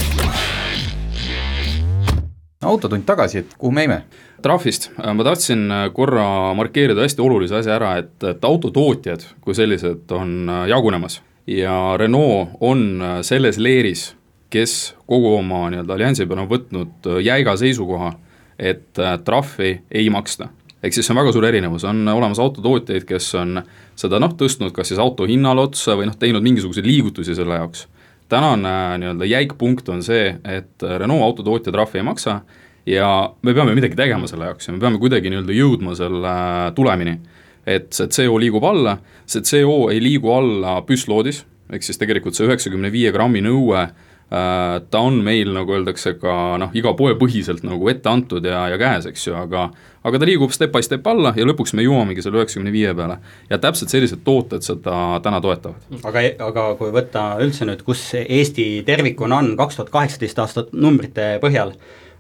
autotund 2.64 3.05
tagasi, 3.05 3.42
et 3.42 3.53
kuhu 3.59 3.72
me 3.72 3.85
jäime? 3.85 3.98
trahvist, 4.42 4.88
ma 4.96 5.25
tahtsin 5.25 5.68
korra 5.92 6.55
markeerida 6.57 7.05
hästi 7.05 7.22
olulise 7.22 7.59
asja 7.61 7.77
ära, 7.77 7.96
et, 8.01 8.16
et 8.25 8.44
autotootjad 8.44 9.27
kui 9.44 9.55
sellised 9.55 10.16
on 10.16 10.48
jagunemas 10.68 11.20
ja 11.46 11.96
Renault 12.01 12.57
on 12.61 13.03
selles 13.22 13.59
leeris, 13.59 14.14
kes 14.51 14.94
kogu 15.07 15.37
oma 15.37 15.66
nii-öelda 15.70 15.98
alliansi 15.98 16.27
peale 16.27 16.46
on 16.46 16.51
võtnud 16.55 17.12
jäiga 17.20 17.59
seisukoha, 17.61 18.14
et 18.59 19.05
trahvi 19.25 19.77
ei 19.90 20.09
maksta 20.11 20.48
ehk 20.83 20.95
siis 20.95 21.07
see 21.07 21.14
on 21.14 21.21
väga 21.21 21.33
suur 21.35 21.47
erinevus, 21.47 21.85
on 21.88 22.03
olemas 22.09 22.40
autotootjaid, 22.42 23.07
kes 23.09 23.29
on 23.38 23.62
seda 23.99 24.21
noh, 24.23 24.35
tõstnud 24.38 24.75
kas 24.75 24.92
siis 24.92 25.01
auto 25.03 25.29
hinnale 25.31 25.64
otsa 25.68 25.97
või 25.99 26.09
noh, 26.11 26.18
teinud 26.18 26.45
mingisuguseid 26.45 26.88
liigutusi 26.88 27.37
selle 27.38 27.61
jaoks. 27.61 27.87
tänane 28.33 28.99
nii-öelda 28.99 29.29
jäik 29.29 29.55
punkt 29.59 29.88
on 29.88 30.03
see, 30.03 30.35
et 30.45 30.83
Renault 30.83 31.23
autotootja 31.23 31.73
trahvi 31.73 32.01
ei 32.01 32.07
maksa 32.07 32.40
ja 32.87 33.33
me 33.42 33.55
peame 33.55 33.75
midagi 33.75 33.97
tegema 33.97 34.27
selle 34.27 34.51
jaoks 34.51 34.68
ja 34.68 34.75
me 34.75 34.81
peame 34.81 34.99
kuidagi 34.99 35.31
nii-öelda 35.31 35.53
jõudma 35.53 35.95
selle 35.95 36.37
tulemini. 36.75 37.18
et 37.66 37.92
see 37.92 38.09
CO 38.11 38.38
liigub 38.42 38.64
alla, 38.64 38.97
see 39.27 39.42
CO 39.42 39.90
ei 39.90 40.01
liigu 40.03 40.33
alla 40.35 40.81
püssloodis, 40.83 41.45
ehk 41.71 41.85
siis 41.87 41.99
tegelikult 41.99 42.35
see 42.35 42.49
üheksakümne 42.49 42.90
viie 42.90 43.12
grammi 43.12 43.40
nõue 43.40 43.87
Äh, 43.87 43.99
ta 44.33 45.01
on 45.05 45.18
meil, 45.21 45.51
nagu 45.53 45.75
öeldakse, 45.77 46.14
ka 46.16 46.57
noh, 46.57 46.71
iga 46.79 46.95
poe 46.97 47.12
põhiselt 47.21 47.66
nagu 47.66 47.90
ette 47.92 48.09
antud 48.09 48.47
ja, 48.49 48.62
ja 48.73 48.79
käes, 48.81 49.05
eks 49.11 49.27
ju, 49.27 49.35
aga 49.37 49.66
aga 50.03 50.18
ta 50.18 50.27
liigub 50.27 50.53
step 50.55 50.73
by 50.75 50.83
step 50.83 51.07
alla 51.07 51.33
ja 51.37 51.47
lõpuks 51.47 51.75
me 51.79 51.85
jõuamegi 51.85 52.25
selle 52.25 52.40
üheksakümne 52.40 52.73
viie 52.75 52.92
peale. 52.97 53.18
ja 53.51 53.59
täpselt 53.62 53.92
sellised 53.92 54.23
tooted 54.25 54.64
seda 54.66 55.21
täna 55.23 55.40
toetavad. 55.45 55.87
aga, 56.03 56.25
aga 56.49 56.66
kui 56.79 56.90
võtta 56.95 57.27
üldse 57.42 57.68
nüüd, 57.68 57.85
kus 57.87 58.03
Eesti 58.23 58.66
tervikuna 58.87 59.42
on 59.42 59.53
kaks 59.59 59.79
tuhat 59.79 59.92
kaheksateist 59.95 60.42
aastat 60.42 60.73
numbrite 60.73 61.37
põhjal, 61.42 61.75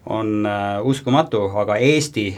on 0.06 0.46
äh, 0.46 0.78
uskumatu, 0.86 1.44
aga 1.64 1.78
Eesti 1.82 2.30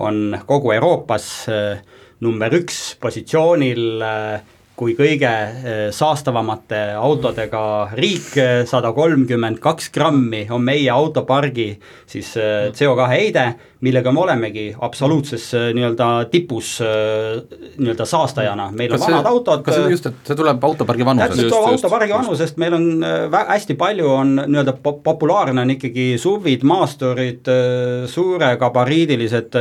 on 0.00 0.38
kogu 0.46 0.74
Euroopas 0.74 1.26
äh, 1.50 1.82
number 2.20 2.54
üks 2.60 2.96
positsioonil 3.00 4.02
äh, 4.02 4.56
kui 4.80 4.94
kõige 4.96 5.28
eh, 5.28 5.80
saastavamate 5.92 6.78
autodega 6.96 7.62
riik, 7.98 8.30
eh, 8.40 8.52
sada 8.68 8.94
kolmkümmend 8.96 9.60
kaks 9.60 9.90
grammi 9.92 10.46
on 10.54 10.64
meie 10.64 10.88
autopargi 10.92 11.74
siis 12.08 12.30
eh, 12.40 12.70
CO2 12.76 13.08
heide, 13.10 13.44
millega 13.84 14.12
me 14.12 14.22
olemegi 14.24 14.64
absoluutses 14.86 15.50
nii-öelda 15.76 16.08
tipus 16.32 16.74
nii-öelda 16.80 18.04
saastajana, 18.08 18.68
meil 18.76 18.92
on 18.92 19.00
kas 19.00 19.06
vanad 19.06 19.24
see, 19.24 19.32
autod. 19.32 19.62
kas 19.64 19.78
see 19.78 19.94
just, 19.94 20.10
et 20.10 20.28
see 20.28 20.36
tuleb 20.36 20.66
autopargi 20.68 21.06
vanusest? 21.08 21.32
täpselt, 21.36 21.54
tuleb 21.54 21.70
autopargi 21.76 22.16
vanusest, 22.16 22.60
meil 22.60 22.76
on 22.76 22.90
hästi 23.52 23.76
palju 23.80 24.12
on 24.16 24.34
nii-öelda 24.42 24.76
populaarne 24.84 25.64
on 25.64 25.76
ikkagi 25.76 26.10
SUV-id, 26.20 26.64
maasturid, 26.68 27.52
suure 28.12 28.52
gabariidilised 28.60 29.56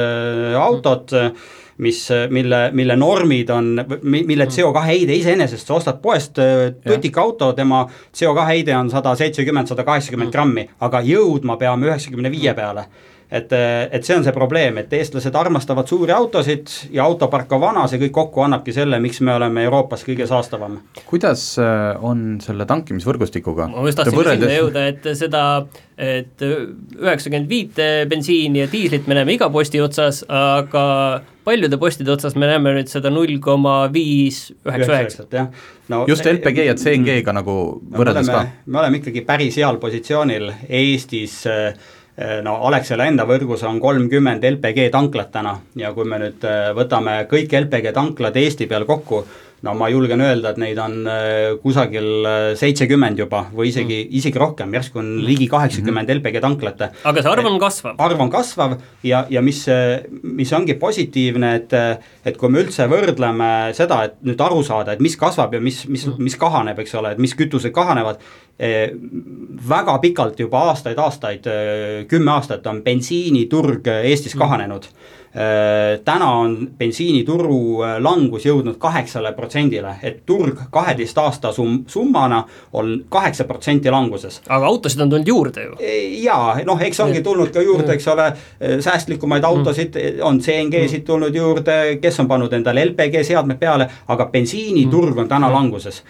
autod. 0.59 1.15
Mm 1.15 1.57
mis, 1.79 1.99
mille, 2.29 2.61
mille 2.75 2.95
normid 2.99 3.49
on, 3.55 3.69
mille 4.03 4.45
mm. 4.45 4.51
CO2 4.55 4.85
heide 4.85 5.15
iseenesest, 5.15 5.67
sa 5.67 5.77
ostad 5.77 6.01
poest 6.03 6.39
äh, 6.43 6.65
tutikauto, 6.83 7.53
tema 7.57 7.85
CO2 8.15 8.47
heide 8.51 8.75
on 8.77 8.91
sada 8.91 9.15
seitsekümmend, 9.15 9.71
sada 9.71 9.85
kaheksakümmend 9.87 10.29
mm. 10.29 10.35
grammi, 10.35 10.67
aga 10.85 11.01
jõudma 11.05 11.57
peame 11.61 11.89
üheksakümne 11.89 12.31
viie 12.33 12.53
peale 12.57 12.89
et, 13.31 13.51
et 13.91 14.05
see 14.05 14.15
on 14.17 14.23
see 14.25 14.33
probleem, 14.33 14.79
et 14.81 14.93
eestlased 14.97 15.35
armastavad 15.37 15.89
suuri 15.89 16.13
autosid 16.15 16.71
ja 16.95 17.05
autopark 17.05 17.51
on 17.53 17.61
vana, 17.61 17.85
see 17.89 18.01
kõik 18.01 18.15
kokku 18.15 18.45
annabki 18.45 18.73
selle, 18.73 18.97
miks 19.03 19.21
me 19.25 19.35
oleme 19.35 19.63
Euroopas 19.67 20.05
kõige 20.07 20.25
saastavam. 20.29 20.79
kuidas 21.05 21.43
äh, 21.61 21.93
on 22.01 22.39
selle 22.43 22.65
tankimisvõrgustikuga? 22.69 23.69
ma 23.73 23.85
just 23.85 24.01
tahtsin 24.01 24.17
võrreldes... 24.17 24.45
sinna 24.49 24.59
jõuda, 24.59 24.85
et 24.93 25.09
seda, 25.19 25.43
et 25.99 26.45
üheksakümmend 26.45 27.49
viite 27.49 27.89
bensiini 28.09 28.63
ja 28.63 28.71
diislit 28.71 29.09
me 29.09 29.19
näeme 29.19 29.37
iga 29.37 29.51
posti 29.53 29.81
otsas, 29.83 30.23
aga 30.25 30.87
paljude 31.45 31.77
postide 31.81 32.11
otsas 32.13 32.35
me 32.37 32.49
näeme 32.49 32.73
nüüd 32.79 32.89
seda 32.89 33.11
null 33.13 33.37
koma 33.43 33.83
viis 33.93 34.47
üheksa 34.65 34.95
üheksa. 34.95 35.45
No, 35.89 36.03
just 36.09 36.25
LPG 36.29 36.65
ja 36.67 36.75
CNG-ga 36.77 37.33
nagu 37.33 37.53
võrreldes 37.93 38.29
ka. 38.29 38.43
me 38.65 38.81
oleme 38.81 39.01
ikkagi 39.01 39.23
päris 39.25 39.57
heal 39.61 39.77
positsioonil 39.81 40.51
Eestis 40.65 41.41
äh, 41.49 41.73
no 42.43 42.57
Alexela 42.67 43.05
enda 43.07 43.23
võrgus 43.27 43.63
on 43.67 43.79
kolmkümmend 43.79 44.43
LPG 44.43 44.89
tanklat 44.91 45.31
täna 45.31 45.53
ja 45.79 45.93
kui 45.95 46.07
me 46.09 46.19
nüüd 46.19 46.43
eh, 46.43 46.71
võtame 46.75 47.21
kõik 47.31 47.53
LPG 47.61 47.93
tanklad 47.95 48.35
Eesti 48.41 48.67
peal 48.67 48.85
kokku, 48.89 49.23
no 49.65 49.73
ma 49.75 49.89
julgen 49.91 50.21
öelda, 50.23 50.53
et 50.53 50.59
neid 50.61 50.79
on 50.81 50.95
eh, 51.09 51.57
kusagil 51.63 52.27
seitsekümmend 52.59 53.19
juba 53.19 53.43
või 53.51 53.69
isegi 53.73 53.97
mm., 54.05 54.17
isegi 54.19 54.41
rohkem, 54.41 54.73
järsku 54.77 55.01
on 55.01 55.11
ligi 55.25 55.49
kaheksakümmend 55.51 56.07
mm 56.07 56.15
-hmm. 56.15 56.21
LPG 56.23 56.41
tanklat. 56.41 56.81
aga 57.03 57.21
see 57.21 57.31
arv 57.31 57.45
on 57.45 57.59
kasvav? 57.59 57.95
arv 57.97 58.21
on 58.21 58.29
kasvav 58.29 58.77
ja, 59.03 59.25
ja 59.29 59.41
mis, 59.41 59.65
mis 60.23 60.53
ongi 60.53 60.73
positiivne, 60.73 61.55
et, 61.55 61.73
et 62.25 62.37
kui 62.37 62.49
me 62.49 62.63
üldse 62.63 62.87
võrdleme 62.87 63.73
seda, 63.73 64.03
et 64.03 64.15
nüüd 64.23 64.41
aru 64.41 64.63
saada, 64.63 64.93
et 64.93 64.99
mis 64.99 65.17
kasvab 65.17 65.53
ja 65.53 65.59
mis, 65.59 65.85
mis, 65.87 66.07
mis 66.17 66.35
kahaneb, 66.35 66.79
eks 66.79 66.95
ole, 66.95 67.11
et 67.11 67.17
mis 67.17 67.35
kütused 67.35 67.71
kahanevad, 67.71 68.19
väga 69.69 69.97
pikalt 69.99 70.39
juba 70.39 70.65
aastaid-aastaid, 70.71 71.47
kümme 72.07 72.31
aastat 72.31 72.67
on 72.67 72.81
bensiiniturg 72.83 73.87
Eestis 73.87 74.35
mm. 74.35 74.39
kahanenud 74.39 74.89
täna 76.05 76.27
on 76.41 76.55
bensiinituru 76.77 77.83
langus 78.01 78.45
jõudnud 78.47 78.79
kaheksale 78.81 79.29
protsendile, 79.37 79.91
et 80.03 80.23
turg 80.25 80.57
kaheteist 80.73 81.17
aasta 81.21 81.51
sum-, 81.53 81.83
summana 81.87 82.43
on 82.73 82.95
kaheksa 83.09 83.45
protsenti 83.45 83.91
languses. 83.91 84.41
aga 84.47 84.65
autosid 84.65 85.01
on 85.01 85.09
tulnud 85.09 85.27
juurde 85.27 85.63
ju. 85.63 85.75
jaa, 86.23 86.57
noh, 86.65 86.81
eks 86.81 86.99
ongi 86.99 87.21
tulnud 87.21 87.51
ka 87.53 87.61
juurde, 87.61 87.93
eks 87.93 88.07
ole, 88.07 88.25
säästlikumaid 88.81 89.43
autosid, 89.43 89.99
on 90.25 90.39
CNG-sid 90.41 91.05
tulnud 91.05 91.35
juurde, 91.35 91.99
kes 92.01 92.19
on 92.19 92.27
pannud 92.27 92.53
endale 92.53 92.85
LPG 92.89 93.23
seadmed 93.27 93.59
peale, 93.61 93.89
aga 94.07 94.25
bensiiniturg 94.33 95.17
on 95.17 95.29
täna 95.29 95.51
languses. 95.53 96.03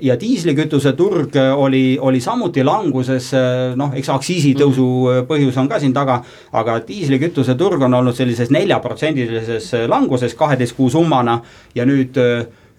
ja 0.00 0.16
diislikütuse 0.20 0.92
turg 0.92 1.36
oli, 1.56 1.98
oli 2.00 2.20
samuti 2.20 2.64
languses, 2.64 3.32
noh, 3.76 3.92
eks 3.94 4.08
aktsiisitõusu 4.08 4.88
põhjus 5.28 5.58
on 5.60 5.68
ka 5.68 5.80
siin 5.80 5.92
taga, 5.92 6.22
aga 6.52 6.78
diislikütuse 6.88 7.54
turg 7.58 7.82
on 7.82 7.94
olnud 7.94 8.16
sellises 8.16 8.50
neljaprotsendilises 8.62 9.72
languses 9.90 10.34
kaheteist 10.38 10.78
kuu 10.78 10.90
summana 10.90 11.40
ja 11.74 11.86
nüüd 11.88 12.16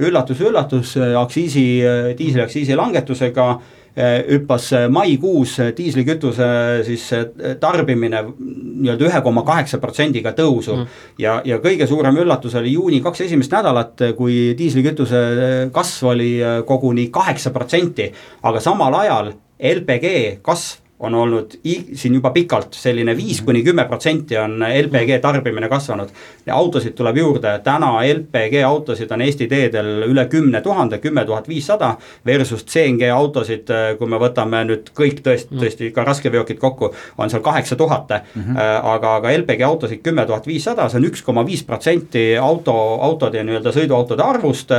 üllatus-üllatus, 0.02 0.98
aktsiisi, 1.20 1.64
diisliaktsiisi 2.18 2.76
langetusega 2.76 3.48
hüppas 3.94 4.72
maikuus 4.90 5.60
diislikütuse 5.78 6.46
siis 6.86 7.04
tarbimine 7.62 8.24
nii-öelda 8.26 9.06
ühe 9.06 9.22
koma 9.22 9.44
kaheksa 9.46 9.78
protsendiga 9.78 10.34
tõusu. 10.34 10.80
Mm.. 10.80 11.02
ja, 11.22 11.36
ja 11.46 11.60
kõige 11.62 11.86
suurem 11.88 12.18
üllatus 12.24 12.58
oli 12.58 12.74
juuni 12.74 13.04
kaks 13.06 13.22
esimest 13.28 13.54
nädalat, 13.54 14.02
kui 14.18 14.56
diislikütuse 14.58 15.24
kasv 15.74 16.10
oli 16.16 16.32
koguni 16.66 17.12
kaheksa 17.14 17.54
protsenti, 17.54 18.10
aga 18.42 18.64
samal 18.64 18.98
ajal 19.04 19.36
LPG 19.62 20.40
kasv 20.42 20.83
on 21.04 21.16
olnud 21.16 21.52
siin 21.96 22.14
juba 22.16 22.32
pikalt 22.32 22.74
selline 22.78 23.16
viis 23.18 23.42
kuni 23.44 23.64
kümme 23.64 23.86
protsenti 23.88 24.38
on 24.40 24.64
LPG 24.64 25.20
tarbimine 25.22 25.70
kasvanud. 25.70 26.10
autosid 26.52 26.96
tuleb 26.96 27.18
juurde, 27.18 27.60
täna 27.64 27.92
LPG 28.04 28.64
autosid 28.66 29.12
on 29.12 29.22
Eesti 29.22 29.48
teedel 29.48 30.06
üle 30.08 30.26
kümne 30.32 30.62
tuhande, 30.62 30.98
kümme 31.04 31.26
tuhat 31.26 31.48
viissada. 31.48 31.96
Versus 32.26 32.66
CNG 32.66 33.10
autosid, 33.12 33.70
kui 34.00 34.08
me 34.08 34.20
võtame 34.20 34.64
nüüd 34.68 34.92
kõik 34.96 35.22
tõesti, 35.26 35.60
tõesti 35.60 35.92
ka 35.96 36.04
raskeveokid 36.08 36.60
kokku, 36.60 36.94
on 37.18 37.30
seal 37.30 37.44
kaheksa 37.44 37.76
tuhat. 37.76 38.12
Mhm. 38.36 38.58
aga, 38.84 39.16
aga 39.16 39.32
LPG 39.32 39.62
autosid 39.64 40.02
kümme 40.04 40.26
tuhat 40.26 40.48
viissada, 40.48 40.90
see 40.90 41.00
on 41.00 41.08
üks 41.08 41.24
koma 41.24 41.46
viis 41.46 41.64
protsenti 41.64 42.34
auto, 42.38 42.74
autode 43.02 43.44
nii-öelda 43.44 43.72
sõiduautode 43.76 44.24
arvust 44.24 44.72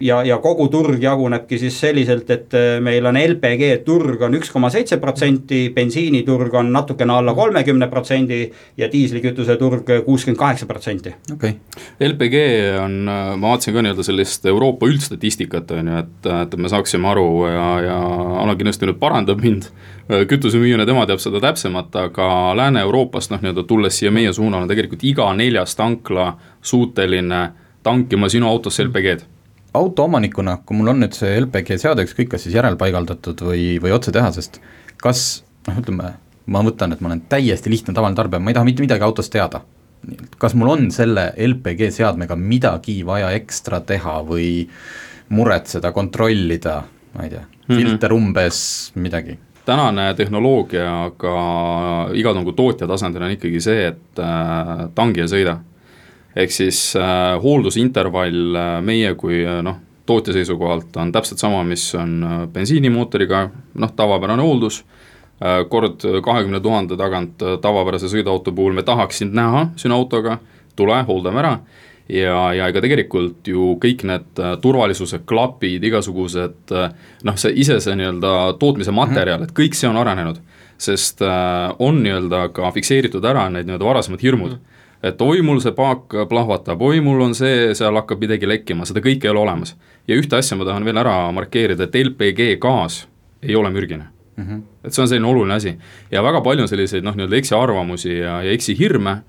ja, 0.00 0.20
ja 0.24 0.38
kogu 0.42 0.68
turg 0.72 1.02
jagunebki 1.02 1.58
siis 1.60 1.78
selliselt, 1.80 2.30
et 2.30 2.54
äh, 2.56 2.76
meil 2.84 3.06
on 3.08 3.18
LPG 3.20 3.82
turg 3.86 4.22
on 4.26 4.36
üks 4.38 4.50
koma 4.52 4.70
seitse 4.72 4.98
protsenti, 5.02 5.66
bensiiniturg 5.74 6.54
on 6.60 6.70
natukene 6.74 7.14
alla 7.16 7.34
kolmekümne 7.36 7.88
protsendi 7.92 8.42
ja 8.76 8.90
diislikütuse 8.92 9.56
turg 9.60 9.90
kuuskümmend 10.04 10.40
kaheksa 10.40 10.66
protsenti. 10.66 11.14
okei 11.32 11.56
okay., 11.56 12.08
LPG 12.08 12.44
on, 12.82 12.96
äh, 13.08 13.34
ma 13.36 13.52
vaatasin 13.52 13.76
ka 13.76 13.84
nii-öelda 13.84 14.06
sellist 14.06 14.46
Euroopa 14.46 14.88
üldstatistikat, 14.90 15.70
on 15.76 15.92
ju, 15.92 16.00
et, 16.04 16.30
et 16.42 16.56
me 16.60 16.72
saaksime 16.72 17.12
aru 17.12 17.28
ja, 17.50 17.68
ja 17.86 18.00
Alar 18.46 18.56
kindlasti 18.58 18.88
nüüd 18.88 18.98
parandab 19.00 19.40
mind 19.42 19.70
kütusemüüjana, 20.06 20.84
tema 20.86 21.02
teab 21.08 21.18
seda 21.22 21.40
täpsemalt, 21.42 21.94
aga 21.98 22.28
Lääne-Euroopast 22.58 23.32
noh, 23.32 23.40
nii-öelda 23.42 23.64
tulles 23.66 23.98
siia 23.98 24.12
meie 24.14 24.32
suunal 24.32 24.62
on 24.62 24.70
tegelikult 24.70 25.02
iga 25.08 25.26
neljas 25.34 25.74
tankla 25.78 26.34
suuteline 26.62 27.40
tankima 27.86 28.30
sinu 28.30 28.46
autosse 28.50 28.86
LPG-d 28.86 29.35
autoomanikuna, 29.76 30.58
kui 30.66 30.78
mul 30.78 30.92
on 30.92 31.02
nüüd 31.04 31.16
see 31.16 31.36
LPG 31.40 31.78
seade, 31.82 32.06
ükskõik 32.06 32.32
kas 32.34 32.46
siis 32.46 32.56
järelpaigaldatud 32.56 33.42
või, 33.46 33.64
või 33.82 33.94
otsetehasest, 33.96 34.60
kas 35.02 35.24
noh, 35.68 35.80
ütleme, 35.82 36.12
ma 36.52 36.62
võtan, 36.66 36.94
et 36.94 37.02
ma 37.02 37.10
olen 37.10 37.24
täiesti 37.30 37.72
lihtne 37.72 37.94
tavaline 37.96 38.18
tarbija, 38.18 38.42
ma 38.42 38.52
ei 38.52 38.58
taha 38.58 38.68
mitte 38.68 38.84
midagi 38.84 39.06
autost 39.06 39.32
teada. 39.34 39.64
kas 40.38 40.54
mul 40.54 40.68
on 40.70 40.90
selle 40.94 41.32
LPG 41.36 41.90
seadmega 41.90 42.36
midagi 42.36 43.00
vaja 43.06 43.32
ekstra 43.34 43.80
teha 43.80 44.20
või 44.22 44.68
muretseda, 45.34 45.90
kontrollida, 45.92 46.82
ma 47.14 47.24
ei 47.24 47.30
tea 47.30 47.42
-hmm. 47.42 47.76
filter 47.76 48.12
umbes, 48.12 48.92
midagi? 48.94 49.38
tänane 49.66 50.14
tehnoloogia 50.14 51.10
ka 51.16 52.10
iga 52.14 52.34
tootja 52.56 52.86
tasandil 52.86 53.22
on 53.22 53.30
ikkagi 53.30 53.60
see, 53.60 53.86
et 53.86 54.20
äh, 54.22 54.88
tangi 54.94 55.20
ja 55.20 55.26
sõida 55.26 55.56
ehk 56.36 56.52
siis 56.52 56.80
äh, 57.00 57.36
hooldusintervall 57.42 58.56
äh, 58.56 58.70
meie 58.84 59.14
kui 59.18 59.40
äh, 59.44 59.62
noh, 59.64 59.80
tootja 60.06 60.34
seisukohalt 60.36 60.96
on 60.96 61.12
täpselt 61.12 61.42
sama, 61.42 61.62
mis 61.64 61.88
on 61.98 62.20
äh, 62.22 62.36
bensiinimootoriga, 62.52 63.48
noh, 63.74 63.94
tavapärane 63.96 64.44
hooldus 64.44 64.82
äh,, 64.82 65.64
kord 65.70 66.04
kahekümne 66.24 66.60
tuhande 66.60 66.98
tagant 67.00 67.42
äh, 67.42 67.56
tavapärase 67.62 68.10
sõiduauto 68.12 68.54
puhul 68.54 68.76
me 68.76 68.84
tahaks 68.86 69.22
sind 69.22 69.36
näha 69.36 69.70
sinu 69.80 69.96
autoga, 69.96 70.38
tule, 70.76 71.00
hooldame 71.08 71.42
ära 71.42 71.54
ja, 72.08 72.36
ja 72.54 72.68
ega 72.68 72.84
tegelikult 72.84 73.48
ju 73.48 73.72
kõik 73.82 74.04
need 74.06 74.42
äh, 74.42 74.54
turvalisuse 74.62 75.22
klapid, 75.26 75.84
igasugused 75.88 76.76
noh, 76.76 77.40
see 77.40 77.56
ise 77.64 77.80
see 77.82 77.96
nii-öelda 77.98 78.36
tootmise 78.60 78.94
materjal, 78.94 79.48
et 79.48 79.56
kõik 79.56 79.74
see 79.78 79.88
on 79.88 79.98
arenenud. 80.04 80.44
sest 80.78 81.22
äh, 81.24 81.72
on 81.78 82.02
nii-öelda 82.04 82.48
ka 82.52 82.70
fikseeritud 82.76 83.24
ära 83.24 83.48
need 83.48 83.64
nii-öelda 83.66 83.84
varasemad 83.94 84.22
hirmud 84.22 84.50
mm. 84.50 84.56
-hmm 84.56 84.75
et 85.02 85.20
oi, 85.22 85.42
mul 85.42 85.60
see 85.60 85.74
paak 85.76 86.14
plahvatab, 86.28 86.82
oi, 86.82 87.00
mul 87.04 87.20
on 87.28 87.34
see, 87.34 87.74
seal 87.74 87.96
hakkab 88.00 88.22
midagi 88.22 88.48
lekkima, 88.48 88.86
seda 88.88 89.02
kõike 89.04 89.28
ei 89.28 89.34
ole 89.34 89.44
olemas. 89.44 89.76
ja 90.08 90.16
ühte 90.16 90.36
asja 90.36 90.56
ma 90.56 90.64
tahan 90.64 90.84
veel 90.84 90.98
ära 91.02 91.16
markeerida, 91.32 91.84
et 91.84 91.96
LPG 92.04 92.58
gaas 92.60 93.06
ei 93.42 93.56
ole 93.56 93.70
mürgine 93.70 94.06
mm. 94.36 94.44
-hmm. 94.44 94.62
et 94.84 94.92
see 94.92 95.02
on 95.02 95.08
selline 95.08 95.28
oluline 95.28 95.54
asi 95.54 95.78
ja 96.10 96.22
väga 96.22 96.40
palju 96.40 96.62
on 96.62 96.68
selliseid 96.68 97.04
noh, 97.04 97.14
nii-öelda 97.14 97.36
eksiarvamusi 97.36 98.18
ja, 98.18 98.42
ja 98.42 98.52
eksihirme 98.52 99.22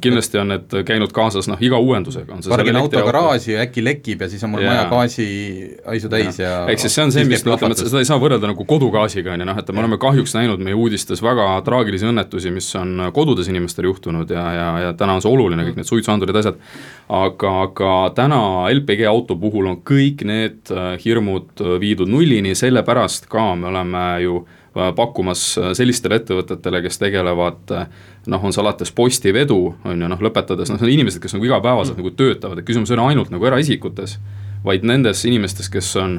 kindlasti 0.00 0.38
on 0.38 0.52
need 0.52 0.74
käinud 0.86 1.10
kaasas 1.14 1.48
noh, 1.50 1.58
iga 1.58 1.78
uuendusega. 1.82 2.36
pargin 2.48 2.76
auto 2.78 3.00
garaaži 3.02 3.56
ja 3.56 3.64
äkki 3.64 3.82
lekib 3.82 4.20
ja 4.22 4.28
siis 4.30 4.44
on 4.46 4.52
mul 4.52 4.62
yeah. 4.62 4.76
maja 4.76 4.84
gaasihaisu 4.92 6.10
täis 6.12 6.38
ja, 6.38 6.50
ja 6.50 6.60
ehk 6.70 6.78
siis 6.78 6.94
see 6.94 7.02
on 7.02 7.10
see, 7.14 7.24
mis 7.26 7.42
me 7.44 7.56
ütleme, 7.56 7.74
et 7.74 7.82
seda 7.82 7.98
ei 7.98 8.06
saa 8.06 8.20
võrrelda 8.22 8.46
nagu 8.52 8.66
kodugaasiga, 8.68 9.34
on 9.34 9.42
ju 9.42 9.48
noh, 9.48 9.58
et 9.58 9.72
me 9.74 9.82
oleme 9.82 9.98
kahjuks 10.02 10.36
näinud 10.38 10.62
meie 10.62 10.78
uudistes 10.78 11.22
väga 11.24 11.48
traagilisi 11.66 12.06
õnnetusi, 12.06 12.52
mis 12.54 12.68
on 12.78 13.08
kodudes 13.16 13.50
inimestel 13.50 13.90
juhtunud 13.90 14.30
ja, 14.30 14.46
ja, 14.54 14.68
ja 14.84 14.94
täna 14.94 15.18
on 15.18 15.24
see 15.24 15.32
oluline, 15.32 15.66
kõik 15.66 15.82
need 15.82 15.90
suitsuandurid, 15.90 16.38
asjad, 16.44 16.62
aga, 17.08 17.54
aga 17.64 17.92
täna 18.14 18.40
LPG 18.70 19.10
auto 19.10 19.34
puhul 19.40 19.66
on 19.72 19.82
kõik 19.82 20.22
need 20.30 20.70
äh, 20.70 20.94
hirmud 21.02 21.66
viidud 21.82 22.10
nullini, 22.10 22.54
sellepärast 22.54 23.26
ka 23.30 23.50
me 23.58 23.72
oleme 23.72 24.06
ju 24.22 24.38
äh, 24.44 24.56
Äh, 24.59 24.59
pakkumas 24.74 25.44
äh, 25.58 25.72
sellistele 25.74 26.20
ettevõtetele, 26.20 26.82
kes 26.84 27.00
tegelevad 27.02 27.72
äh, 27.74 27.88
noh, 28.30 28.44
on 28.44 28.54
see 28.54 28.62
alates 28.62 28.92
postivedu, 28.94 29.58
on 29.84 30.04
ju, 30.04 30.10
noh 30.10 30.22
lõpetades, 30.22 30.70
noh, 30.70 30.78
need 30.78 30.86
on 30.86 30.94
inimesed, 30.98 31.22
kes 31.22 31.34
nagu 31.36 31.48
igapäevaselt 31.48 31.96
mm. 31.96 32.04
nagu 32.04 32.14
töötavad, 32.18 32.60
et 32.60 32.68
küsimus 32.68 32.92
ei 32.92 32.98
ole 32.98 33.08
ainult 33.10 33.32
nagu 33.34 33.50
eraisikutes, 33.50 34.18
vaid 34.64 34.84
nendes 34.84 35.24
inimestes, 35.24 35.70
kes 35.72 35.88
on 35.96 36.18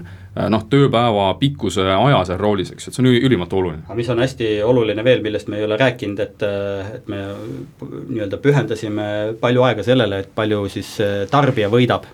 noh, 0.49 0.63
tööpäeva 0.71 1.27
pikkuse 1.39 1.83
aja 1.93 2.23
seal 2.27 2.39
roolis, 2.41 2.71
eks, 2.73 2.87
et 2.89 2.95
see 2.95 3.03
on 3.03 3.11
ülimalt 3.11 3.53
oluline. 3.53 3.83
aga 3.85 3.97
mis 3.99 4.09
on 4.09 4.23
hästi 4.23 4.47
oluline 4.65 5.03
veel, 5.05 5.21
millest 5.21 5.51
me 5.51 5.59
ei 5.59 5.67
ole 5.67 5.77
rääkinud, 5.77 6.23
et, 6.23 6.47
et 6.97 7.11
me 7.11 7.21
nii-öelda 7.83 8.39
pühendasime 8.41 9.05
palju 9.43 9.67
aega 9.67 9.85
sellele, 9.85 10.23
et 10.25 10.33
palju 10.35 10.65
siis 10.73 10.95
tarbija 11.31 11.69
võidab 11.71 12.09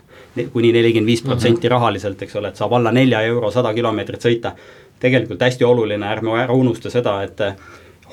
kuni 0.53 0.69
nelikümmend 0.75 1.09
viis 1.09 1.23
protsenti 1.25 1.65
mhm. 1.65 1.73
rahaliselt, 1.73 2.21
eks 2.21 2.35
ole, 2.37 2.51
et 2.51 2.59
saab 2.59 2.75
alla 2.77 2.91
nelja 2.93 3.23
euro 3.25 3.49
sada 3.53 3.71
kilomeetrit 3.73 4.27
sõita 4.27 4.53
tegelikult 4.99 5.41
hästi 5.41 5.65
oluline, 5.65 6.07
ärme 6.11 6.37
ära 6.41 6.53
unusta 6.53 6.89
seda, 6.93 7.19
et 7.23 7.41
eh, 7.41 7.53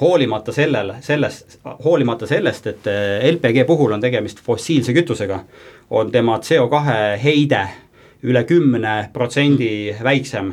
hoolimata 0.01 0.53
sellele, 0.53 0.99
sellest, 1.01 1.59
hoolimata 1.85 2.26
sellest, 2.26 2.66
et 2.66 2.91
eh, 2.91 3.30
LPG 3.32 3.66
puhul 3.66 3.95
on 3.97 4.03
tegemist 4.03 4.43
fossiilse 4.45 4.95
kütusega, 4.97 5.41
on 5.91 6.12
tema 6.12 6.39
CO2 6.43 6.99
heide 7.22 7.66
üle 8.24 8.45
kümne 8.49 9.11
protsendi 9.12 9.95
väiksem 10.03 10.53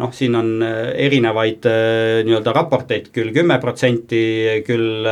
noh, 0.00 0.10
siin 0.14 0.34
on 0.34 0.62
äh, 0.62 0.90
erinevaid 1.06 1.66
äh, 1.70 2.24
nii-öelda 2.26 2.52
raporteid. 2.56 3.10
Küll 3.14 3.30
kümme 3.34 3.60
protsenti, 3.62 4.22
küll, 4.66 5.06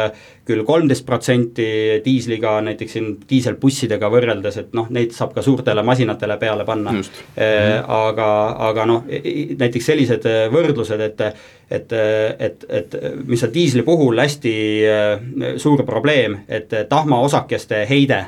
küll 0.49 0.65
kolmteist 0.67 1.07
protsenti 1.07 1.67
diisliga, 2.05 2.57
näiteks 2.67 2.97
siin 2.97 3.13
diiselbussidega 3.31 4.11
võrreldes, 4.11 4.59
et 4.59 4.75
noh, 4.77 4.91
neid 4.91 5.15
saab 5.15 5.37
ka 5.37 5.45
suurtele 5.47 5.85
masinatele 5.87 6.39
peale 6.43 6.67
panna. 6.67 6.97
Äh, 6.99 7.79
aga, 7.79 8.29
aga 8.71 8.89
noh, 8.91 9.07
näiteks 9.07 9.91
sellised 9.93 10.31
võrdlused, 10.53 11.09
et 11.11 11.27
et, 11.73 11.93
et, 11.93 12.65
et 12.69 12.95
mis 13.25 13.41
on 13.47 13.53
diisli 13.55 13.81
puhul 13.87 14.19
hästi 14.21 14.53
suur 15.63 15.81
probleem, 15.89 16.43
et 16.45 16.75
tahmaosakeste 16.91 17.87
heide 17.89 18.19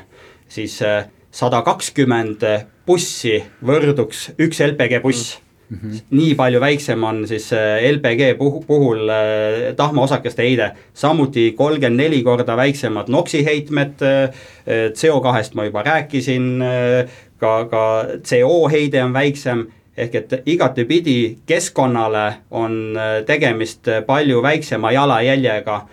siis 0.48 0.78
sada 0.80 1.60
kakskümmend 1.66 2.46
bussi 2.88 3.36
võrduks 3.60 4.30
üks 4.40 4.64
LPG 4.64 5.02
buss. 5.04 5.34
Mm 5.34 5.43
-hmm. 5.70 6.00
nii 6.10 6.34
palju 6.34 6.60
väiksem 6.60 7.04
on 7.04 7.26
siis 7.28 7.52
äh, 7.52 7.82
LPG 7.92 8.38
puhul, 8.38 8.62
puhul 8.66 9.08
äh, 9.08 9.74
tahmaosakeste 9.76 10.42
heide, 10.42 10.70
samuti 10.94 11.52
kolmkümmend 11.56 11.96
neli 11.96 12.22
korda 12.22 12.56
väiksemad 12.56 13.08
NOx-i 13.08 13.44
heitmed, 13.44 14.02
äh, 14.02 14.30
CO2-st 14.92 15.54
ma 15.54 15.64
juba 15.64 15.82
rääkisin, 15.82 16.62
ka, 17.38 17.64
ka 17.64 18.04
CO 18.24 18.68
heide 18.68 19.04
on 19.04 19.12
väiksem, 19.12 19.66
ehk 19.96 20.14
et 20.14 20.32
igatepidi 20.46 21.36
keskkonnale 21.46 22.34
on 22.50 22.98
tegemist 23.26 23.88
palju 24.06 24.42
väiksema 24.42 24.92
jalajäljega 24.92 25.86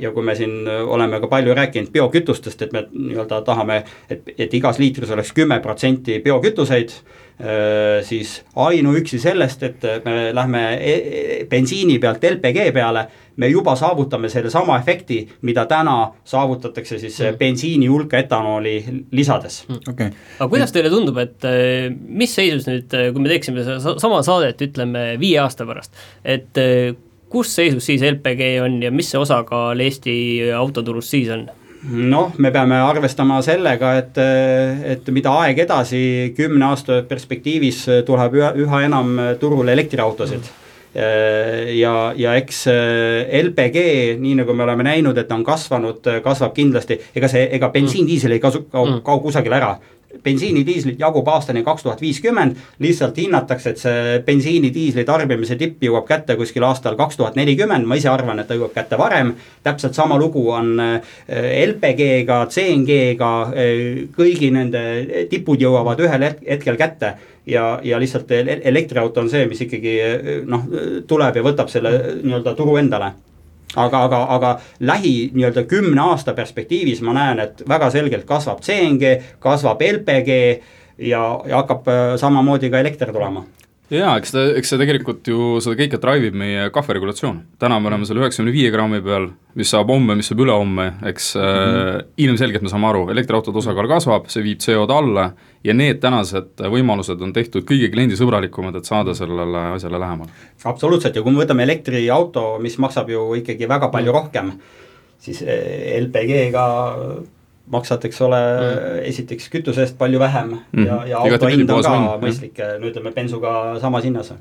ja 0.00 0.10
kui 0.12 0.24
me 0.24 0.34
siin 0.36 0.68
oleme 0.68 1.20
ka 1.22 1.30
palju 1.32 1.54
rääkinud 1.56 1.88
biokütustest, 1.94 2.66
et 2.66 2.72
me 2.76 2.82
nii-öelda 2.92 3.38
tahame, 3.46 3.78
et, 4.10 4.26
et 4.36 4.54
igas 4.54 4.76
liitris 4.82 5.10
oleks 5.14 5.32
kümme 5.36 5.60
protsenti 5.64 6.18
biokütuseid 6.24 6.92
Äh, 7.40 8.04
siis 8.04 8.44
ainuüksi 8.56 9.18
sellest, 9.20 9.62
et 9.62 9.82
me 10.04 10.30
lähme 10.32 10.60
e, 10.80 10.92
e, 10.94 11.44
bensiini 11.44 11.98
pealt 12.00 12.22
LPG 12.24 12.70
peale, 12.72 13.02
me 13.36 13.50
juba 13.52 13.74
saavutame 13.76 14.30
sellesama 14.32 14.78
efekti, 14.80 15.18
mida 15.44 15.66
täna 15.68 15.98
saavutatakse 16.24 16.96
siis 16.98 17.18
mm. 17.20 17.36
bensiini 17.36 17.90
hulka 17.92 18.16
etanooli 18.24 18.78
lisades 19.12 19.66
mm.. 19.68 19.82
Okay. 19.92 20.14
aga 20.38 20.48
kuidas 20.48 20.72
teile 20.72 20.88
tundub, 20.88 21.20
et 21.20 21.44
äh, 21.44 21.90
mis 21.92 22.32
seisus 22.40 22.64
nüüd, 22.70 22.96
äh, 22.96 23.10
kui 23.12 23.26
me 23.26 23.34
teeksime 23.34 23.66
sama 23.84 24.22
saadet, 24.24 24.64
ütleme 24.70 25.04
viie 25.20 25.36
aasta 25.44 25.68
pärast, 25.68 25.92
et 26.24 26.64
kus 27.32 27.54
seisus 27.58 27.86
siis 27.88 28.02
LPG 28.06 28.56
on 28.64 28.80
ja 28.82 28.90
mis 28.94 29.10
see 29.10 29.20
osakaal 29.20 29.80
Eesti 29.80 30.16
autoturust 30.56 31.14
siis 31.14 31.30
on? 31.34 31.46
noh, 31.86 32.32
me 32.42 32.50
peame 32.50 32.78
arvestama 32.82 33.38
sellega, 33.44 33.92
et, 34.00 34.20
et 34.94 35.10
mida 35.14 35.34
aeg 35.42 35.58
edasi, 35.66 36.00
kümne 36.36 36.70
aasta 36.72 37.02
perspektiivis 37.08 37.82
tuleb 38.06 38.38
üha, 38.40 38.52
üha 38.64 38.80
enam 38.88 39.12
turule 39.40 39.74
elektriautosid 39.76 40.48
ja, 41.76 41.92
ja 42.16 42.34
eks 42.40 42.64
LPG, 43.42 43.84
nii 44.22 44.38
nagu 44.40 44.54
me 44.56 44.64
oleme 44.64 44.86
näinud, 44.86 45.18
et 45.20 45.32
on 45.32 45.44
kasvanud, 45.44 46.08
kasvab 46.24 46.54
kindlasti, 46.56 46.98
ega 47.14 47.30
see, 47.30 47.44
ega 47.58 47.70
bensiin-diisel 47.74 48.34
ei 48.36 48.42
kasu, 48.42 48.64
kao, 48.72 48.86
mm. 48.86 49.02
kao 49.06 49.20
kusagile 49.24 49.60
ära 49.60 49.74
bensiinidiislit 50.24 51.00
jagub 51.00 51.28
aastani 51.28 51.62
kaks 51.66 51.82
tuhat 51.82 52.00
viiskümmend, 52.00 52.56
lihtsalt 52.82 53.18
hinnatakse, 53.20 53.72
et 53.72 53.82
see 53.82 54.18
bensiinidiisli 54.26 55.04
tarbimise 55.08 55.58
tipp 55.60 55.84
jõuab 55.84 56.06
kätte 56.08 56.36
kuskil 56.38 56.64
aastal 56.66 56.96
kaks 56.98 57.20
tuhat 57.20 57.36
nelikümmend, 57.38 57.86
ma 57.86 57.98
ise 57.98 58.10
arvan, 58.12 58.40
et 58.40 58.48
ta 58.48 58.58
jõuab 58.58 58.74
kätte 58.74 58.98
varem. 58.98 59.34
täpselt 59.62 59.94
sama 59.94 60.18
lugu 60.18 60.48
on 60.50 60.80
äh, 60.80 61.00
LPG-ga, 61.66 62.46
CNG-ga, 62.50 63.32
äh, 63.52 64.08
kõigi 64.16 64.50
nende 64.54 64.82
tipud 65.30 65.60
jõuavad 65.60 66.00
ühel 66.00 66.30
hetkel 66.30 66.76
kätte. 66.76 67.16
Ja, 67.46 67.78
ja 67.82 67.98
lihtsalt 68.02 68.30
elektriauto 68.30 69.22
on 69.22 69.30
see, 69.30 69.46
mis 69.46 69.60
ikkagi 69.62 69.94
äh, 70.02 70.26
noh, 70.46 70.66
tuleb 71.06 71.38
ja 71.38 71.46
võtab 71.46 71.70
selle 71.70 71.94
nii-öelda 72.22 72.56
turu 72.58 72.76
endale 72.82 73.14
aga, 73.74 74.04
aga, 74.04 74.22
aga 74.36 74.52
lähi 74.80 75.30
nii-öelda 75.34 75.66
kümne 75.68 76.00
aasta 76.00 76.34
perspektiivis 76.34 77.02
ma 77.02 77.16
näen, 77.16 77.42
et 77.42 77.62
väga 77.68 77.90
selgelt 77.90 78.24
kasvab 78.28 78.62
CNG, 78.64 79.16
kasvab 79.42 79.82
LPG 79.82 80.32
ja, 80.98 81.22
ja 81.46 81.62
hakkab 81.62 81.88
äh, 81.88 82.16
samamoodi 82.20 82.70
ka 82.70 82.80
elekter 82.80 83.12
tulema 83.12 83.44
jaa, 83.92 84.16
eks 84.18 84.32
ta, 84.34 84.42
eks 84.58 84.72
see 84.72 84.80
tegelikult 84.80 85.28
ju 85.30 85.58
seda 85.62 85.76
kõike 85.78 86.00
drive 86.02 86.30
ib 86.30 86.38
meie 86.38 86.68
kahve 86.74 86.96
regulatsioon. 86.96 87.38
täna 87.62 87.78
me 87.80 87.90
oleme 87.90 88.06
seal 88.08 88.18
üheksakümne 88.18 88.54
viie 88.54 88.70
grammi 88.74 88.98
peal, 89.04 89.28
mis 89.54 89.70
saab 89.70 89.92
homme, 89.92 90.16
mis 90.18 90.30
saab 90.30 90.42
ülehomme, 90.42 90.86
eks 91.10 91.34
mm 91.36 91.42
-hmm. 91.42 91.92
äh, 91.92 92.00
ilmselgelt 92.26 92.62
me 92.66 92.72
saame 92.72 92.88
aru, 92.90 93.04
elektriautode 93.14 93.62
osakaal 93.62 93.88
kasvab, 93.88 94.26
see 94.32 94.42
viib 94.42 94.58
CO2 94.64 94.98
alla 94.98 95.28
ja 95.64 95.74
need 95.74 96.00
tänased 96.02 96.64
võimalused 96.74 97.22
on 97.22 97.32
tehtud 97.32 97.64
kõige 97.64 97.90
kliendisõbralikumad, 97.92 98.76
et 98.76 98.84
saada 98.84 99.14
sellele 99.14 99.58
asjale 99.76 100.00
lähemale. 100.00 100.30
absoluutselt 100.64 101.16
ja 101.16 101.22
kui 101.22 101.32
me 101.32 101.44
võtame 101.44 101.62
elektriauto, 101.62 102.58
mis 102.58 102.78
maksab 102.78 103.10
ju 103.10 103.34
ikkagi 103.34 103.68
väga 103.68 103.88
palju 103.88 104.12
rohkem, 104.12 104.52
siis 105.18 105.42
äh, 105.42 106.02
LPG-ga 106.02 106.66
maksad, 107.72 108.04
eks 108.08 108.20
ole 108.26 108.40
mm., 108.40 108.98
esiteks 109.10 109.48
kütuse 109.52 109.84
eest 109.84 109.96
palju 109.98 110.20
vähem 110.22 110.52
mm. 110.56 110.86
ja, 110.86 111.00
ja 111.10 111.22
auto 111.22 111.50
hind 111.50 111.70
on 111.70 111.82
ka 111.82 111.94
mind. 111.94 112.26
mõistlik, 112.26 112.60
no 112.80 112.90
ütleme, 112.90 113.12
bensuga 113.16 113.52
samas 113.82 114.06
hinnas. 114.06 114.32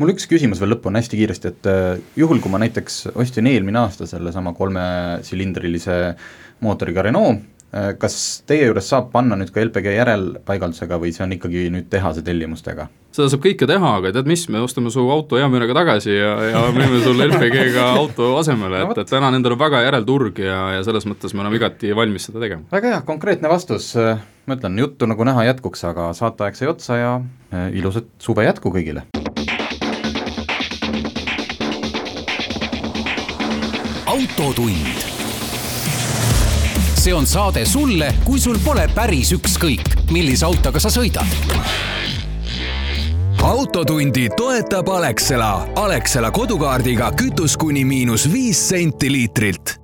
mul 0.00 0.14
üks 0.14 0.26
küsimus 0.30 0.62
veel 0.62 0.74
lõppu 0.74 0.90
on 0.90 0.98
hästi 0.98 1.20
kiiresti, 1.20 1.52
et 1.52 1.70
uh, 1.70 1.92
juhul, 2.18 2.42
kui 2.42 2.52
ma 2.52 2.62
näiteks 2.62 3.04
ostsin 3.14 3.50
eelmine 3.50 3.84
aasta 3.84 4.08
sellesama 4.10 4.54
kolmesilindrilise 4.58 5.98
mootoriga 6.62 7.06
Renault 7.08 7.42
kas 7.72 8.16
teie 8.46 8.66
juures 8.66 8.88
saab 8.92 9.06
panna 9.14 9.38
nüüd 9.40 9.52
ka 9.52 9.62
LPG 9.64 9.94
järelpaigaldusega 9.96 10.98
või 11.00 11.14
see 11.16 11.24
on 11.24 11.36
ikkagi 11.38 11.68
nüüd 11.72 11.88
tehase 11.92 12.24
tellimustega? 12.26 12.88
seda 13.12 13.28
saab 13.32 13.42
kõike 13.44 13.68
teha, 13.68 13.92
aga 13.98 14.12
tead 14.16 14.28
mis, 14.28 14.44
me 14.52 14.60
ostame 14.64 14.92
su 14.92 15.04
auto 15.12 15.36
hea 15.40 15.48
meelega 15.52 15.76
tagasi 15.76 16.12
ja, 16.14 16.32
ja 16.48 16.62
müüme 16.72 17.00
sulle 17.04 17.28
LPG-ga 17.28 17.86
auto 18.00 18.30
asemele, 18.40 18.84
et, 18.86 19.02
et 19.04 19.12
täna 19.12 19.32
nendel 19.34 19.56
on 19.56 19.60
väga 19.60 19.82
järelturg 19.86 20.40
ja, 20.44 20.60
ja 20.78 20.84
selles 20.86 21.08
mõttes 21.08 21.36
me 21.36 21.44
oleme 21.44 21.60
igati 21.60 21.92
valmis 21.96 22.28
seda 22.28 22.40
tegema. 22.44 22.64
väga 22.72 22.94
hea, 22.94 23.02
konkreetne 23.08 23.52
vastus, 23.52 23.92
ma 24.48 24.56
ütlen, 24.56 24.80
juttu 24.80 25.08
nagu 25.08 25.28
näha 25.28 25.48
jätkuks, 25.52 25.84
aga 25.92 26.12
saateaeg 26.16 26.56
sai 26.56 26.72
otsa 26.72 27.00
ja 27.00 27.12
eh, 27.52 27.68
ilusat 27.80 28.08
suve 28.20 28.48
jätku 28.48 28.72
kõigile! 28.72 29.04
autotund. 34.12 35.11
See 37.02 37.14
on 37.14 37.26
saade 37.26 37.64
sulle, 37.66 38.14
kui 38.24 38.38
sul 38.40 38.60
pole 38.62 38.84
päris 38.94 39.32
ükskõik, 39.34 39.88
millise 40.14 40.46
autoga 40.46 40.78
sa 40.82 40.92
sõidad 40.92 41.26
autotundi 43.42 44.28
toetab 44.36 44.88
Alexela. 44.88 45.66
Alexela 45.76 46.30
kodukaardiga 46.30 47.10
kütus 47.18 47.56
kuni 47.58 47.82
miinus 47.84 48.28
viis 48.32 48.60
senti 48.68 49.10
liitrilt 49.12 49.80